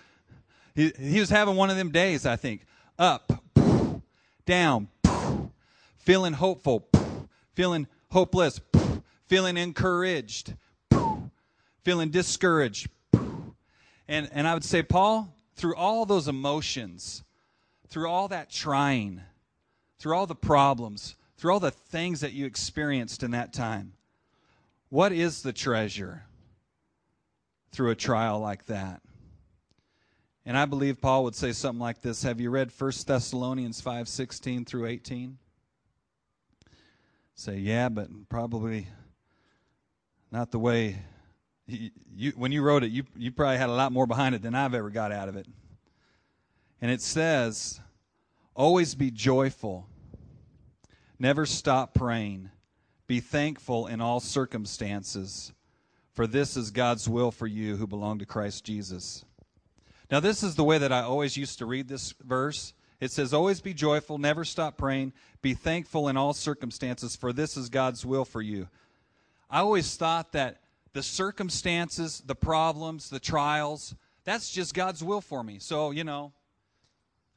He, 0.75 0.91
he 0.99 1.19
was 1.19 1.29
having 1.29 1.55
one 1.55 1.69
of 1.69 1.77
them 1.77 1.91
days, 1.91 2.25
I 2.25 2.35
think. 2.35 2.65
Up, 2.97 3.33
down, 4.45 4.87
feeling 5.99 6.33
hopeful, 6.33 6.87
feeling 7.53 7.87
hopeless, 8.11 8.59
feeling 9.27 9.57
encouraged, 9.57 10.53
feeling 11.83 12.09
discouraged. 12.09 12.87
And, 14.07 14.29
and 14.31 14.47
I 14.47 14.53
would 14.53 14.63
say, 14.63 14.83
Paul, 14.83 15.33
through 15.55 15.75
all 15.75 16.05
those 16.05 16.27
emotions, 16.27 17.23
through 17.87 18.09
all 18.09 18.27
that 18.27 18.49
trying, 18.51 19.21
through 19.99 20.15
all 20.15 20.25
the 20.27 20.35
problems, 20.35 21.15
through 21.37 21.53
all 21.53 21.59
the 21.59 21.71
things 21.71 22.21
that 22.21 22.33
you 22.33 22.45
experienced 22.45 23.23
in 23.23 23.31
that 23.31 23.51
time, 23.53 23.93
what 24.89 25.11
is 25.11 25.41
the 25.41 25.53
treasure? 25.53 26.23
through 27.71 27.91
a 27.91 27.95
trial 27.95 28.39
like 28.39 28.65
that. 28.65 29.01
And 30.45 30.57
I 30.57 30.65
believe 30.65 30.99
Paul 30.99 31.23
would 31.25 31.35
say 31.35 31.51
something 31.51 31.79
like 31.79 32.01
this. 32.01 32.23
Have 32.23 32.39
you 32.41 32.49
read 32.49 32.71
1 32.77 32.91
Thessalonians 33.05 33.79
5:16 33.81 34.65
through 34.65 34.87
18? 34.87 35.37
Say, 37.35 37.59
"Yeah, 37.59 37.89
but 37.89 38.27
probably 38.29 38.87
not 40.31 40.51
the 40.51 40.59
way 40.59 41.01
you, 41.67 41.91
you, 42.13 42.31
when 42.31 42.51
you 42.51 42.61
wrote 42.63 42.83
it, 42.83 42.91
you 42.91 43.03
you 43.15 43.31
probably 43.31 43.57
had 43.57 43.69
a 43.69 43.73
lot 43.73 43.91
more 43.91 44.07
behind 44.07 44.35
it 44.35 44.41
than 44.41 44.55
I've 44.55 44.73
ever 44.73 44.89
got 44.89 45.11
out 45.11 45.29
of 45.29 45.35
it." 45.35 45.47
And 46.81 46.91
it 46.91 47.01
says, 47.01 47.79
"Always 48.55 48.95
be 48.95 49.11
joyful. 49.11 49.87
Never 51.19 51.45
stop 51.45 51.93
praying. 51.93 52.49
Be 53.05 53.19
thankful 53.19 53.85
in 53.87 54.01
all 54.01 54.19
circumstances." 54.19 55.53
For 56.13 56.27
this 56.27 56.57
is 56.57 56.71
God's 56.71 57.07
will 57.07 57.31
for 57.31 57.47
you 57.47 57.77
who 57.77 57.87
belong 57.87 58.19
to 58.19 58.25
Christ 58.25 58.65
Jesus. 58.65 59.23
Now, 60.09 60.19
this 60.19 60.43
is 60.43 60.55
the 60.55 60.63
way 60.63 60.77
that 60.77 60.91
I 60.91 61.01
always 61.01 61.37
used 61.37 61.59
to 61.59 61.65
read 61.65 61.87
this 61.87 62.13
verse. 62.25 62.73
It 62.99 63.11
says, 63.11 63.33
Always 63.33 63.61
be 63.61 63.73
joyful, 63.73 64.17
never 64.17 64.43
stop 64.43 64.77
praying, 64.77 65.13
be 65.41 65.53
thankful 65.53 66.09
in 66.09 66.17
all 66.17 66.33
circumstances, 66.33 67.15
for 67.15 67.31
this 67.31 67.55
is 67.55 67.69
God's 67.69 68.05
will 68.05 68.25
for 68.25 68.41
you. 68.41 68.67
I 69.49 69.59
always 69.59 69.95
thought 69.95 70.33
that 70.33 70.57
the 70.93 71.01
circumstances, 71.01 72.21
the 72.25 72.35
problems, 72.35 73.09
the 73.09 73.19
trials, 73.19 73.95
that's 74.25 74.51
just 74.51 74.73
God's 74.73 75.01
will 75.01 75.21
for 75.21 75.41
me. 75.41 75.59
So, 75.59 75.91
you 75.91 76.03
know, 76.03 76.33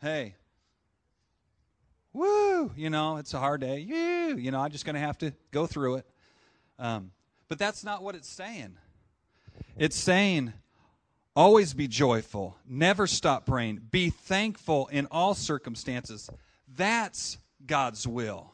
hey, 0.02 0.34
woo, 2.12 2.72
you 2.76 2.90
know, 2.90 3.18
it's 3.18 3.34
a 3.34 3.38
hard 3.38 3.60
day. 3.60 3.78
You, 3.78 4.36
you 4.36 4.50
know, 4.50 4.58
I'm 4.60 4.72
just 4.72 4.84
going 4.84 4.94
to 4.94 5.00
have 5.00 5.18
to 5.18 5.32
go 5.52 5.68
through 5.68 5.96
it. 5.96 6.06
Um, 6.80 7.12
but 7.48 7.58
that's 7.58 7.84
not 7.84 8.02
what 8.02 8.14
it's 8.14 8.28
saying. 8.28 8.76
It's 9.76 9.96
saying, 9.96 10.52
always 11.36 11.74
be 11.74 11.88
joyful, 11.88 12.56
never 12.66 13.06
stop 13.06 13.46
praying, 13.46 13.80
be 13.90 14.10
thankful 14.10 14.86
in 14.88 15.06
all 15.10 15.34
circumstances. 15.34 16.30
That's 16.76 17.38
God's 17.66 18.06
will. 18.06 18.52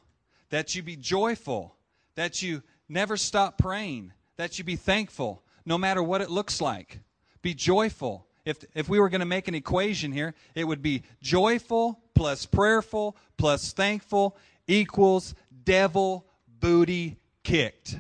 That 0.51 0.75
you 0.75 0.83
be 0.83 0.97
joyful, 0.97 1.77
that 2.17 2.43
you 2.43 2.63
never 2.89 3.17
stop 3.17 3.59
praying, 3.59 4.13
that 4.37 4.59
you 4.59 4.65
be 4.65 4.77
thankful 4.77 5.43
no 5.67 5.79
matter 5.79 6.03
what 6.03 6.21
it 6.23 6.31
looks 6.31 6.61
like. 6.61 7.01
Be 7.43 7.55
joyful. 7.55 8.27
If, 8.45 8.65
if 8.75 8.89
we 8.89 8.99
were 8.99 9.09
going 9.11 9.21
to 9.21 9.27
make 9.27 9.47
an 9.49 9.55
equation 9.55 10.11
here, 10.13 10.35
it 10.55 10.65
would 10.65 10.83
be 10.83 11.03
joyful 11.23 12.01
plus 12.15 12.45
prayerful 12.47 13.17
plus 13.37 13.73
thankful 13.73 14.37
equals 14.67 15.35
devil 15.65 16.27
booty 16.59 17.17
kicked. 17.45 17.99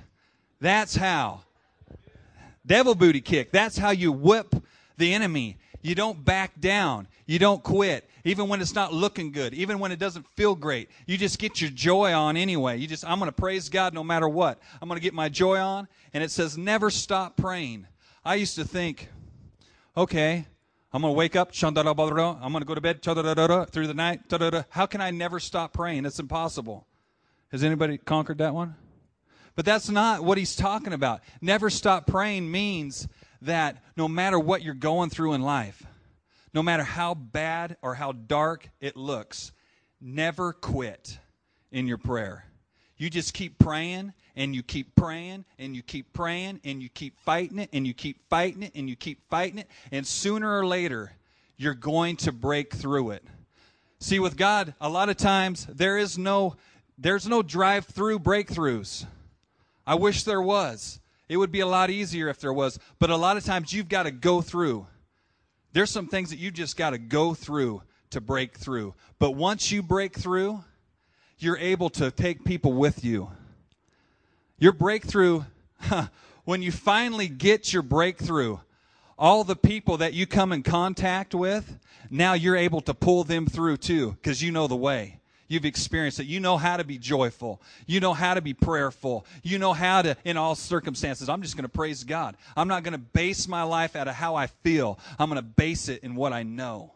That's 0.61 0.95
how. 0.95 1.41
Devil 2.67 2.95
booty 2.95 3.21
kick. 3.21 3.51
That's 3.51 3.79
how 3.79 3.91
you 3.91 4.13
whip 4.13 4.55
the 4.99 5.15
enemy. 5.15 5.57
You 5.83 5.95
don't 5.95 6.23
back 6.23 6.61
down. 6.61 7.09
You 7.27 7.39
don't 7.39 7.63
quit. 7.63 8.09
Even 8.25 8.49
when 8.49 8.61
it's 8.61 8.75
not 8.75 8.93
looking 8.93 9.33
good, 9.33 9.55
even 9.55 9.79
when 9.79 9.91
it 9.93 9.99
doesn't 9.99 10.27
feel 10.37 10.55
great, 10.55 10.91
you 11.07 11.17
just 11.17 11.39
get 11.39 11.59
your 11.63 11.71
joy 11.71 12.13
on 12.13 12.37
anyway. 12.37 12.77
You 12.77 12.87
just, 12.87 13.03
I'm 13.07 13.19
going 13.19 13.31
to 13.31 13.35
praise 13.35 13.71
God 13.71 13.95
no 13.95 14.05
matter 14.05 14.29
what. 14.29 14.59
I'm 14.83 14.89
going 14.89 14.99
to 15.01 15.03
get 15.03 15.15
my 15.15 15.31
joy 15.31 15.57
on. 15.59 15.89
And 16.13 16.23
it 16.23 16.31
says, 16.31 16.59
never 16.59 16.91
stop 16.91 17.37
praying. 17.39 17.87
I 18.23 18.35
used 18.35 18.57
to 18.57 18.65
think, 18.65 19.09
okay, 19.97 20.45
I'm 20.93 21.01
going 21.01 21.15
to 21.15 21.17
wake 21.17 21.35
up, 21.35 21.53
I'm 21.63 21.73
going 21.73 21.85
to 22.59 22.65
go 22.67 22.75
to 22.75 22.81
bed 22.83 23.01
through 23.03 23.15
the 23.87 23.95
night. 23.97 24.21
How 24.69 24.85
can 24.85 25.01
I 25.01 25.11
never 25.11 25.41
stop 25.41 25.73
praying? 25.73 26.05
It's 26.05 26.19
impossible. 26.21 26.87
Has 27.53 27.65
anybody 27.65 27.97
conquered 27.97 28.37
that 28.39 28.53
one? 28.53 28.75
But 29.61 29.67
that's 29.67 29.91
not 29.91 30.25
what 30.25 30.39
he's 30.39 30.57
talking 30.57 30.95
about. 30.95 31.21
Never 31.43 31.69
stop 31.69 32.07
praying 32.07 32.51
means 32.51 33.07
that 33.43 33.85
no 33.95 34.09
matter 34.09 34.39
what 34.39 34.63
you're 34.63 34.73
going 34.73 35.11
through 35.11 35.35
in 35.35 35.43
life, 35.43 35.83
no 36.55 36.63
matter 36.63 36.83
how 36.83 37.13
bad 37.13 37.77
or 37.83 37.95
how 37.95 38.13
dark 38.13 38.71
it 38.81 38.97
looks, 38.97 39.53
never 40.01 40.55
quit 40.55 41.19
in 41.71 41.87
your 41.87 41.99
prayer. 41.99 42.47
You 42.97 43.11
just 43.11 43.35
keep 43.35 43.59
praying 43.59 44.15
and 44.35 44.55
you 44.55 44.63
keep 44.63 44.95
praying 44.95 45.45
and 45.59 45.77
you 45.77 45.83
keep 45.83 46.11
praying 46.15 46.61
and 46.65 46.83
you 46.83 46.89
keep 46.89 47.19
fighting 47.21 47.59
it 47.59 47.69
and 47.75 47.87
you 47.87 47.93
keep 47.93 48.17
fighting 48.31 48.63
it 48.63 48.73
and 48.75 48.89
you 48.89 48.97
keep 48.97 49.29
fighting 49.29 49.59
it. 49.59 49.69
And 49.93 50.07
sooner 50.07 50.59
or 50.59 50.67
later, 50.67 51.13
you're 51.59 51.75
going 51.75 52.17
to 52.17 52.33
break 52.33 52.73
through 52.75 53.11
it. 53.11 53.25
See, 53.99 54.21
with 54.21 54.39
God, 54.39 54.73
a 54.81 54.89
lot 54.89 55.11
of 55.11 55.19
times 55.19 55.67
there 55.67 55.99
is 55.99 56.17
no 56.17 56.57
there's 56.97 57.27
no 57.29 57.43
drive-through 57.43 58.21
breakthroughs. 58.21 59.05
I 59.91 59.95
wish 59.97 60.23
there 60.23 60.41
was. 60.41 61.01
It 61.29 61.37
would 61.37 61.51
be 61.51 61.59
a 61.59 61.67
lot 61.67 61.91
easier 61.91 62.29
if 62.29 62.39
there 62.39 62.53
was. 62.53 62.79
But 63.01 63.11
a 63.11 63.17
lot 63.17 63.37
of 63.37 63.45
times 63.45 63.73
you've 63.73 63.89
got 63.89 64.05
to 64.05 64.13
go 64.13 64.41
through. 64.41 64.87
There's 65.73 65.91
some 65.91 66.07
things 66.07 66.31
that 66.31 66.37
you 66.39 66.53
just 66.53 66.77
got 66.77 66.91
to 66.91 66.99
go 66.99 67.35
through 67.35 67.83
to 68.11 68.21
break 68.21 68.57
through. 68.57 68.95
But 69.19 69.33
once 69.33 69.73
you 69.73 69.83
break 69.83 70.17
through, 70.17 70.63
you're 71.41 71.59
able 71.59 71.91
to 71.91 72.13
take 72.13 72.45
people 72.45 72.73
with 72.73 73.05
you. 73.05 73.33
Your 74.61 74.71
breakthrough, 74.71 75.43
huh, 75.81 76.07
when 76.45 76.63
you 76.63 76.71
finally 76.71 77.27
get 77.27 77.73
your 77.73 77.83
breakthrough, 77.83 78.59
all 79.19 79.43
the 79.43 79.57
people 79.57 79.97
that 79.97 80.15
you 80.15 80.25
come 80.25 80.53
in 80.53 80.63
contact 80.63 81.35
with, 81.35 81.81
now 82.11 82.35
you're 82.35 82.57
able 82.57 82.81
to 82.83 82.95
pull 82.95 83.25
them 83.25 83.45
through 83.45 83.79
too, 83.79 84.13
because 84.13 84.41
you 84.41 84.53
know 84.53 84.69
the 84.69 84.77
way 84.77 85.20
you've 85.51 85.67
experienced 85.67 86.21
it. 86.21 86.25
You 86.27 86.39
know 86.41 86.57
how 86.57 86.77
to 86.79 86.85
be 86.85 86.97
joyful. 86.97 87.61
You 87.87 87.99
know 88.01 88.15
how 88.15 88.33
to 88.35 88.41
be 88.41 88.55
prayerful. 88.55 89.27
You 89.43 89.59
know 89.59 89.73
how 89.75 90.01
to, 90.01 90.17
in 90.25 90.37
all 90.37 90.55
circumstances, 90.55 91.29
I'm 91.29 91.43
just 91.43 91.57
going 91.57 91.65
to 91.65 91.69
praise 91.69 92.05
God. 92.05 92.37
I'm 92.57 92.69
not 92.69 92.85
going 92.85 92.93
to 92.93 92.99
base 92.99 93.49
my 93.49 93.65
life 93.65 93.97
out 93.97 94.09
of 94.09 94.15
how 94.15 94.37
I 94.37 94.47
feel. 94.47 94.99
I'm 95.19 95.29
going 95.29 95.39
to 95.43 95.43
base 95.43 95.89
it 95.89 96.03
in 96.05 96.15
what 96.15 96.33
I 96.33 96.45
know. 96.45 96.95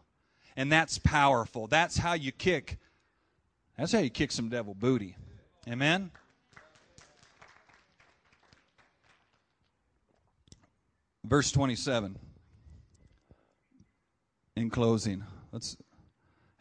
And 0.56 0.70
that's 0.70 0.98
powerful. 0.98 1.66
That's 1.66 1.98
how 1.98 2.12
you 2.14 2.30
kick. 2.30 2.78
That's 3.76 3.90
how 3.90 3.98
you 3.98 4.10
kick 4.10 4.30
some 4.30 4.48
devil 4.48 4.72
booty. 4.72 5.16
Amen? 5.68 6.12
Verse 11.24 11.50
27. 11.50 12.16
In 14.56 14.70
closing, 14.70 15.24
let's. 15.50 15.76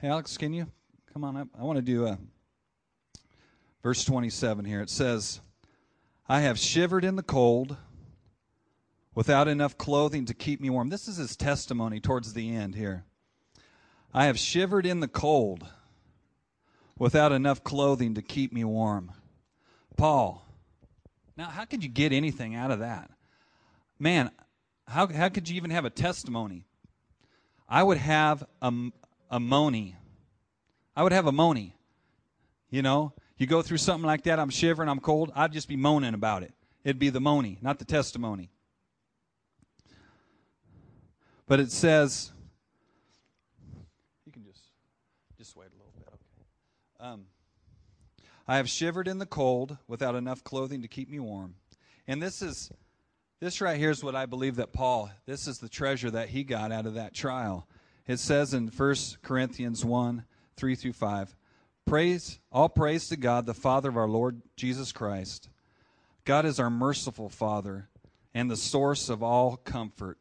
Hey, 0.01 0.07
Alex, 0.07 0.35
can 0.35 0.51
you 0.51 0.65
Come 1.13 1.23
on 1.25 1.37
up. 1.37 1.47
I 1.57 1.61
want 1.61 1.75
to 1.77 1.83
do 1.83 2.07
a 2.07 2.13
uh, 2.13 2.15
verse 3.83 4.03
27 4.03 4.65
here. 4.65 4.81
It 4.81 4.89
says, 4.89 5.41
I 6.27 6.41
have 6.41 6.57
shivered 6.57 7.05
in 7.05 7.17
the 7.17 7.21
cold 7.21 7.77
without 9.13 9.47
enough 9.47 9.77
clothing 9.77 10.25
to 10.25 10.33
keep 10.33 10.59
me 10.59 10.71
warm. 10.71 10.89
This 10.89 11.07
is 11.07 11.17
his 11.17 11.35
testimony 11.37 11.99
towards 11.99 12.33
the 12.33 12.55
end 12.55 12.73
here. 12.73 13.03
I 14.11 14.25
have 14.25 14.39
shivered 14.39 14.87
in 14.87 15.01
the 15.01 15.07
cold 15.07 15.67
without 16.97 17.31
enough 17.31 17.63
clothing 17.63 18.15
to 18.15 18.23
keep 18.23 18.51
me 18.51 18.63
warm. 18.63 19.11
Paul, 19.95 20.43
now 21.37 21.45
how 21.47 21.65
could 21.65 21.83
you 21.83 21.89
get 21.89 22.11
anything 22.11 22.55
out 22.55 22.71
of 22.71 22.79
that? 22.79 23.11
Man, 23.99 24.31
how, 24.87 25.05
how 25.05 25.29
could 25.29 25.47
you 25.47 25.57
even 25.57 25.69
have 25.69 25.85
a 25.85 25.89
testimony? 25.91 26.65
I 27.69 27.83
would 27.83 27.97
have 27.99 28.43
a, 28.63 28.71
a 29.29 29.39
money 29.39 29.95
I 30.95 31.03
would 31.03 31.11
have 31.11 31.25
a 31.27 31.31
moany. 31.31 31.71
You 32.69 32.81
know, 32.81 33.13
you 33.37 33.47
go 33.47 33.61
through 33.61 33.77
something 33.77 34.05
like 34.05 34.23
that, 34.23 34.39
I'm 34.39 34.49
shivering, 34.49 34.89
I'm 34.89 34.99
cold, 34.99 35.31
I'd 35.35 35.51
just 35.51 35.67
be 35.67 35.75
moaning 35.75 36.13
about 36.13 36.43
it. 36.43 36.53
It'd 36.83 36.99
be 36.99 37.09
the 37.09 37.21
moaning, 37.21 37.57
not 37.61 37.79
the 37.79 37.85
testimony. 37.85 38.49
But 41.45 41.59
it 41.59 41.71
says, 41.71 42.31
you 44.25 44.31
can 44.31 44.43
just 44.43 44.61
just 45.37 45.55
wait 45.55 45.67
a 45.67 45.73
little 45.77 45.93
bit, 45.97 46.07
okay? 46.07 47.07
Um, 47.11 47.25
I 48.47 48.57
have 48.57 48.69
shivered 48.69 49.07
in 49.07 49.19
the 49.19 49.25
cold 49.25 49.77
without 49.87 50.15
enough 50.15 50.43
clothing 50.43 50.81
to 50.81 50.87
keep 50.87 51.09
me 51.09 51.19
warm, 51.19 51.55
and 52.07 52.21
this 52.21 52.41
is 52.41 52.71
this 53.39 53.61
right 53.61 53.77
here 53.77 53.89
is 53.89 54.03
what 54.03 54.15
I 54.15 54.25
believe 54.25 54.55
that 54.55 54.71
Paul. 54.73 55.11
This 55.25 55.47
is 55.47 55.59
the 55.59 55.67
treasure 55.69 56.09
that 56.11 56.29
he 56.29 56.43
got 56.45 56.71
out 56.71 56.85
of 56.85 56.93
that 56.93 57.13
trial. 57.13 57.67
It 58.07 58.17
says 58.19 58.53
in 58.53 58.69
1 58.69 58.95
Corinthians 59.21 59.83
1 59.83 60.23
3 60.55 60.75
through 60.75 60.93
5. 60.93 61.35
Praise, 61.85 62.39
all 62.51 62.69
praise 62.69 63.09
to 63.09 63.17
God, 63.17 63.45
the 63.45 63.53
Father 63.53 63.89
of 63.89 63.97
our 63.97 64.07
Lord 64.07 64.41
Jesus 64.55 64.91
Christ. 64.91 65.49
God 66.25 66.45
is 66.45 66.59
our 66.59 66.69
merciful 66.69 67.29
Father 67.29 67.89
and 68.33 68.49
the 68.49 68.55
source 68.55 69.09
of 69.09 69.21
all 69.21 69.57
comfort. 69.57 70.17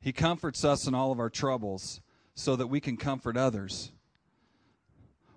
He 0.00 0.12
comforts 0.12 0.64
us 0.64 0.86
in 0.86 0.94
all 0.94 1.12
of 1.12 1.20
our 1.20 1.30
troubles 1.30 2.00
so 2.34 2.56
that 2.56 2.66
we 2.68 2.80
can 2.80 2.96
comfort 2.96 3.36
others. 3.36 3.92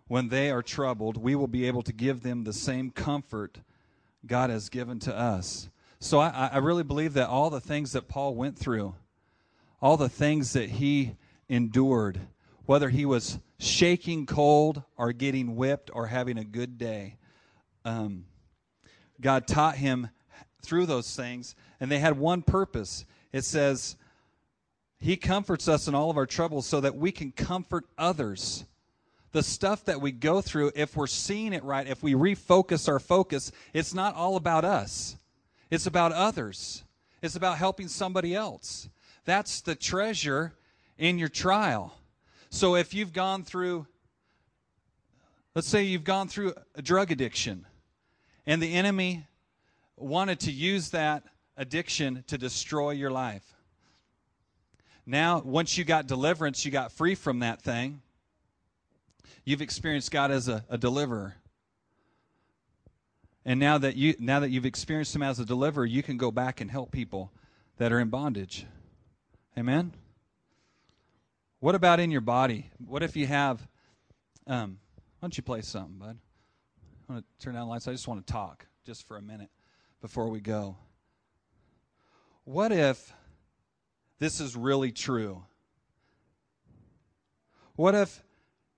When 0.07 0.29
they 0.29 0.49
are 0.49 0.61
troubled, 0.63 1.17
we 1.17 1.35
will 1.35 1.47
be 1.47 1.65
able 1.67 1.81
to 1.83 1.93
give 1.93 2.21
them 2.21 2.43
the 2.43 2.53
same 2.53 2.91
comfort 2.91 3.59
God 4.25 4.49
has 4.49 4.69
given 4.69 4.99
to 5.01 5.15
us. 5.15 5.69
So 5.99 6.19
I, 6.19 6.51
I 6.53 6.57
really 6.59 6.83
believe 6.83 7.13
that 7.15 7.27
all 7.29 7.49
the 7.49 7.59
things 7.59 7.91
that 7.91 8.07
Paul 8.07 8.35
went 8.35 8.57
through, 8.57 8.95
all 9.81 9.97
the 9.97 10.09
things 10.09 10.53
that 10.53 10.69
he 10.69 11.15
endured, 11.49 12.21
whether 12.65 12.89
he 12.89 13.05
was 13.05 13.39
shaking 13.59 14.25
cold 14.25 14.81
or 14.97 15.11
getting 15.13 15.55
whipped 15.55 15.91
or 15.93 16.07
having 16.07 16.37
a 16.37 16.43
good 16.43 16.77
day. 16.77 17.17
Um, 17.83 18.25
God 19.21 19.47
taught 19.47 19.75
him 19.75 20.09
through 20.63 20.87
those 20.87 21.15
things, 21.15 21.55
and 21.79 21.91
they 21.91 21.99
had 21.99 22.17
one 22.17 22.41
purpose. 22.41 23.05
It 23.31 23.43
says, 23.43 23.95
He 24.99 25.15
comforts 25.15 25.67
us 25.67 25.87
in 25.87 25.93
all 25.95 26.09
of 26.09 26.17
our 26.17 26.25
troubles 26.25 26.65
so 26.65 26.81
that 26.81 26.95
we 26.95 27.11
can 27.11 27.31
comfort 27.31 27.85
others. 27.97 28.65
The 29.31 29.43
stuff 29.43 29.85
that 29.85 30.01
we 30.01 30.11
go 30.11 30.41
through, 30.41 30.71
if 30.75 30.95
we're 30.95 31.07
seeing 31.07 31.53
it 31.53 31.63
right, 31.63 31.85
if 31.87 32.01
we 32.01 32.13
refocus 32.13 32.87
our 32.87 32.99
focus, 32.99 33.51
it's 33.73 33.93
not 33.93 34.15
all 34.15 34.37
about 34.37 34.65
us, 34.65 35.17
it's 35.69 35.85
about 35.85 36.13
others, 36.13 36.83
it's 37.21 37.35
about 37.35 37.57
helping 37.57 37.87
somebody 37.87 38.33
else. 38.33 38.89
That's 39.25 39.61
the 39.61 39.75
treasure 39.75 40.53
in 40.97 41.19
your 41.19 41.29
trial 41.29 41.95
so 42.55 42.75
if 42.77 42.93
you've 42.93 43.11
gone 43.11 43.43
through, 43.43 43.85
let's 45.55 45.67
say 45.67 45.83
you've 45.83 46.05
gone 46.05 46.29
through 46.29 46.53
a 46.75 46.81
drug 46.81 47.11
addiction, 47.11 47.65
and 48.45 48.61
the 48.63 48.75
enemy 48.75 49.27
wanted 49.97 50.39
to 50.39 50.53
use 50.53 50.91
that 50.91 51.23
addiction 51.57 52.23
to 52.27 52.37
destroy 52.37 52.91
your 52.91 53.11
life. 53.11 53.43
Now, 55.05 55.41
once 55.41 55.77
you 55.77 55.83
got 55.83 56.07
deliverance, 56.07 56.63
you 56.63 56.71
got 56.71 56.93
free 56.93 57.13
from 57.13 57.39
that 57.39 57.61
thing. 57.61 58.01
You've 59.43 59.61
experienced 59.61 60.11
God 60.11 60.31
as 60.31 60.47
a, 60.47 60.63
a 60.69 60.77
deliverer. 60.77 61.35
And 63.43 63.59
now 63.59 63.77
that 63.79 63.97
you 63.97 64.15
now 64.17 64.39
that 64.39 64.49
you've 64.49 64.65
experienced 64.65 65.13
him 65.13 65.23
as 65.23 65.39
a 65.41 65.45
deliverer, 65.45 65.85
you 65.87 66.01
can 66.01 66.15
go 66.15 66.31
back 66.31 66.61
and 66.61 66.71
help 66.71 66.91
people 66.93 67.33
that 67.79 67.91
are 67.91 67.99
in 67.99 68.07
bondage. 68.07 68.65
Amen. 69.57 69.91
What 71.65 71.73
about 71.73 71.99
in 71.99 72.11
your 72.11 72.21
body? 72.21 72.69
What 72.77 73.01
if 73.01 73.15
you 73.15 73.25
have? 73.25 73.59
Um, 74.45 74.77
why 75.17 75.25
don't 75.25 75.35
you 75.35 75.41
play 75.41 75.61
something, 75.61 75.95
bud? 75.97 76.15
I 77.09 77.11
want 77.13 77.25
to 77.39 77.43
turn 77.43 77.55
down 77.55 77.65
the 77.65 77.69
lights. 77.71 77.87
I 77.87 77.91
just 77.91 78.07
want 78.07 78.23
to 78.23 78.31
talk 78.31 78.67
just 78.85 79.07
for 79.07 79.17
a 79.17 79.21
minute 79.23 79.49
before 79.99 80.29
we 80.29 80.41
go. 80.41 80.75
What 82.43 82.71
if 82.71 83.11
this 84.19 84.39
is 84.39 84.55
really 84.55 84.91
true? 84.91 85.41
What 87.77 87.95
if, 87.95 88.21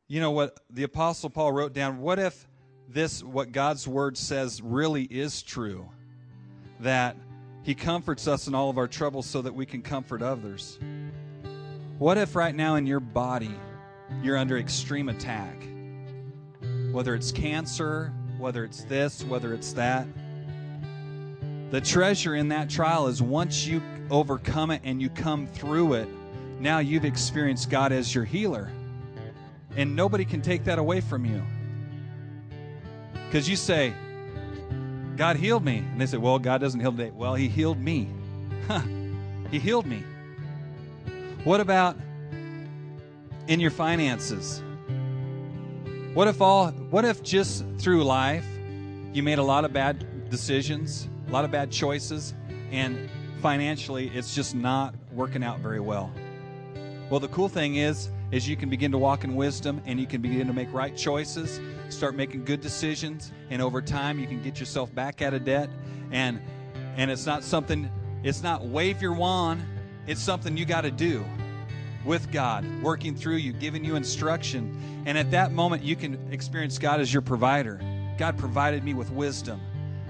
you 0.08 0.22
know, 0.22 0.32
what 0.32 0.58
the 0.70 0.84
Apostle 0.84 1.30
Paul 1.30 1.52
wrote 1.52 1.74
down? 1.74 2.00
What 2.00 2.20
if 2.20 2.48
this, 2.88 3.22
what 3.22 3.52
God's 3.52 3.86
Word 3.86 4.18
says, 4.18 4.62
really 4.62 5.04
is 5.04 5.44
true? 5.44 5.90
That 6.80 7.18
He 7.64 7.76
comforts 7.76 8.30
us 8.30 8.48
in 8.48 8.56
all 8.56 8.70
of 8.70 8.78
our 8.78 8.88
troubles 8.88 9.26
so 9.26 9.42
that 9.42 9.54
we 9.54 9.66
can 9.66 9.82
comfort 9.82 10.22
others. 10.22 10.80
What 12.00 12.20
if 12.20 12.36
right 12.36 12.54
now 12.54 12.76
in 12.76 12.86
your 12.86 13.00
body 13.00 13.50
you're 14.22 14.38
under 14.38 14.60
extreme 14.60 15.10
attack? 15.10 15.68
Whether 16.92 17.16
it's 17.16 17.32
cancer, 17.32 18.14
whether 18.38 18.64
it's 18.64 18.84
this, 18.84 19.24
whether 19.24 19.52
it's 19.52 19.74
that. 19.74 20.06
The 21.72 21.82
treasure 21.82 22.36
in 22.36 22.50
that 22.50 22.70
trial 22.70 23.08
is 23.08 23.24
once 23.24 23.66
you 23.66 23.82
overcome 24.12 24.70
it 24.70 24.82
and 24.84 25.02
you 25.02 25.10
come 25.10 25.48
through 25.48 25.94
it, 25.94 26.08
now 26.60 26.78
you've 26.78 27.04
experienced 27.04 27.72
God 27.72 27.92
as 27.92 28.14
your 28.14 28.26
healer. 28.26 28.70
And 29.76 29.96
nobody 29.96 30.24
can 30.24 30.44
take 30.44 30.64
that 30.66 30.78
away 30.78 31.02
from 31.02 31.26
you. 31.26 31.42
Because 33.26 33.50
you 33.50 33.56
say, 33.56 33.92
God 35.16 35.36
healed 35.36 35.66
me. 35.66 35.80
And 35.80 36.00
they 36.00 36.06
say, 36.06 36.18
Well, 36.18 36.38
God 36.38 36.62
doesn't 36.62 36.80
heal 36.80 36.92
today. 36.92 37.10
Well, 37.10 37.34
He 37.34 37.48
healed 37.50 37.80
me. 37.80 38.08
he 39.50 39.58
healed 39.58 39.88
me. 39.88 40.04
What 41.48 41.62
about 41.62 41.96
in 43.48 43.62
your 43.62 43.72
finances? 43.72 44.62
What 46.14 46.28
if 46.28 46.42
all 46.42 46.72
what 46.72 47.06
if 47.06 47.24
just 47.24 47.64
through 47.78 48.04
life 48.04 48.46
you 49.14 49.24
made 49.24 49.38
a 49.38 49.44
lot 49.44 49.64
of 49.64 49.72
bad 49.72 50.30
decisions, 50.30 51.08
a 51.26 51.32
lot 51.32 51.46
of 51.46 51.50
bad 51.52 51.72
choices 51.72 52.34
and 52.70 53.10
financially 53.42 54.10
it's 54.10 54.36
just 54.36 54.56
not 54.56 54.94
working 55.14 55.42
out 55.42 55.60
very 55.60 55.80
well? 55.80 56.12
Well, 57.10 57.22
the 57.22 57.30
cool 57.30 57.48
thing 57.48 57.76
is 57.78 58.10
is 58.34 58.46
you 58.46 58.58
can 58.58 58.70
begin 58.70 58.92
to 58.92 58.98
walk 58.98 59.24
in 59.24 59.34
wisdom 59.34 59.82
and 59.86 60.02
you 60.02 60.06
can 60.06 60.22
begin 60.22 60.48
to 60.48 60.54
make 60.54 60.68
right 60.74 60.98
choices, 60.98 61.62
start 61.88 62.14
making 62.14 62.44
good 62.44 62.60
decisions, 62.60 63.32
and 63.50 63.62
over 63.62 63.82
time 63.82 64.20
you 64.20 64.28
can 64.28 64.44
get 64.44 64.60
yourself 64.60 64.94
back 64.94 65.22
out 65.22 65.34
of 65.34 65.46
debt. 65.46 65.70
And 66.12 66.42
and 66.98 67.10
it's 67.10 67.26
not 67.26 67.42
something 67.42 67.90
it's 68.22 68.44
not 68.44 68.66
wave 68.66 69.02
your 69.02 69.14
wand, 69.14 69.64
it's 70.08 70.22
something 70.22 70.58
you 70.58 70.66
got 70.66 70.82
to 70.82 70.92
do 70.92 71.24
with 72.08 72.32
God, 72.32 72.66
working 72.82 73.16
through 73.16 73.36
you, 73.36 73.54
giving 73.54 73.84
you 73.84 73.96
instruction. 73.96 74.76
And 75.06 75.18
at 75.18 75.30
that 75.32 75.52
moment, 75.52 75.84
you 75.84 75.96
can 75.96 76.18
experience 76.32 76.78
God 76.80 77.02
as 77.02 77.12
your 77.14 77.22
provider. 77.22 77.80
God 78.18 78.38
provided 78.38 78.84
me 78.84 78.94
with 78.94 79.12
wisdom, 79.12 79.60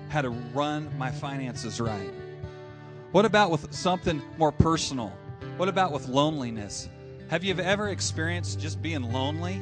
how 0.10 0.22
to 0.22 0.30
run 0.30 0.96
my 0.98 1.12
finances 1.12 1.82
right. 1.82 2.12
What 3.12 3.26
about 3.26 3.52
with 3.52 3.74
something 3.74 4.22
more 4.38 4.52
personal? 4.52 5.10
What 5.58 5.68
about 5.70 5.92
with 5.92 6.08
loneliness? 6.08 6.88
Have 7.30 7.44
you 7.44 7.54
ever 7.58 7.90
experienced 7.90 8.60
just 8.60 8.82
being 8.82 9.12
lonely? 9.12 9.60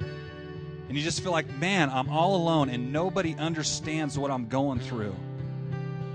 And 0.00 0.96
you 0.96 1.04
just 1.04 1.22
feel 1.22 1.30
like, 1.30 1.48
man, 1.58 1.88
I'm 1.90 2.08
all 2.08 2.34
alone 2.36 2.68
and 2.70 2.92
nobody 2.92 3.36
understands 3.38 4.18
what 4.18 4.30
I'm 4.32 4.48
going 4.48 4.80
through. 4.80 5.14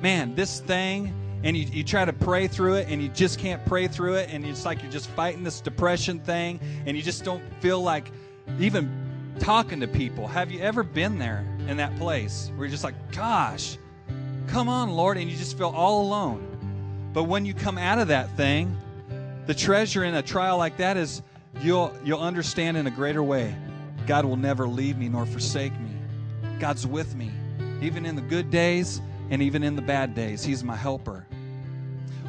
Man, 0.02 0.36
this 0.36 0.60
thing 0.60 1.14
and 1.46 1.56
you, 1.56 1.64
you 1.72 1.84
try 1.84 2.04
to 2.04 2.12
pray 2.12 2.48
through 2.48 2.74
it 2.74 2.88
and 2.90 3.02
you 3.02 3.08
just 3.10 3.38
can't 3.38 3.64
pray 3.68 3.88
through 3.88 4.16
it 4.16 4.30
and 4.32 4.44
it's 4.46 4.66
like 4.66 4.82
you're 4.82 4.92
just 4.92 5.08
fighting 5.12 5.44
this 5.44 5.62
depression 5.62 6.20
thing 6.20 6.60
and 6.88 6.98
you 6.98 7.04
just 7.04 7.24
don't 7.24 7.42
feel 7.62 7.82
like 7.82 8.12
even 8.60 8.92
talking 9.40 9.80
to 9.80 9.88
people 9.88 10.28
have 10.28 10.52
you 10.52 10.60
ever 10.60 10.82
been 10.82 11.20
there 11.20 11.46
in 11.68 11.78
that 11.78 11.96
place 11.98 12.52
where 12.56 12.66
you're 12.66 12.72
just 12.72 12.84
like 12.84 12.96
gosh 13.12 13.78
come 14.48 14.68
on 14.68 14.90
lord 14.90 15.18
and 15.18 15.30
you 15.30 15.38
just 15.38 15.56
feel 15.58 15.70
all 15.76 16.02
alone 16.02 16.42
but 17.14 17.24
when 17.26 17.46
you 17.46 17.54
come 17.54 17.78
out 17.78 18.00
of 18.00 18.08
that 18.08 18.28
thing 18.36 18.76
the 19.46 19.54
treasure 19.54 20.04
in 20.04 20.16
a 20.16 20.22
trial 20.24 20.58
like 20.58 20.76
that 20.78 20.98
is 20.98 21.22
you'll 21.62 21.94
you'll 22.04 22.20
understand 22.20 22.76
in 22.76 22.88
a 22.88 22.92
greater 22.92 23.22
way 23.22 23.56
god 24.08 24.26
will 24.26 24.38
never 24.38 24.68
leave 24.68 24.98
me 24.98 25.08
nor 25.10 25.26
forsake 25.28 25.74
me 25.80 25.92
god's 26.60 26.88
with 26.88 27.14
me 27.16 27.30
even 27.82 28.04
in 28.04 28.16
the 28.16 28.22
good 28.24 28.50
days 28.50 29.00
and 29.30 29.42
even 29.42 29.64
in 29.64 29.76
the 29.76 29.82
bad 29.82 30.16
days 30.16 30.44
he's 30.44 30.64
my 30.64 30.76
helper 30.76 31.28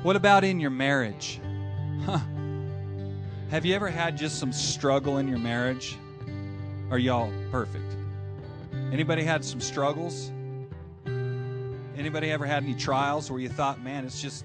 what 0.02 0.14
about 0.14 0.44
in 0.44 0.60
your 0.60 0.70
marriage? 0.70 1.40
Huh. 2.04 2.20
Have 3.50 3.64
you 3.64 3.74
ever 3.74 3.88
had 3.88 4.16
just 4.16 4.38
some 4.38 4.52
struggle 4.52 5.18
in 5.18 5.26
your 5.26 5.38
marriage? 5.38 5.96
Are 6.90 6.98
y'all 6.98 7.32
perfect? 7.50 7.96
Anybody 8.92 9.24
had 9.24 9.44
some 9.44 9.60
struggles? 9.60 10.30
Anybody 11.96 12.30
ever 12.30 12.44
had 12.46 12.62
any 12.62 12.74
trials 12.74 13.30
where 13.32 13.40
you 13.40 13.48
thought, 13.48 13.82
man, 13.82 14.04
it's 14.04 14.20
just, 14.22 14.44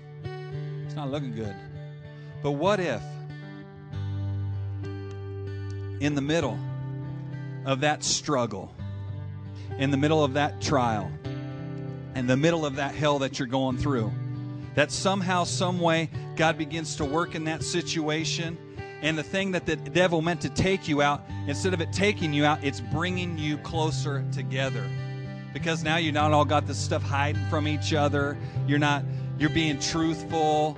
it's 0.86 0.96
not 0.96 1.12
looking 1.12 1.36
good? 1.36 1.56
But 2.42 2.52
what 2.52 2.80
if, 2.80 3.02
in 4.84 6.16
the 6.16 6.22
middle 6.22 6.58
of 7.66 7.82
that 7.82 8.04
struggle, 8.04 8.74
in 9.78 9.92
the 9.92 9.98
middle 9.98 10.24
of 10.24 10.34
that 10.34 10.60
trial, 10.62 11.12
in 12.16 12.26
the 12.26 12.38
middle 12.38 12.66
of 12.66 12.78
that 12.78 12.96
hell 12.96 13.20
that 13.20 13.38
you're 13.38 13.48
going 13.48 13.78
through, 13.78 14.12
that 14.76 14.92
somehow, 14.92 15.44
some 15.44 15.80
way, 15.80 16.10
God 16.36 16.58
begins 16.58 16.96
to 16.98 17.06
work 17.06 17.36
in 17.36 17.44
that 17.46 17.64
situation. 17.64 18.58
And 19.02 19.18
the 19.18 19.24
thing 19.24 19.52
that 19.52 19.66
the 19.66 19.76
devil 19.76 20.22
meant 20.22 20.42
to 20.42 20.50
take 20.50 20.88
you 20.88 21.02
out, 21.02 21.24
instead 21.48 21.74
of 21.74 21.82
it 21.82 21.92
taking 21.92 22.34
you 22.34 22.46
out, 22.46 22.64
it's 22.64 22.80
bringing 22.80 23.38
you 23.38 23.58
closer 23.60 24.24
together. 24.32 24.84
Because 25.54 25.84
now 25.84 25.98
you're 25.98 26.14
not 26.14 26.32
all 26.32 26.46
got 26.46 26.68
this 26.68 26.78
stuff 26.78 27.04
hiding 27.04 27.44
from 27.50 27.68
each 27.68 27.94
other. 27.94 28.38
You're 28.68 28.80
not, 28.80 29.04
you're 29.38 29.50
being 29.50 29.80
truthful. 29.80 30.78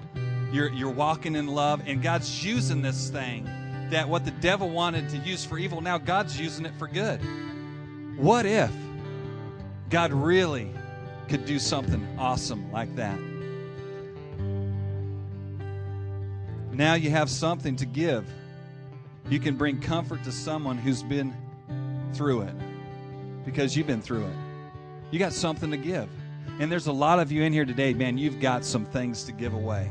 You're, 0.51 0.71
you're 0.71 0.89
walking 0.89 1.35
in 1.35 1.47
love. 1.47 1.81
And 1.85 2.01
God's 2.01 2.43
using 2.43 2.81
this 2.81 3.09
thing 3.09 3.47
that 3.91 4.07
what 4.09 4.25
the 4.25 4.31
devil 4.31 4.69
wanted 4.69 5.09
to 5.09 5.17
use 5.17 5.45
for 5.45 5.59
evil, 5.59 5.81
now 5.81 5.97
God's 5.99 6.39
using 6.39 6.65
it 6.65 6.73
for 6.79 6.87
good. 6.87 7.19
What 8.17 8.45
if 8.47 8.71
God 9.89 10.11
really 10.13 10.71
could 11.27 11.45
do 11.45 11.59
something 11.59 12.07
awesome 12.17 12.71
like 12.71 12.95
that? 12.95 13.19
Now 16.73 16.95
you 16.95 17.11
have 17.11 17.29
something 17.29 17.75
to 17.77 17.85
give. 17.85 18.27
You 19.29 19.39
can 19.39 19.55
bring 19.55 19.79
comfort 19.79 20.23
to 20.23 20.31
someone 20.31 20.77
who's 20.77 21.03
been 21.03 21.33
through 22.15 22.41
it 22.41 22.55
because 23.45 23.77
you've 23.77 23.85
been 23.87 24.01
through 24.01 24.23
it. 24.25 24.33
You 25.11 25.19
got 25.19 25.33
something 25.33 25.69
to 25.69 25.77
give. 25.77 26.09
And 26.59 26.71
there's 26.71 26.87
a 26.87 26.91
lot 26.93 27.19
of 27.19 27.31
you 27.31 27.43
in 27.43 27.53
here 27.53 27.65
today, 27.65 27.93
man, 27.93 28.17
you've 28.17 28.39
got 28.39 28.65
some 28.65 28.85
things 28.85 29.23
to 29.25 29.31
give 29.31 29.53
away. 29.53 29.89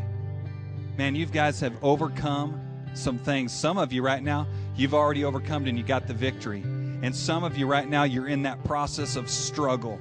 Man, 0.98 1.14
you 1.14 1.24
guys 1.26 1.60
have 1.60 1.72
overcome 1.82 2.60
some 2.94 3.16
things. 3.16 3.52
Some 3.52 3.78
of 3.78 3.92
you 3.92 4.02
right 4.02 4.22
now, 4.22 4.48
you've 4.76 4.92
already 4.94 5.24
overcome 5.24 5.66
and 5.66 5.78
you 5.78 5.84
got 5.84 6.08
the 6.08 6.14
victory. 6.14 6.62
And 6.62 7.14
some 7.14 7.44
of 7.44 7.56
you 7.56 7.66
right 7.66 7.88
now, 7.88 8.02
you're 8.02 8.28
in 8.28 8.42
that 8.42 8.62
process 8.64 9.14
of 9.14 9.30
struggle 9.30 10.00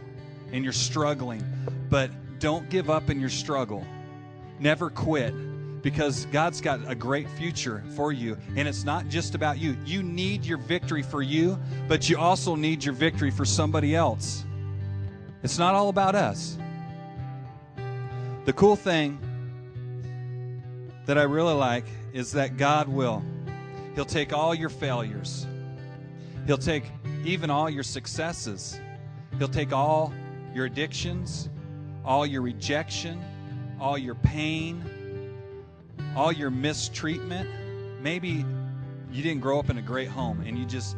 and 0.52 0.64
you're 0.64 0.74
struggling. 0.74 1.44
But 1.90 2.10
don't 2.40 2.70
give 2.70 2.90
up 2.90 3.12
in 3.12 3.20
your 3.20 3.30
struggle. 3.30 3.86
Never 4.60 4.90
quit 4.90 5.34
because 5.82 6.26
God's 6.28 6.62
got 6.62 6.80
a 6.90 6.96
great 6.96 7.30
future 7.32 7.84
for 7.96 8.12
you. 8.12 8.38
And 8.56 8.68
it's 8.68 8.84
not 8.84 9.08
just 9.08 9.36
about 9.36 9.58
you. 9.58 9.76
You 9.86 10.04
need 10.04 10.46
your 10.46 10.58
victory 10.58 11.02
for 11.04 11.22
you, 11.22 11.58
but 11.88 12.10
you 12.10 12.18
also 12.18 12.56
need 12.56 12.84
your 12.84 12.94
victory 12.94 13.32
for 13.32 13.46
somebody 13.46 13.96
else. 13.96 14.44
It's 15.44 15.58
not 15.58 15.74
all 15.74 15.90
about 15.90 16.16
us. 16.16 16.58
The 18.46 18.54
cool 18.54 18.76
thing 18.76 19.20
that 21.06 21.18
I 21.18 21.24
really 21.24 21.54
like 21.54 21.86
is 22.14 22.32
that 22.34 22.58
God 22.58 22.88
will. 22.88 23.24
He'll 23.96 24.06
take 24.06 24.34
all 24.34 24.54
your 24.56 24.70
failures, 24.70 25.48
He'll 26.48 26.58
take 26.58 26.84
even 27.26 27.50
all 27.50 27.70
your 27.70 27.84
successes, 27.84 28.80
He'll 29.38 29.48
take 29.48 29.74
all 29.74 30.14
your 30.54 30.66
addictions, 30.66 31.50
all 32.04 32.26
your 32.26 32.42
rejection, 32.42 33.24
all 33.80 33.98
your 33.98 34.16
pain 34.16 34.84
all 36.16 36.32
your 36.32 36.50
mistreatment. 36.52 37.50
Maybe 38.02 38.46
you 39.12 39.24
didn't 39.24 39.42
grow 39.42 39.60
up 39.60 39.70
in 39.70 39.78
a 39.78 39.82
great 39.82 40.10
home 40.10 40.42
and 40.46 40.58
you 40.58 40.66
just 40.66 40.96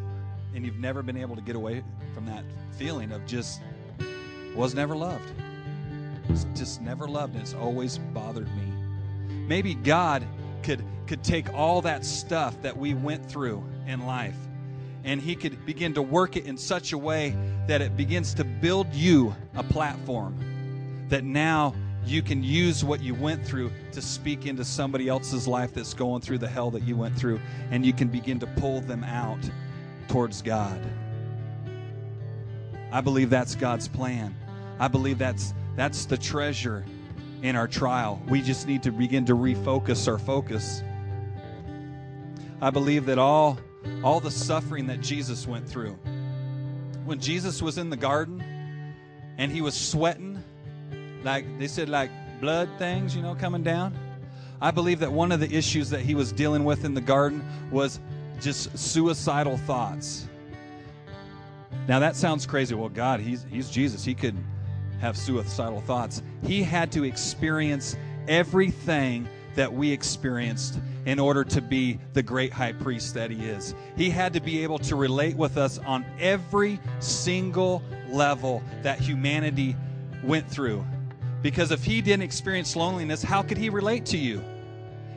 and 0.56 0.66
you've 0.66 0.78
never 0.80 1.02
been 1.02 1.18
able 1.18 1.36
to 1.36 1.42
get 1.42 1.56
away 1.56 1.84
from 2.14 2.26
that 2.28 2.44
feeling 2.78 3.12
of 3.12 3.26
just 3.26 3.60
was 4.56 4.76
never 4.76 4.96
loved. 4.96 5.32
Was 6.30 6.46
just 6.56 6.82
never 6.82 7.08
loved 7.08 7.34
and 7.34 7.42
it's 7.42 7.54
always 7.54 7.98
bothered 7.98 8.48
me. 8.56 9.34
Maybe 9.48 9.76
God 9.76 10.26
could 10.64 10.84
could 11.08 11.24
take 11.24 11.54
all 11.54 11.82
that 11.82 12.06
stuff 12.06 12.60
that 12.62 12.76
we 12.78 12.94
went 12.94 13.30
through 13.30 13.64
in 13.88 14.06
life 14.06 14.38
and 15.04 15.20
he 15.22 15.36
could 15.36 15.64
begin 15.66 15.94
to 15.96 16.02
work 16.02 16.38
it 16.38 16.46
in 16.46 16.58
such 16.58 16.94
a 16.94 16.98
way 16.98 17.36
that 17.68 17.82
it 17.82 17.98
begins 17.98 18.34
to 18.36 18.44
build 18.46 18.92
you 18.96 19.36
a 19.56 19.64
platform 19.64 20.36
that 21.10 21.24
now 21.26 21.76
you 22.06 22.22
can 22.22 22.44
use 22.44 22.84
what 22.84 23.02
you 23.02 23.14
went 23.14 23.46
through 23.46 23.72
to 23.92 24.02
speak 24.02 24.46
into 24.46 24.64
somebody 24.66 25.08
else's 25.08 25.48
life 25.48 25.74
that's 25.74 25.94
going 25.94 26.22
through 26.22 26.38
the 26.38 26.48
hell 26.48 26.70
that 26.72 26.84
you 26.84 26.96
went 26.98 27.16
through, 27.18 27.40
and 27.72 27.86
you 27.86 27.94
can 27.94 28.08
begin 28.08 28.40
to 28.40 28.48
pull 28.48 28.82
them 28.82 29.04
out 29.04 29.50
towards 30.08 30.42
God. 30.42 30.80
I 32.92 33.00
believe 33.02 33.30
that's 33.30 33.56
God's 33.56 33.88
plan. 33.88 34.36
I 34.80 34.88
believe 34.88 35.18
that's 35.18 35.54
that's 35.76 36.06
the 36.06 36.18
treasure 36.18 36.86
in 37.42 37.56
our 37.56 37.68
trial. 37.68 38.22
We 38.30 38.42
just 38.42 38.68
need 38.68 38.84
to 38.84 38.92
begin 38.92 39.26
to 39.26 39.34
refocus 39.36 40.08
our 40.08 40.20
focus. 40.20 40.84
I 42.62 42.70
believe 42.70 43.06
that 43.08 43.18
all 43.18 43.58
all 44.04 44.20
the 44.20 44.32
suffering 44.32 44.88
that 44.88 45.02
Jesus 45.02 45.46
went 45.48 45.68
through 45.68 45.98
when 47.06 47.20
Jesus 47.20 47.62
was 47.62 47.78
in 47.78 47.90
the 47.90 47.98
garden 47.98 48.42
and 49.38 49.52
he 49.52 49.60
was 49.60 49.74
sweating 49.74 50.33
like 51.24 51.46
they 51.58 51.68
said 51.68 51.90
like 51.90 52.10
blood 52.42 52.70
things, 52.78 53.16
you 53.16 53.22
know, 53.22 53.36
coming 53.36 53.64
down. 53.64 53.94
I 54.62 54.72
believe 54.72 55.00
that 55.00 55.12
one 55.12 55.32
of 55.32 55.40
the 55.40 55.52
issues 55.54 55.90
that 55.90 56.02
he 56.02 56.16
was 56.16 56.32
dealing 56.32 56.64
with 56.64 56.86
in 56.86 56.94
the 56.94 57.02
garden 57.02 57.46
was 57.72 58.00
just 58.40 58.78
suicidal 58.78 59.58
thoughts. 59.60 60.28
Now 61.88 62.00
that 62.00 62.16
sounds 62.16 62.46
crazy. 62.46 62.76
Well, 62.76 62.90
God, 62.90 63.20
he's 63.20 63.46
he's 63.50 63.70
Jesus. 63.70 64.04
He 64.06 64.14
could 64.14 64.36
have 65.00 65.18
suicidal 65.18 65.82
thoughts. 65.82 66.24
He 66.44 66.64
had 66.64 66.92
to 66.94 67.04
experience 67.04 67.96
everything 68.28 69.28
that 69.56 69.72
we 69.72 69.92
experienced 69.92 70.80
in 71.06 71.20
order 71.20 71.44
to 71.44 71.62
be 71.62 72.00
the 72.14 72.24
great 72.24 72.52
high 72.52 72.72
priest 72.72 73.14
that 73.14 73.30
he 73.30 73.46
is. 73.46 73.76
He 73.98 74.10
had 74.10 74.34
to 74.34 74.40
be 74.40 74.64
able 74.64 74.80
to 74.80 74.96
relate 74.96 75.36
with 75.36 75.58
us 75.58 75.78
on 75.80 76.06
every 76.20 76.80
single 77.00 77.84
level 78.10 78.64
that 78.82 78.98
humanity 79.00 79.76
went 80.24 80.50
through. 80.50 80.84
Because 81.44 81.72
if 81.72 81.84
he 81.84 82.02
didn't 82.02 82.24
experience 82.24 82.74
loneliness, 82.76 83.22
how 83.22 83.44
could 83.44 83.58
he 83.58 83.70
relate 83.70 84.06
to 84.08 84.18
you? 84.18 84.42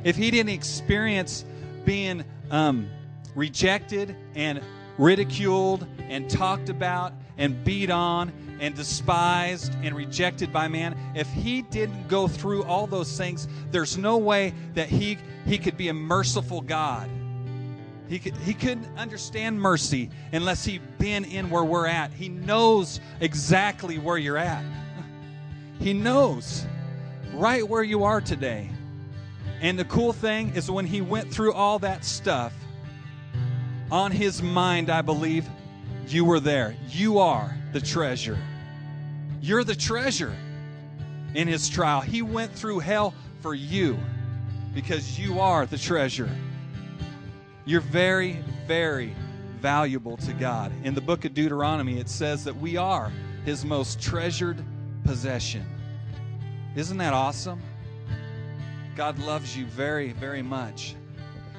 If 0.02 0.16
he 0.16 0.32
didn't 0.32 0.50
experience 0.52 1.44
being 1.86 2.24
um, 2.50 2.90
rejected 3.36 4.14
and 4.34 4.60
ridiculed 4.98 5.86
and 6.08 6.28
talked 6.28 6.68
about 6.68 7.14
and 7.38 7.64
beat 7.64 7.90
on 7.90 8.32
and 8.60 8.74
despised 8.74 9.72
and 9.84 9.94
rejected 9.94 10.52
by 10.52 10.66
man, 10.66 10.96
if 11.14 11.28
he 11.30 11.62
didn't 11.62 12.08
go 12.08 12.26
through 12.26 12.64
all 12.64 12.88
those 12.88 13.16
things, 13.16 13.46
there's 13.70 13.96
no 13.96 14.18
way 14.18 14.52
that 14.74 14.88
he, 14.88 15.18
he 15.46 15.56
could 15.56 15.76
be 15.76 15.88
a 15.88 15.94
merciful 15.94 16.60
God. 16.60 17.08
He, 18.08 18.18
could, 18.18 18.36
he 18.38 18.52
couldn't 18.52 18.86
understand 18.98 19.60
mercy 19.60 20.10
unless 20.32 20.64
he'd 20.64 20.82
been 20.98 21.24
in 21.24 21.50
where 21.50 21.64
we're 21.64 21.86
at. 21.86 22.12
He 22.12 22.28
knows 22.28 22.98
exactly 23.20 23.96
where 23.98 24.18
you're 24.18 24.36
at. 24.38 24.64
He 25.80 25.92
knows 25.92 26.66
right 27.34 27.66
where 27.66 27.82
you 27.82 28.04
are 28.04 28.20
today. 28.20 28.70
And 29.60 29.78
the 29.78 29.84
cool 29.84 30.12
thing 30.12 30.52
is, 30.54 30.70
when 30.70 30.86
he 30.86 31.00
went 31.00 31.30
through 31.32 31.54
all 31.54 31.78
that 31.80 32.04
stuff, 32.04 32.52
on 33.90 34.10
his 34.12 34.42
mind, 34.42 34.90
I 34.90 35.00
believe, 35.00 35.48
you 36.08 36.24
were 36.24 36.40
there. 36.40 36.76
You 36.88 37.18
are 37.20 37.56
the 37.72 37.80
treasure. 37.80 38.38
You're 39.40 39.64
the 39.64 39.74
treasure 39.76 40.34
in 41.34 41.48
his 41.48 41.68
trial. 41.68 42.00
He 42.00 42.20
went 42.20 42.52
through 42.52 42.80
hell 42.80 43.14
for 43.40 43.54
you 43.54 43.98
because 44.74 45.18
you 45.18 45.40
are 45.40 45.64
the 45.66 45.78
treasure. 45.78 46.30
You're 47.64 47.80
very, 47.80 48.40
very 48.66 49.14
valuable 49.60 50.16
to 50.18 50.32
God. 50.34 50.70
In 50.84 50.94
the 50.94 51.00
book 51.00 51.24
of 51.24 51.32
Deuteronomy, 51.32 51.98
it 51.98 52.08
says 52.08 52.44
that 52.44 52.56
we 52.56 52.76
are 52.76 53.10
his 53.44 53.64
most 53.64 54.00
treasured 54.02 54.62
possession. 55.06 55.64
Isn't 56.74 56.98
that 56.98 57.14
awesome? 57.14 57.60
God 58.96 59.18
loves 59.18 59.56
you 59.56 59.64
very, 59.66 60.12
very 60.12 60.42
much. 60.42 60.94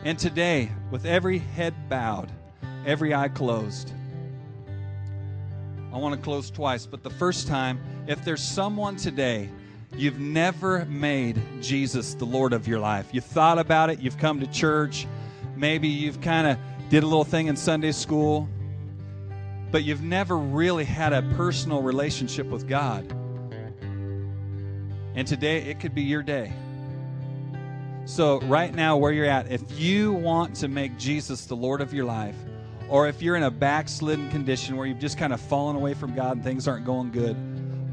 And 0.03 0.19
today, 0.19 0.71
with 0.91 1.05
every 1.05 1.39
head 1.39 1.73
bowed, 1.89 2.31
every 2.85 3.13
eye 3.15 3.29
closed, 3.29 3.93
I 5.93 5.97
want 5.97 6.13
to 6.13 6.21
close 6.21 6.51
twice, 6.51 6.85
but 6.85 7.01
the 7.01 7.09
first 7.09 7.47
time, 7.47 7.79
if 8.07 8.23
there's 8.23 8.43
someone 8.43 8.95
today, 8.97 9.49
you've 9.95 10.19
never 10.19 10.85
made 10.85 11.41
Jesus 11.61 12.13
the 12.13 12.25
Lord 12.25 12.53
of 12.53 12.67
your 12.67 12.79
life. 12.79 13.07
You 13.13 13.21
thought 13.21 13.57
about 13.57 13.89
it, 13.89 13.99
you've 13.99 14.17
come 14.17 14.39
to 14.41 14.47
church, 14.47 15.07
maybe 15.55 15.87
you've 15.87 16.21
kind 16.21 16.45
of 16.47 16.57
did 16.89 17.03
a 17.03 17.07
little 17.07 17.23
thing 17.23 17.47
in 17.47 17.55
Sunday 17.55 17.91
school, 17.93 18.47
but 19.71 19.83
you've 19.83 20.03
never 20.03 20.37
really 20.37 20.85
had 20.85 21.13
a 21.13 21.21
personal 21.35 21.81
relationship 21.81 22.45
with 22.47 22.67
God. 22.67 23.16
And 25.17 25.27
today, 25.27 25.63
it 25.63 25.79
could 25.79 25.95
be 25.95 26.03
your 26.03 26.21
day. 26.21 26.53
So, 28.05 28.39
right 28.41 28.73
now, 28.73 28.97
where 28.97 29.11
you're 29.11 29.25
at, 29.25 29.51
if 29.51 29.79
you 29.79 30.13
want 30.13 30.53
to 30.57 30.67
make 30.67 30.95
Jesus 30.99 31.45
the 31.45 31.55
Lord 31.55 31.81
of 31.81 31.91
your 31.91 32.05
life, 32.05 32.35
or 32.87 33.07
if 33.07 33.19
you're 33.19 33.35
in 33.35 33.41
a 33.41 33.49
backslidden 33.49 34.29
condition 34.29 34.77
where 34.77 34.85
you've 34.85 34.99
just 34.99 35.17
kind 35.17 35.33
of 35.33 35.41
fallen 35.41 35.75
away 35.75 35.95
from 35.95 36.13
God 36.13 36.33
and 36.37 36.43
things 36.43 36.67
aren't 36.67 36.85
going 36.85 37.09
good, 37.09 37.35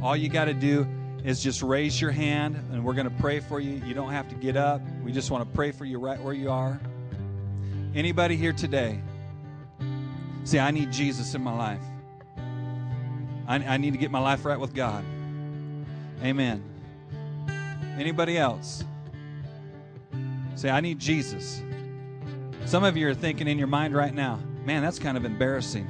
all 0.02 0.14
you 0.14 0.28
got 0.28 0.44
to 0.44 0.52
do 0.54 0.86
is 1.24 1.42
just 1.42 1.62
raise 1.62 1.98
your 1.98 2.10
hand 2.10 2.56
and 2.72 2.84
we're 2.84 2.92
going 2.92 3.08
to 3.08 3.22
pray 3.22 3.40
for 3.40 3.58
you. 3.58 3.80
You 3.86 3.94
don't 3.94 4.10
have 4.12 4.28
to 4.28 4.34
get 4.34 4.54
up. 4.58 4.82
We 5.02 5.10
just 5.10 5.30
want 5.30 5.48
to 5.48 5.56
pray 5.56 5.70
for 5.72 5.86
you 5.86 5.98
right 5.98 6.20
where 6.22 6.34
you 6.34 6.50
are. 6.50 6.78
Anybody 7.94 8.36
here 8.36 8.52
today? 8.52 9.00
Say, 10.44 10.58
I 10.60 10.70
need 10.72 10.92
Jesus 10.92 11.34
in 11.34 11.42
my 11.42 11.56
life. 11.56 11.80
I, 13.48 13.54
I 13.56 13.76
need 13.78 13.92
to 13.92 13.98
get 13.98 14.10
my 14.10 14.20
life 14.20 14.44
right 14.44 14.60
with 14.60 14.74
God. 14.74 15.02
Amen. 16.22 16.62
Anybody 17.98 18.38
else? 18.38 18.84
Say, 20.56 20.68
I 20.70 20.80
need 20.80 20.98
Jesus. 20.98 21.62
Some 22.64 22.82
of 22.82 22.96
you 22.96 23.08
are 23.08 23.14
thinking 23.14 23.46
in 23.46 23.56
your 23.56 23.68
mind 23.68 23.94
right 23.94 24.12
now, 24.12 24.40
man, 24.64 24.82
that's 24.82 24.98
kind 24.98 25.16
of 25.16 25.24
embarrassing. 25.24 25.88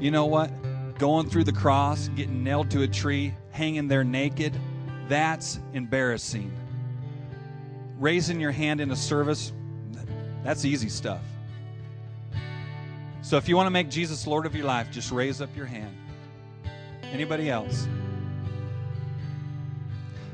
You 0.00 0.10
know 0.10 0.26
what? 0.26 0.50
Going 0.98 1.28
through 1.30 1.44
the 1.44 1.52
cross, 1.52 2.08
getting 2.08 2.42
nailed 2.42 2.70
to 2.72 2.82
a 2.82 2.88
tree, 2.88 3.32
hanging 3.52 3.86
there 3.86 4.02
naked, 4.02 4.58
that's 5.08 5.60
embarrassing. 5.72 6.50
Raising 7.98 8.40
your 8.40 8.50
hand 8.50 8.80
in 8.80 8.90
a 8.90 8.96
service, 8.96 9.52
that's 10.42 10.64
easy 10.64 10.88
stuff. 10.88 11.20
So 13.22 13.36
if 13.36 13.48
you 13.48 13.56
want 13.56 13.66
to 13.66 13.70
make 13.72 13.88
Jesus 13.88 14.26
Lord 14.26 14.46
of 14.46 14.54
your 14.56 14.64
life, 14.66 14.90
just 14.90 15.12
raise 15.12 15.40
up 15.40 15.54
your 15.56 15.66
hand. 15.66 15.94
Anybody 17.12 17.50
else? 17.50 17.86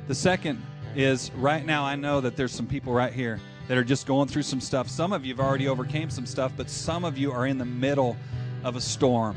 The 0.08 0.14
second 0.14 0.62
is 0.96 1.30
right 1.34 1.64
now 1.64 1.84
I 1.84 1.96
know 1.96 2.20
that 2.20 2.36
there's 2.36 2.52
some 2.52 2.66
people 2.66 2.92
right 2.92 3.12
here 3.12 3.40
that 3.68 3.78
are 3.78 3.84
just 3.84 4.06
going 4.06 4.28
through 4.28 4.42
some 4.42 4.60
stuff. 4.60 4.88
Some 4.88 5.12
of 5.12 5.24
you've 5.24 5.40
already 5.40 5.68
overcame 5.68 6.10
some 6.10 6.26
stuff, 6.26 6.52
but 6.56 6.68
some 6.68 7.04
of 7.04 7.16
you 7.16 7.32
are 7.32 7.46
in 7.46 7.58
the 7.58 7.64
middle 7.64 8.16
of 8.64 8.76
a 8.76 8.80
storm. 8.80 9.36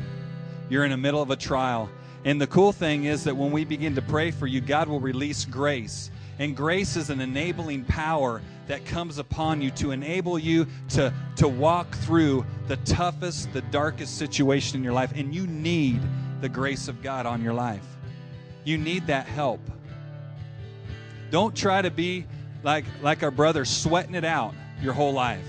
You're 0.69 0.83
in 0.83 0.91
the 0.91 0.97
middle 0.97 1.21
of 1.21 1.29
a 1.29 1.35
trial. 1.35 1.89
And 2.25 2.41
the 2.41 2.47
cool 2.47 2.71
thing 2.71 3.05
is 3.05 3.23
that 3.25 3.35
when 3.35 3.51
we 3.51 3.65
begin 3.65 3.93
to 3.95 4.01
pray 4.01 4.31
for 4.31 4.47
you, 4.47 4.59
God 4.59 4.87
will 4.89 4.99
release 4.99 5.45
grace. 5.45 6.09
And 6.39 6.57
grace 6.57 6.95
is 6.95 7.11
an 7.11 7.21
enabling 7.21 7.85
power 7.85 8.41
that 8.67 8.83
comes 8.83 9.19
upon 9.19 9.61
you 9.61 9.69
to 9.71 9.91
enable 9.91 10.39
you 10.39 10.65
to, 10.89 11.13
to 11.35 11.47
walk 11.47 11.95
through 11.97 12.43
the 12.67 12.77
toughest, 12.77 13.53
the 13.53 13.61
darkest 13.63 14.17
situation 14.17 14.75
in 14.79 14.83
your 14.83 14.91
life. 14.93 15.11
And 15.15 15.33
you 15.33 15.45
need 15.45 16.01
the 16.41 16.49
grace 16.49 16.87
of 16.87 17.01
God 17.03 17.27
on 17.27 17.43
your 17.43 17.53
life. 17.53 17.85
You 18.65 18.79
need 18.79 19.05
that 19.07 19.27
help. 19.27 19.61
Don't 21.31 21.55
try 21.55 21.81
to 21.81 21.91
be 21.91 22.25
like, 22.63 22.85
like 23.01 23.23
our 23.23 23.31
brother, 23.31 23.65
sweating 23.65 24.15
it 24.15 24.25
out 24.25 24.53
your 24.81 24.93
whole 24.93 25.13
life. 25.13 25.45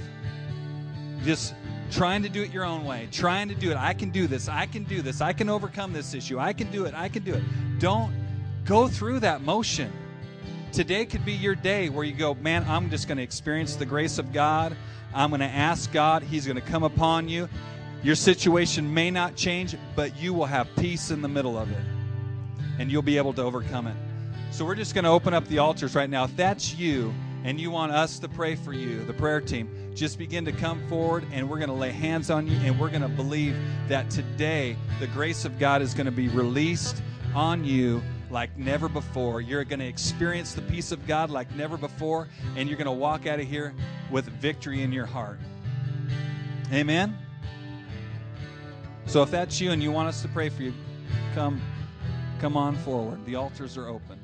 Just 1.25 1.55
trying 1.91 2.23
to 2.23 2.29
do 2.29 2.43
it 2.43 2.51
your 2.51 2.65
own 2.65 2.85
way, 2.85 3.09
trying 3.13 3.49
to 3.49 3.55
do 3.55 3.71
it. 3.71 3.77
I 3.77 3.93
can 3.95 4.11
do 4.11 4.27
this. 4.27 4.49
I 4.49 4.67
can 4.67 4.85
do 4.85 5.03
this. 5.03 5.21
I 5.21 5.33
can 5.33 5.49
overcome 5.49 5.93
this 5.93 6.15
issue. 6.15 6.39
I 6.39 6.53
can 6.53 6.71
do 6.71 6.85
it. 6.85 6.95
I 6.95 7.09
can 7.09 7.23
do 7.25 7.35
it. 7.35 7.43
Don't 7.79 8.13
go 8.65 8.89
through 8.89 9.21
that 9.21 9.43
motion. 9.43 9.93
Today 10.73 11.07
could 11.07 11.25
be 11.25 11.33
your 11.33 11.55
day 11.55 11.89
where 11.89 12.05
you 12.05 12.13
go, 12.13 12.35
man, 12.35 12.65
I'm 12.69 12.91
just 12.91 13.09
going 13.09 13.19
to 13.19 13.25
experience 13.25 13.77
the 13.77 13.87
grace 13.87 14.19
of 14.19 14.33
God. 14.33 14.77
I'm 15.15 15.31
going 15.31 15.41
to 15.41 15.47
ask 15.47 15.91
God. 15.93 16.23
He's 16.23 16.45
going 16.45 16.57
to 16.61 16.67
come 16.67 16.83
upon 16.83 17.29
you. 17.29 17.49
Your 18.03 18.15
situation 18.15 18.93
may 18.93 19.11
not 19.11 19.37
change, 19.37 19.75
but 19.95 20.17
you 20.19 20.35
will 20.35 20.45
have 20.47 20.69
peace 20.77 21.11
in 21.11 21.23
the 21.23 21.29
middle 21.29 21.57
of 21.59 21.71
it, 21.73 21.81
and 22.79 22.91
you'll 22.93 23.03
be 23.03 23.17
able 23.17 23.33
to 23.35 23.43
overcome 23.43 23.87
it. 23.87 23.97
So 24.51 24.65
we're 24.65 24.75
just 24.75 24.95
going 24.95 25.05
to 25.05 25.11
open 25.11 25.35
up 25.35 25.47
the 25.49 25.59
altars 25.59 25.95
right 25.95 26.09
now. 26.09 26.25
If 26.25 26.37
that's 26.37 26.75
you 26.75 27.13
and 27.45 27.61
you 27.61 27.71
want 27.71 27.93
us 27.93 28.19
to 28.21 28.29
pray 28.29 28.55
for 28.55 28.73
you, 28.73 29.05
the 29.05 29.13
prayer 29.13 29.41
team, 29.41 29.93
just 29.95 30.19
begin 30.19 30.45
to 30.45 30.53
come 30.53 30.87
forward 30.89 31.27
and 31.33 31.49
we're 31.49 31.59
going 31.59 31.69
to 31.69 31.75
lay 31.75 31.91
hands 31.91 32.31
on 32.31 32.47
you 32.47 32.57
and 32.61 32.79
we're 32.79 32.89
going 32.89 33.03
to 33.03 33.09
believe 33.09 33.57
that 33.89 34.09
today 34.11 34.77
the 34.99 35.07
grace 35.09 35.45
of 35.45 35.59
God 35.59 35.83
is 35.83 35.95
going 35.95 36.07
to 36.07 36.13
be 36.13 36.29
released 36.29 37.03
on 37.35 37.65
you 37.65 38.03
like 38.31 38.57
never 38.57 38.89
before. 38.89 39.41
You're 39.41 39.65
going 39.65 39.81
to 39.81 39.87
experience 39.87 40.55
the 40.55 40.63
peace 40.63 40.91
of 40.91 41.07
God 41.07 41.31
like 41.31 41.55
never 41.55 41.77
before, 41.77 42.27
and 42.57 42.69
you're 42.69 42.77
going 42.77 42.87
to 42.87 42.91
walk 42.93 43.27
out 43.27 43.39
of 43.39 43.47
here 43.47 43.73
with 44.11 44.25
victory 44.41 44.83
in 44.83 44.91
your 44.93 45.07
heart. 45.07 45.39
Amen? 46.73 47.17
So 49.07 49.23
if 49.23 49.31
that's 49.31 49.61
you 49.61 49.71
and 49.71 49.81
you 49.81 49.93
want 49.93 50.09
us 50.09 50.23
to 50.23 50.29
pray 50.29 50.49
for 50.49 50.63
you, 50.65 50.75
come 51.35 51.61
come 52.41 52.57
on 52.57 52.75
forward. 52.79 53.25
The 53.27 53.37
altars 53.37 53.77
are 53.77 53.87
open. 53.87 54.16